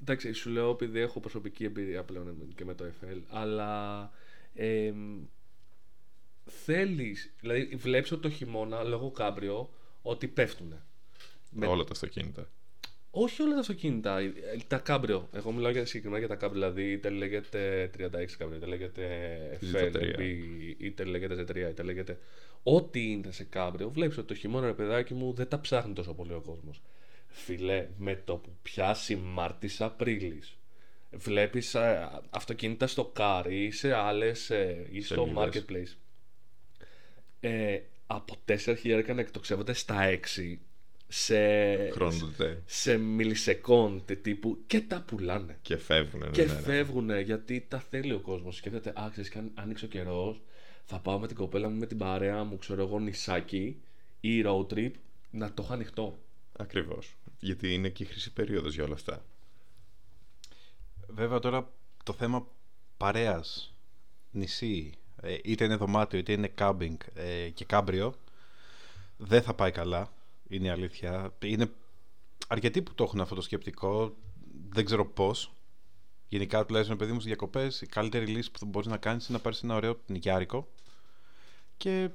Εντάξει, 0.00 0.32
σου 0.32 0.50
λέω 0.50 0.70
επειδή 0.70 1.00
έχω 1.00 1.20
προσωπική 1.20 1.64
εμπειρία 1.64 2.02
πλέον 2.04 2.52
και 2.54 2.64
με 2.64 2.74
το 2.74 2.84
FL, 3.00 3.20
αλλά 3.28 4.02
ε, 4.54 4.92
θέλεις, 6.44 7.32
δηλαδή 7.40 7.64
βλέπεις 7.76 8.12
ότι 8.12 8.22
το 8.22 8.30
χειμώνα 8.30 8.82
λόγω 8.82 9.10
κάμπριο 9.10 9.70
ότι 10.02 10.26
πέφτουνε. 10.28 10.82
με- 11.50 11.66
Όλα 11.66 11.84
τα 11.84 11.92
αυτοκίνητα. 11.92 12.48
Όχι 13.10 13.42
όλα 13.42 13.54
τα 13.54 13.60
αυτοκίνητα, 13.60 14.18
ε, 14.18 14.32
τα 14.66 14.78
κάμπριο. 14.78 15.28
Εγώ 15.32 15.52
μιλάω 15.52 15.70
για 15.70 15.86
συγκεκριμένα 15.86 16.18
για 16.18 16.28
τα 16.28 16.34
κάμπριο, 16.34 16.60
δηλαδή 16.60 16.92
είτε 16.92 17.10
λέγεται 17.10 17.90
36 17.98 18.36
κάμπριο, 18.38 18.56
είτε 18.58 18.66
λέγεται 18.66 19.58
FL, 19.60 19.76
Z3. 19.76 19.96
LB, 19.96 20.20
είτε 20.78 21.04
λέγεται 21.04 21.42
Z3, 21.42 21.56
είτε 21.70 21.82
λέγεται. 21.82 22.18
Ό,τι 22.62 23.10
είναι 23.10 23.32
σε 23.32 23.44
κάμπριο, 23.44 23.90
βλέπεις 23.90 24.18
ότι 24.18 24.26
το 24.26 24.34
χειμώνα, 24.34 24.66
ρε 24.66 24.72
παιδάκι 24.72 25.14
μου, 25.14 25.32
δεν 25.32 25.48
τα 25.48 25.60
ψάχνει 25.60 25.92
τόσο 25.92 26.14
πολύ 26.14 26.32
ο 26.32 26.40
κόσμος. 26.40 26.82
Φίλε, 27.26 27.88
με 27.96 28.22
το 28.24 28.36
που 28.36 28.50
πιάσει 28.62 29.16
Μάρτης 29.16 29.80
Απρίλης 29.80 30.58
βλέπεις 31.10 31.74
ε, 31.74 32.10
αυτοκίνητα 32.30 32.86
στο 32.86 33.12
car 33.16 33.44
ή 33.48 33.70
σε 33.70 33.92
άλλες 33.94 34.50
ε, 34.50 34.86
ή 34.90 35.00
στο 35.00 35.14
Σελίδες. 35.14 35.64
marketplace 35.64 35.96
ε, 37.40 37.80
από 38.06 38.36
4 38.48 38.74
χιλιάρικα 38.78 39.14
να 39.14 39.20
εκτοξεύονται 39.20 39.72
στα 39.72 40.18
6 40.36 40.56
σε, 41.12 41.90
Χρονοτέ. 41.90 42.62
σε 42.66 42.96
μιλισεκόντ 42.96 44.12
τύπου 44.12 44.58
και 44.66 44.80
τα 44.80 45.02
πουλάνε. 45.06 45.58
Και 45.62 45.76
φεύγουν. 45.76 46.20
Ναι, 46.20 46.30
Και 46.30 46.44
ναι, 46.44 46.52
ναι. 46.52 46.60
φεύγουν 46.60 47.20
γιατί 47.20 47.66
τα 47.68 47.78
θέλει 47.78 48.12
ο 48.12 48.18
κόσμος. 48.20 48.56
Σκέφτεται, 48.56 48.92
Α, 49.00 49.08
ξέρεις, 49.10 49.30
και 49.30 49.38
αν 49.38 49.50
άνοιξε 49.54 49.84
ο 49.84 49.88
καιρός, 49.88 50.40
θα 50.84 50.98
πάω 50.98 51.18
με 51.18 51.26
την 51.26 51.36
κοπέλα 51.36 51.68
μου, 51.68 51.78
με 51.78 51.86
την 51.86 51.98
παρέα 51.98 52.44
μου, 52.44 52.58
ξέρω 52.58 52.82
εγώ, 52.82 52.98
νησάκι 52.98 53.80
ή 54.20 54.42
road 54.46 54.66
trip, 54.66 54.90
να 55.30 55.52
το 55.52 55.62
έχω 55.62 55.72
ανοιχτό. 55.72 56.18
Ακριβώς. 56.56 57.14
Γιατί 57.38 57.74
είναι 57.74 57.88
και 57.88 58.02
η 58.02 58.06
χρυσή 58.06 58.32
περίοδος 58.32 58.74
για 58.74 58.84
όλα 58.84 58.94
αυτά. 58.94 59.24
Βέβαια 61.08 61.38
τώρα 61.38 61.70
το 62.04 62.12
θέμα 62.12 62.46
παρέας, 62.96 63.74
νησί, 64.30 64.92
ε, 65.22 65.36
είτε 65.44 65.64
είναι 65.64 65.76
δωμάτιο 65.76 66.18
είτε 66.18 66.32
είναι 66.32 66.48
κάμπινγκ 66.48 66.96
ε, 67.14 67.48
και 67.48 67.64
κάμπριο 67.64 68.14
δεν 69.16 69.42
θα 69.42 69.54
πάει 69.54 69.70
καλά, 69.70 70.12
είναι 70.50 70.66
η 70.66 70.70
αλήθεια. 70.70 71.32
Είναι 71.44 71.70
αρκετοί 72.48 72.82
που 72.82 72.94
το 72.94 73.04
έχουν 73.04 73.20
αυτό 73.20 73.34
το 73.34 73.40
σκεπτικό, 73.40 74.16
δεν 74.68 74.84
ξέρω 74.84 75.06
πώς. 75.06 75.52
Γενικά 76.28 76.66
τουλάχιστον 76.66 76.96
παιδί 76.96 77.12
μου 77.12 77.20
στις 77.20 77.28
διακοπές 77.30 77.80
η 77.80 77.86
καλύτερη 77.86 78.26
λύση 78.26 78.50
που 78.50 78.66
μπορείς 78.66 78.88
να 78.88 78.96
κάνεις 78.96 79.26
είναι 79.28 79.36
να 79.36 79.42
πάρεις 79.42 79.62
ένα 79.62 79.74
ωραίο 79.74 80.00
νοικιάρικο 80.06 80.68
και 81.76 82.10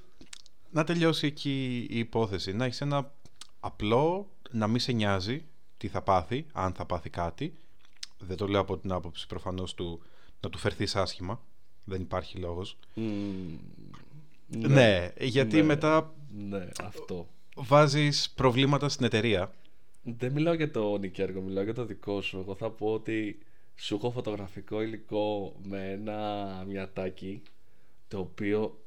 να 0.71 0.83
τελειώσει 0.83 1.27
εκεί 1.27 1.87
η 1.89 1.99
υπόθεση. 1.99 2.53
Να 2.53 2.65
έχεις 2.65 2.81
ένα 2.81 3.13
απλό, 3.59 4.29
να 4.51 4.67
μην 4.67 4.79
σε 4.79 4.91
νοιάζει 4.91 5.45
τι 5.77 5.87
θα 5.87 6.01
πάθει, 6.01 6.45
αν 6.53 6.73
θα 6.73 6.85
πάθει 6.85 7.09
κάτι. 7.09 7.57
Δεν 8.17 8.37
το 8.37 8.47
λέω 8.47 8.61
από 8.61 8.77
την 8.77 8.91
άποψη 8.91 9.27
προφανώς 9.27 9.73
του 9.73 10.01
να 10.39 10.49
του 10.49 10.57
φερθείς 10.57 10.95
άσχημα. 10.95 11.41
Δεν 11.83 12.01
υπάρχει 12.01 12.37
λόγος. 12.37 12.77
Μμμ, 12.93 13.57
Ναι, 14.47 15.11
γιατί 15.19 15.55
ναι, 15.55 15.63
μετά 15.63 16.13
Ναι, 16.37 16.67
αυτό. 16.83 17.27
Βάζεις 17.55 18.29
προβλήματα 18.35 18.89
στην 18.89 19.05
εταιρεία; 19.05 19.53
Δεν 20.03 20.31
μιλάω 20.31 20.53
για 20.53 20.71
το 20.71 20.97
νοικιάρικο, 20.97 21.41
μιλάω 21.41 21.63
για 21.63 21.73
το 21.73 21.85
δικό 21.85 22.21
σου. 22.21 22.37
Εγώ 22.37 22.55
θα 22.55 22.69
πω 22.69 22.93
ότι 22.93 23.39
σου 23.75 23.95
έχω 23.95 24.11
φωτογραφικό 24.11 24.81
υλικό 24.81 25.55
με 25.63 25.91
ένα 25.91 26.63
μιατάκι 26.67 27.41
το 28.07 28.19
οποίο 28.19 28.79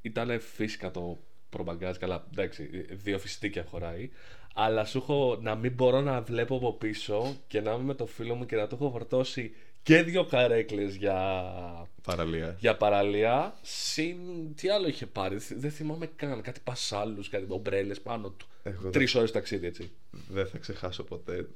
ήταν 0.00 0.40
φύσικα 0.40 0.90
το 0.90 1.18
προμπαγκάζ, 1.50 1.96
καλά 1.96 2.26
εντάξει, 2.30 2.64
δύο 2.90 3.18
φυστίκια 3.18 3.64
χωράει 3.64 4.10
αλλά 4.54 4.84
σου 4.84 4.98
έχω 4.98 5.38
να 5.42 5.54
μην 5.54 5.72
μπορώ 5.72 6.00
να 6.00 6.22
βλέπω 6.22 6.56
από 6.56 6.72
πίσω 6.72 7.36
και 7.46 7.60
να 7.60 7.72
είμαι 7.72 7.82
με 7.82 7.94
το 7.94 8.06
φίλο 8.06 8.34
μου 8.34 8.46
και 8.46 8.56
να 8.56 8.66
του 8.66 8.74
έχω 8.74 8.90
φορτώσει 8.90 9.54
και 9.84 10.02
δύο 10.02 10.24
καρέκλες 10.24 10.94
για, 10.94 11.88
Παραλία. 12.02 12.56
για 12.58 12.76
παραλία. 12.76 13.58
Συν 13.62 14.16
τι 14.54 14.68
άλλο 14.68 14.88
είχε 14.88 15.06
πάρει, 15.06 15.36
δεν 15.56 15.70
θυμάμαι 15.70 16.06
καν, 16.06 16.42
κάτι 16.42 16.60
πασάλους, 16.64 17.28
κάτι 17.28 17.46
ομπρέλες 17.48 18.00
πάνω 18.00 18.28
του. 18.28 18.46
Εγώ 18.62 18.90
Τρεις 18.90 19.14
ώρες 19.14 19.30
ταξίδι 19.30 19.66
έτσι. 19.66 19.90
Δεν 20.28 20.46
θα 20.46 20.58
ξεχάσω 20.58 21.04
ποτέ 21.04 21.48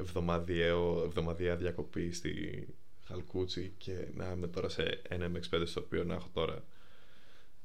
εβδομαδιαίο, 0.00 1.02
εβδομαδιαία 1.04 1.56
διακοπή 1.56 2.12
στη 2.12 2.66
Χαλκούτσι 3.06 3.72
και 3.78 4.08
να 4.14 4.32
είμαι 4.36 4.46
τώρα 4.46 4.68
σε 4.68 5.00
ένα 5.08 5.30
MX5 5.30 5.62
στο 5.64 5.80
οποίο 5.80 6.04
να 6.04 6.14
έχω 6.14 6.28
τώρα 6.32 6.64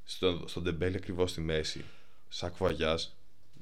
στο, 0.04 0.44
στον 0.46 0.64
τεμπέλι 0.64 0.96
ακριβώς 0.96 1.32
στη 1.32 1.42
μέση 1.42 1.84
σακ 2.28 2.58
βαγιάζ 2.58 3.04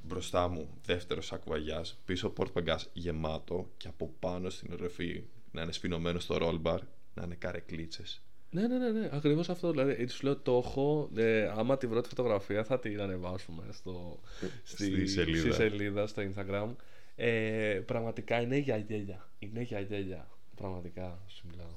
μπροστά 0.03 0.47
μου 0.47 0.69
δεύτερο 0.85 1.21
σακ 1.21 1.41
βαγιάζ 1.45 1.89
πίσω 2.05 2.29
πόρτ 2.29 2.51
παγκάζ 2.51 2.83
γεμάτο 2.93 3.69
και 3.77 3.87
από 3.87 4.13
πάνω 4.19 4.49
στην 4.49 4.73
οροφή 4.73 5.23
να 5.51 5.61
είναι 5.61 5.71
σφινωμένος 5.71 6.23
στο 6.23 6.37
roll 6.41 6.61
bar 6.71 6.79
να 7.13 7.23
είναι 7.23 7.35
καρεκλίτσες 7.35 8.21
Ναι, 8.51 8.67
ναι, 8.67 8.77
ναι, 8.77 8.89
ναι. 8.99 9.09
ακριβώς 9.11 9.49
αυτό. 9.49 9.71
Δηλαδή, 9.71 10.05
τους 10.05 10.21
λέω 10.21 10.37
το 10.37 10.61
έχω. 10.65 11.09
Ε, 11.15 11.47
άμα 11.57 11.77
τη 11.77 11.87
βρω 11.87 12.01
τη 12.01 12.09
φωτογραφία, 12.09 12.63
θα 12.63 12.79
την 12.79 13.01
ανεβάσουμε 13.01 13.63
στο, 13.71 14.19
Στη 14.63 15.07
σελίδα. 15.07 15.39
στη 15.39 15.53
σελίδα, 15.53 16.07
στο 16.07 16.21
Instagram. 16.21 16.69
Ε, 17.15 17.81
πραγματικά 17.85 18.41
είναι 18.41 18.57
για 18.57 18.77
γέλια. 18.77 19.29
Είναι 19.39 19.61
για 19.61 19.79
γέλια. 19.79 20.27
Πραγματικά 20.55 21.19
σου 21.27 21.43
μιλάω. 21.51 21.75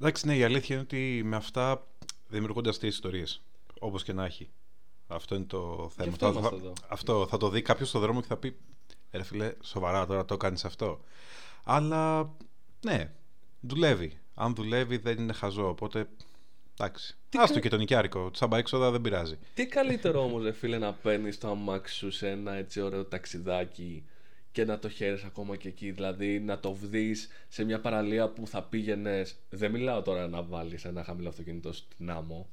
Εντάξει, 0.00 0.26
ναι, 0.26 0.36
η 0.36 0.44
αλήθεια 0.44 0.74
είναι 0.74 0.84
ότι 0.84 1.22
με 1.24 1.36
αυτά 1.36 1.86
δημιουργούνται 2.28 2.68
αστείες 2.68 2.94
ιστορίες. 2.94 3.42
Όπως 3.78 4.02
και 4.04 4.12
να 4.12 4.24
έχει. 4.24 4.50
Αυτό 5.06 5.34
είναι 5.34 5.44
το 5.44 5.90
θέμα. 5.96 6.10
αυτό 6.10 6.26
Θα- 6.32 6.38
είμαστε 6.38 6.56
θα, 6.56 6.62
εδώ. 6.62 6.72
αυτό 6.88 7.26
θα 7.26 7.36
το 7.36 7.48
δει 7.48 7.62
κάποιος 7.62 7.88
στον 7.88 8.00
δρόμο 8.00 8.20
και 8.20 8.26
θα 8.26 8.36
πει 8.36 8.56
«Ε, 9.10 9.16
Ρε 9.16 9.22
φίλε, 9.22 9.52
σοβαρά 9.62 10.06
τώρα 10.06 10.24
το 10.24 10.36
κάνεις 10.36 10.64
αυτό. 10.64 11.00
Αλλά 11.64 12.30
ναι, 12.84 13.10
δουλεύει. 13.60 14.12
Αν 14.34 14.54
δουλεύει 14.54 14.96
δεν 14.96 15.18
είναι 15.18 15.32
χαζό. 15.32 15.68
Οπότε 15.68 16.06
εντάξει. 16.78 17.16
Τι 17.28 17.38
Άστο 17.38 17.54
κα- 17.54 17.60
και 17.60 17.68
το 17.68 17.76
νοικιάρικο. 17.76 18.30
Τσάμπα 18.30 18.58
έξοδα 18.58 18.90
δεν 18.90 19.00
πειράζει. 19.00 19.38
Τι 19.54 19.66
καλύτερο 19.66 20.22
όμως, 20.22 20.42
ρε 20.42 20.52
φίλε, 20.52 20.78
να 20.78 20.92
παίρνεις 20.92 21.38
το 21.38 21.48
αμάξι 21.48 21.94
σου 21.94 22.10
σε 22.10 22.28
ένα 22.30 22.54
έτσι 22.54 22.80
ωραίο 22.80 23.04
ταξιδάκι 23.04 24.04
και 24.52 24.64
να 24.64 24.78
το 24.78 24.88
χαίρει 24.88 25.22
ακόμα 25.26 25.56
και 25.56 25.68
εκεί. 25.68 25.90
Δηλαδή 25.90 26.40
να 26.40 26.58
το 26.60 26.72
βδεί 26.72 27.14
σε 27.48 27.64
μια 27.64 27.80
παραλία 27.80 28.28
που 28.28 28.46
θα 28.46 28.62
πήγαινες. 28.62 29.36
Δεν 29.50 29.70
μιλάω 29.70 30.02
τώρα 30.02 30.28
να 30.28 30.42
βάλεις 30.42 30.84
ένα 30.84 31.04
χαμηλό 31.04 31.28
αυτοκίνητο 31.28 31.72
στην 31.72 32.10
άμμο. 32.10 32.48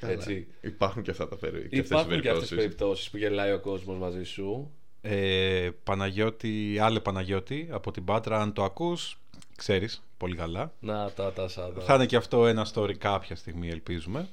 Έτσι. 0.00 0.46
υπάρχουν 0.60 1.02
και 1.02 1.10
αυτά 1.10 1.28
τα 1.28 1.36
περί... 1.36 1.68
και 1.68 1.78
αυτές 1.78 1.78
οι 1.78 1.82
Υπάρχουν 1.94 2.20
και 2.20 2.28
αυτές 2.28 2.48
τις 2.48 2.56
περιπτώσεις. 2.56 2.56
περιπτώσεις 2.56 3.10
που 3.10 3.16
γελάει 3.16 3.52
ο 3.52 3.60
κόσμος 3.60 3.98
μαζί 3.98 4.22
σου. 4.24 4.70
Ε, 5.00 5.70
Παναγιώτη, 5.84 6.78
άλλε 6.80 7.00
Παναγιώτη 7.00 7.68
από 7.70 7.90
την 7.90 8.04
Πάτρα, 8.04 8.40
αν 8.40 8.52
το 8.52 8.64
ακούς, 8.64 9.18
ξέρεις 9.62 10.02
πολύ 10.16 10.36
καλά. 10.36 10.72
Να 10.80 11.10
τα 11.10 11.32
τα 11.32 11.48
σάτα. 11.48 11.80
Θα 11.80 11.94
είναι 11.94 12.06
και 12.06 12.16
αυτό 12.16 12.46
ένα 12.46 12.66
story 12.74 12.96
κάποια 12.98 13.36
στιγμή, 13.36 13.68
ελπίζουμε. 13.68 14.28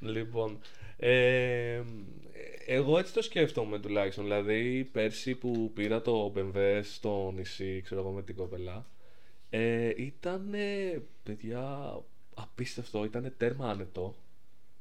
Λοιπόν, 0.00 0.58
ε, 0.96 1.82
εγώ 2.66 2.98
έτσι 2.98 3.12
το 3.12 3.22
σκέφτομαι 3.22 3.78
τουλάχιστον. 3.78 4.24
Δηλαδή, 4.24 4.88
πέρσι 4.92 5.34
που 5.34 5.70
πήρα 5.74 6.02
το 6.02 6.32
BMW 6.36 6.80
στο 6.82 7.32
νησί, 7.34 7.80
ξέρω 7.84 8.00
εγώ 8.00 8.10
με 8.10 8.22
την 8.22 8.36
κοπελά, 8.36 8.86
ε, 9.50 9.92
ήταν, 9.96 10.54
παιδιά, 11.22 11.96
απίστευτο. 12.34 13.04
Ήταν 13.04 13.34
τέρμα 13.36 13.70
άνετο. 13.70 14.14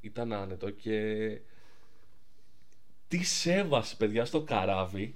Ήταν 0.01 0.33
άνετο 0.33 0.69
και 0.69 1.39
τι 3.07 3.23
σέβασε, 3.23 3.95
παιδιά, 3.95 4.25
στο 4.25 4.41
καράβι. 4.41 5.15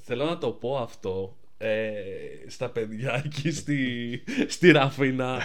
Θέλω 0.00 0.24
να 0.24 0.38
το 0.38 0.50
πω 0.50 0.78
αυτό 0.78 1.36
ε, 1.64 1.92
στα 2.46 2.70
παιδιά 2.70 3.22
εκεί 3.24 3.50
στη, 3.50 4.22
στη 4.46 4.70
Ραφίνα. 4.70 5.42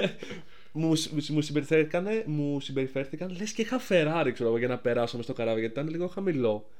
μου, 0.72 0.88
μου, 0.88 1.22
μου, 1.28 1.40
συμπεριφέρθηκαν, 1.40 2.06
μου 2.26 2.60
συμπεριφέρθηκαν 2.60 3.36
λες 3.38 3.52
και 3.52 3.62
είχα 3.62 3.80
Ferrari 3.88 4.30
ξέρω 4.32 4.48
εγώ 4.48 4.58
για 4.58 4.68
να 4.68 4.78
περάσω 4.78 5.16
μες 5.16 5.24
στο 5.24 5.34
καράβι 5.34 5.60
γιατί 5.60 5.74
ήταν 5.80 5.88
λίγο 5.90 6.06
χαμηλό. 6.06 6.70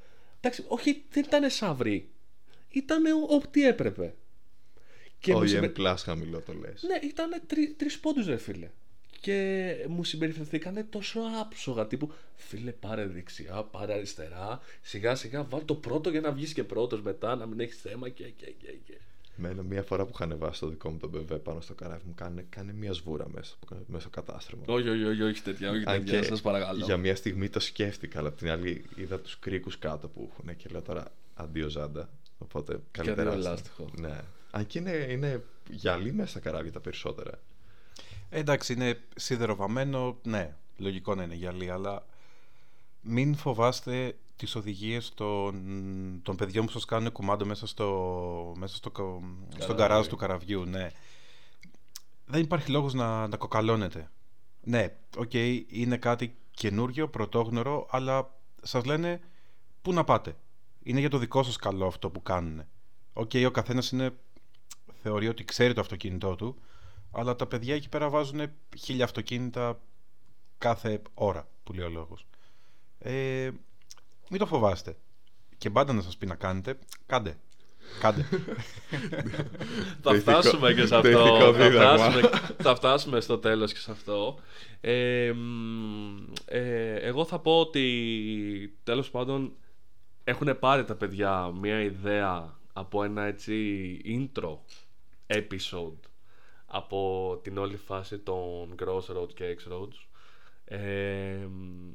Εντάξει, 0.40 0.64
όχι, 0.68 1.04
δεν 1.10 1.24
ήταν 1.26 1.50
σαύρι. 1.50 2.10
Ήταν 2.68 3.02
ό,τι 3.28 3.66
έπρεπε. 3.66 4.14
Και 5.18 5.32
μου 5.32 5.38
Όχι, 5.38 5.48
συμπε- 5.48 5.76
M 5.78 5.80
class 5.80 5.94
χαμηλό 5.98 6.40
το 6.40 6.52
λες. 6.52 6.82
ναι, 6.82 7.08
ήταν 7.08 7.30
τρι, 7.46 7.74
τρεις 7.78 7.98
πόντους 7.98 8.26
ρε 8.26 8.36
φίλε. 8.36 8.70
Και 9.20 9.74
μου 9.88 10.04
συμπεριφερθήκανε 10.04 10.84
τόσο 10.84 11.20
άψογα 11.40 11.86
τύπου 11.86 12.12
Φίλε 12.36 12.72
πάρε 12.72 13.06
δεξιά, 13.06 13.62
πάρε 13.70 13.92
αριστερά 13.92 14.60
Σιγά 14.82 15.14
σιγά 15.14 15.44
βάλ 15.44 15.64
το 15.64 15.74
πρώτο 15.74 16.10
για 16.10 16.20
να 16.20 16.32
βγεις 16.32 16.52
και 16.52 16.64
πρώτος 16.64 17.02
μετά 17.02 17.36
Να 17.36 17.46
μην 17.46 17.60
έχεις 17.60 17.80
θέμα 17.80 18.08
και 18.08 18.24
και 18.24 18.46
και, 18.46 18.72
και. 18.86 18.98
Μένα 19.40 19.62
μία 19.62 19.82
φορά 19.82 20.04
που 20.04 20.10
είχα 20.14 20.24
ανεβάσει 20.24 20.60
το 20.60 20.68
δικό 20.68 20.90
μου 20.90 20.96
το 20.98 21.10
BMW 21.14 21.42
πάνω 21.42 21.60
στο 21.60 21.74
καράβι 21.74 22.02
μου 22.06 22.14
κάνε, 22.14 22.46
κάνε 22.48 22.72
μία 22.72 22.92
σβούρα 22.92 23.28
μέσα, 23.28 23.54
μέσα 23.86 24.00
στο 24.00 24.10
κατάστρωμα. 24.10 24.64
Όχι, 24.66 24.88
όχι, 24.88 25.04
όχι, 25.04 25.22
όχι 25.22 25.42
τέτοια, 25.42 25.70
όχι 25.70 25.82
Αν 25.86 25.98
τέτοια, 25.98 26.20
και 26.20 26.26
σας 26.26 26.40
παρακαλώ 26.40 26.84
Για 26.84 26.96
μία 26.96 27.16
στιγμή 27.16 27.48
το 27.48 27.60
σκέφτηκα, 27.60 28.18
αλλά 28.18 28.28
απ' 28.28 28.36
την 28.36 28.50
άλλη 28.50 28.84
είδα 28.96 29.18
τους 29.18 29.38
κρίκους 29.38 29.78
κάτω 29.78 30.08
που 30.08 30.30
έχουν 30.32 30.56
και 30.56 30.68
λέω 30.70 30.82
τώρα 30.82 31.12
αντίο 31.34 31.68
ζάντα. 31.68 32.08
Οπότε 32.38 32.78
καλύτερα. 32.90 33.30
αντίο 33.30 33.38
άστα. 33.38 33.50
λάστιχο. 33.50 33.90
Ναι. 33.98 34.20
Αν 34.50 34.66
και 34.66 34.78
είναι, 34.78 35.06
είναι 35.10 35.42
γυαλί 35.70 36.12
μέσα 36.12 36.28
στα 36.30 36.40
καράβια 36.40 36.72
τα 36.72 36.80
περισσότερα. 36.80 37.40
Ε, 38.30 38.38
εντάξει, 38.38 38.72
είναι 38.72 39.00
σιδεροβαμμένο, 39.16 40.18
ναι, 40.22 40.54
λογικό 40.76 41.14
να 41.14 41.22
είναι 41.22 41.34
γυαλί, 41.34 41.70
αλλά 41.70 42.06
μην 43.00 43.34
φοβάστε 43.36 44.16
τις 44.36 44.54
οδηγίες 44.54 45.12
των, 45.14 45.54
των 46.22 46.36
παιδιών 46.36 46.66
που 46.66 46.72
σας 46.72 46.84
κάνουν 46.84 47.12
κουμάντο 47.12 47.44
μέσα 47.46 47.66
στο, 47.66 48.54
μέσα 48.56 48.76
στο, 48.76 48.90
κα- 48.90 49.02
στο 49.48 49.58
καράβι. 49.58 49.76
γκαράζ 49.76 50.06
του 50.06 50.16
καραβιού, 50.16 50.64
ναι. 50.64 50.88
Δεν 52.26 52.40
υπάρχει 52.40 52.70
λόγος 52.70 52.94
να, 52.94 53.26
να 53.26 53.36
κοκαλώνετε. 53.36 54.10
Ναι, 54.62 54.96
οκ, 55.16 55.32
είναι 55.68 55.96
κάτι 55.96 56.36
καινούριο, 56.50 57.08
πρωτόγνωρο, 57.08 57.86
αλλά 57.90 58.34
σας 58.62 58.84
λένε 58.84 59.20
πού 59.82 59.92
να 59.92 60.04
πάτε; 60.04 60.36
Είναι 60.82 61.00
για 61.00 61.10
το 61.10 61.18
δικό 61.18 61.42
σας 61.42 61.56
καλό 61.56 61.86
αυτό 61.86 62.10
που 62.10 62.22
κάνουν. 62.22 62.62
Οκ, 63.12 63.30
ο 63.46 63.50
καθένας 63.50 63.90
είναι, 63.90 64.14
θεωρεί 65.02 65.28
ότι 65.28 65.44
ξέρει 65.44 65.72
το 65.74 65.80
αυτοκίνητό 65.80 66.34
του, 66.34 66.56
αλλά 67.10 67.36
τα 67.36 67.46
παιδιά 67.46 67.74
εκεί 67.74 67.88
πέρα 67.88 68.08
βάζουν 68.08 68.40
χίλια 68.78 69.04
αυτοκίνητα 69.04 69.80
κάθε 70.58 71.02
ώρα, 71.14 71.48
που 71.64 71.72
λέει 71.72 71.84
ο 71.86 71.88
λόγος. 71.90 72.26
Ε, 72.98 73.50
μην 74.30 74.38
το 74.40 74.46
φοβάστε. 74.46 74.96
Και 75.58 75.68
μπάντα 75.68 75.92
να 75.92 76.02
σας 76.02 76.16
πει 76.16 76.26
να 76.26 76.34
κάνετε, 76.34 76.78
κάντε. 77.06 77.38
Κάντε. 78.00 78.22
θα 80.02 80.12
Το 80.12 80.14
φτάσουμε 80.14 80.70
ηθικό- 80.70 80.74
και 80.74 80.80
σε 80.80 80.88
το 80.88 80.96
αυτό. 80.96 81.08
ηθικό 81.10 81.52
Θα 81.52 81.68
δίδαγμα. 81.68 82.10
φτάσουμε, 82.10 82.30
θα 82.58 82.74
φτάσουμε 82.74 83.20
στο 83.20 83.38
τέλος 83.38 83.72
και 83.72 83.78
σε 83.78 83.90
αυτό. 83.90 84.38
Ε, 84.80 85.32
μ, 85.34 86.16
ε, 86.44 86.94
εγώ 86.94 87.24
θα 87.24 87.38
πω 87.38 87.60
ότι 87.60 88.78
τέλος 88.84 89.10
πάντων 89.10 89.52
έχουν 90.24 90.58
πάρει 90.58 90.84
τα 90.84 90.94
παιδιά 90.94 91.46
μια 91.60 91.80
ιδέα 91.80 92.58
από 92.72 93.02
ένα 93.04 93.22
έτσι 93.24 93.54
intro 94.04 94.56
episode 95.26 96.07
από 96.68 97.40
την 97.42 97.58
όλη 97.58 97.76
φάση 97.76 98.18
των 98.18 98.74
Crossroads 98.82 99.34
και 99.34 99.56
X-Roads 99.58 100.06
ε, 100.64 101.46
μ, 101.50 101.90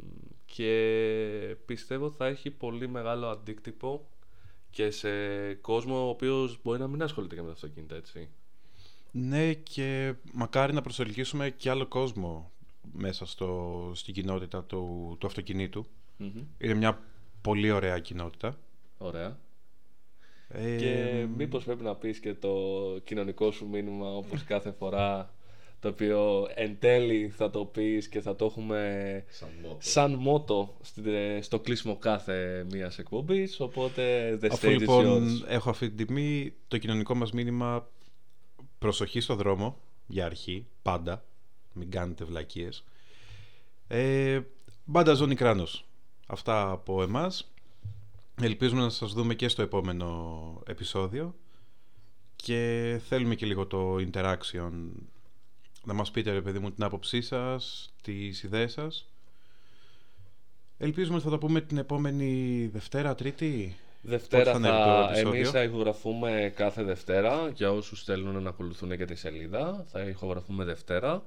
και 0.46 1.58
πιστεύω 1.66 2.12
θα 2.12 2.26
έχει 2.26 2.52
πολύ 2.52 2.88
μεγάλο 2.88 3.28
αντίκτυπο 3.28 4.08
και 4.70 4.92
σε 4.92 5.10
κόσμο 5.54 6.06
ο 6.06 6.10
οποίος 6.10 6.60
μπορεί 6.64 6.80
να 6.80 6.88
μην 6.88 7.04
ασχολείται 7.04 7.36
και 7.36 7.42
με 7.42 7.48
τα 7.48 7.54
αυτοκίνητα 7.54 7.96
έτσι. 7.96 8.30
Ναι, 9.12 9.54
και 9.54 10.14
μακάρι 10.34 10.74
να 10.74 10.82
προσελκύσουμε 10.82 11.50
και 11.50 11.70
άλλο 11.70 11.88
κόσμο 11.88 12.52
μέσα 12.92 13.26
στο, 13.26 13.92
στην 13.96 14.14
κοινότητα 14.14 14.64
του, 14.64 15.16
του 15.20 15.28
αυτοκινήτου. 15.28 15.86
Μμμ. 16.18 16.44
Είναι 16.58 16.74
μια 16.74 17.00
πολύ 17.42 17.72
ωραία 17.72 18.00
κοινότητα. 18.00 18.58
Ωραία. 18.98 19.40
Ε, 20.50 20.76
Και 20.76 21.26
μήπως 21.38 21.64
πρέπει 21.64 21.84
να 21.84 21.96
πεις 21.96 22.20
και 22.20 22.34
το 22.34 22.54
κοινωνικό 23.04 23.52
σου 23.52 23.68
μήνυμα 23.68 24.16
όπως 24.16 24.44
κάθε 24.54 24.72
φορά 24.72 25.34
το 25.80 25.90
οποίο 25.90 26.48
εν 26.56 26.76
τέλει 26.80 27.30
θα 27.30 27.50
το 27.50 27.66
πεις 27.66 28.08
και 28.10 28.22
θα 28.22 28.36
το 28.36 28.46
έχουμε 28.46 29.24
Σαν 29.30 29.50
μότο. 29.62 29.78
σαν 29.80 30.14
μότο 30.14 30.78
στη- 30.82 31.02
στο 31.42 31.60
κλείσιμο 31.60 31.96
κάθε 31.98 32.66
μίας 32.72 32.98
εκπομπής 33.00 33.60
οπότε 33.60 34.34
the 34.42 34.48
Αφού 34.52 34.68
stage 34.68 34.72
is 34.76 34.80
λοιπόν 34.80 35.06
yours. 35.28 35.48
έχω 35.48 35.70
αυτή 35.70 35.90
την 35.92 36.06
τιμή, 36.08 36.54
το 36.68 36.78
κοινωνικό 36.78 37.16
μας 37.16 37.32
μήνυμα 37.32 37.88
προσοχή 38.80 39.20
στο 39.20 39.36
δρόμο, 39.36 39.78
για 40.08 40.26
αρχή, 40.26 40.66
πάντα, 40.82 41.24
μην 41.74 41.92
κάνετε 41.92 42.24
βλακίες. 42.24 42.84
Ε, 43.88 44.40
μπάντα 44.86 45.14
ζώνη 45.14 45.36
κράνος. 45.36 45.86
Αυτά 46.28 46.72
από 46.72 47.02
εμάς. 47.04 47.53
Ελπίζουμε 48.46 48.82
να 48.82 48.90
σας 48.90 49.14
δούμε 49.14 49.34
και 49.34 49.48
στο 49.48 49.62
επόμενο 49.62 50.62
επεισόδιο 50.68 51.36
και 52.36 53.00
θέλουμε 53.08 53.36
και 53.36 53.46
λίγο 53.46 53.68
το 53.68 53.96
interaction 53.96 54.72
να 55.84 55.94
μας 55.94 56.12
πείτε 56.12 56.32
ρε 56.32 56.42
παιδί 56.42 56.60
μου 56.60 56.72
την 56.72 56.84
άποψή 56.84 57.22
σας, 57.22 57.94
τις 58.02 58.44
ιδέες 58.44 58.72
σας. 58.72 59.12
Ελπίζουμε 60.78 61.16
ότι 61.16 61.24
θα 61.24 61.32
τα 61.32 61.38
πούμε 61.38 61.62
την 61.62 61.78
επόμενη 61.78 62.70
Δευτέρα, 62.74 63.16
Τρίτη. 63.16 63.76
Δευτέρα 64.02 64.52
Πότε 64.52 64.52
θα 64.52 64.70
ανέβει 64.70 64.84
το 64.84 64.84
θα, 64.84 65.10
επεισόδιο; 65.10 65.40
εμείς 65.40 65.50
θα 65.50 65.64
ηχογραφούμε 65.64 66.54
κάθε 66.56 66.84
Δευτέρα 66.84 67.50
για 67.50 67.72
όσους 67.72 68.04
θέλουν 68.04 68.44
να 68.44 68.50
ακολουθούν 68.50 68.98
και 68.98 69.06
τη 69.06 69.16
σελίδα 69.16 69.86
θα 69.92 70.02
ηχογραφούμε 70.02 70.64
Δευτέρα 70.64 71.24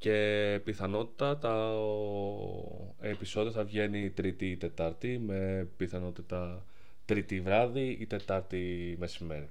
και 0.00 0.60
πιθανότητα 0.64 1.38
τα 1.38 1.78
ο, 1.78 2.94
επεισόδιο 3.00 3.50
θα 3.50 3.64
βγαίνει 3.64 4.10
Τρίτη 4.10 4.46
ή 4.50 4.56
Τετάρτη 4.56 5.18
με 5.18 5.68
πιθανότητα 5.76 6.64
Τρίτη 7.04 7.40
βράδυ 7.40 7.96
ή 8.00 8.06
Τετάρτη 8.06 8.96
μεσημέρι. 8.98 9.48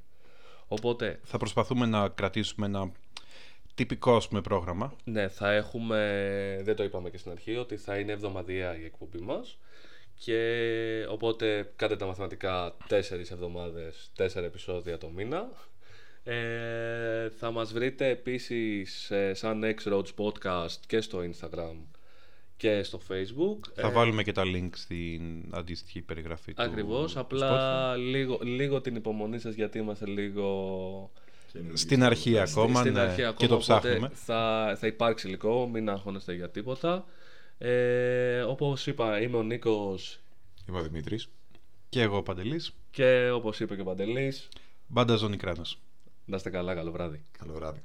Οπότε 0.68 1.20
Θα 1.24 1.38
προσπαθούμε 1.38 1.86
να 1.86 2.10
κρατήσουμε 2.10 2.66
ένα 2.66 2.92
τυπικό 3.76 4.16
ας 4.16 4.28
πούμε, 4.28 4.42
πρόγραμμα. 4.42 4.94
Ναι, 5.04 5.28
θα 5.28 5.52
έχουμε, 5.52 6.62
δεν 6.64 6.76
το 6.76 6.84
είπαμε 6.84 7.10
και 7.10 7.18
στην 7.18 7.32
αρχή, 7.32 7.56
ότι 7.56 7.78
θα 7.78 7.98
είναι 7.98 8.12
εβδομαδιαία 8.12 8.80
η 8.80 8.86
εκπομπή 8.86 9.20
μας 9.20 9.58
και 10.20 11.06
οπότε 11.10 11.72
κάντε 11.76 11.96
τα 11.96 12.06
μαθηματικά 12.06 12.76
τέσσερις 12.88 13.32
εβδομάδες, 13.32 14.12
τέσσερα 14.16 14.46
επεισόδια 14.46 14.98
το 14.98 15.10
μήνα. 15.10 15.50
Ε, 16.24 17.30
θα 17.30 17.52
μας 17.52 17.74
βρείτε 17.74 18.08
επίσης 18.10 19.12
ε, 19.12 19.34
σαν 19.34 19.64
X-Roads 19.64 20.14
Podcast 20.18 20.76
και 20.88 21.02
στο 21.02 21.20
Instagram 21.20 21.76
και 22.58 22.84
στο 22.84 23.00
Facebook. 23.10 23.58
Θα 23.76 23.88
Ε, 23.88 23.92
βάλουμε 23.92 24.24
και 24.24 24.32
τα 24.32 24.44
link 24.46 24.70
στην 24.74 25.46
αντίστοιχη 25.50 26.02
περιγραφή 26.02 26.54
του 26.54 26.62
Ακριβώς, 26.62 27.14
του 27.14 27.20
απλά 27.20 27.96
λίγο, 27.96 28.40
λίγο 28.44 28.82
την 28.82 28.96
υπομονή 28.96 29.40
σας 29.40 29.54
γιατί 29.54 29.78
είμαστε 29.78 30.06
λίγο 30.06 31.12
Spotify. 31.54 31.72
Στην 31.74 32.04
αρχή 32.04 32.40
ακόμα, 32.40 32.80
στην 32.80 32.94
ναι, 32.94 33.00
αρχή 33.00 33.24
ακόμα, 33.24 33.38
και 33.38 33.48
το 33.48 33.54
οπότε 33.54 33.80
ψάχνουμε. 33.80 34.10
Θα, 34.14 34.76
θα 34.80 34.88
υπάρξει 34.88 35.28
υλικό, 35.28 35.68
μην 35.68 35.90
αγχώνεστε 35.90 36.34
για 36.34 36.50
τίποτα. 36.50 37.06
Ε, 37.58 38.42
όπως 38.42 38.88
είπα, 38.88 39.22
είμαι 39.22 39.38
ο 39.38 39.44
Νίκος 39.44 40.20
Είμαι 40.70 40.80
ο 40.80 40.82
Δημήτρης. 40.82 41.30
Και 41.90 42.02
εγώ 42.02 42.24
Παντελής. 42.24 42.74
και 42.92 43.30
όπως 43.34 43.60
είπε 43.60 43.76
και 43.76 43.82
ο 43.82 43.84
Παντελής, 43.84 44.50
Μπάντα 44.88 45.16
ζώνη 45.16 45.38
κράνος. 45.38 45.80
Να 46.30 46.36
είστε 46.36 46.50
καλά, 46.50 46.76
καλό 46.76 46.92
βράδυ. 46.92 47.26
Καλό 47.40 47.54
βράδυ. 47.54 47.82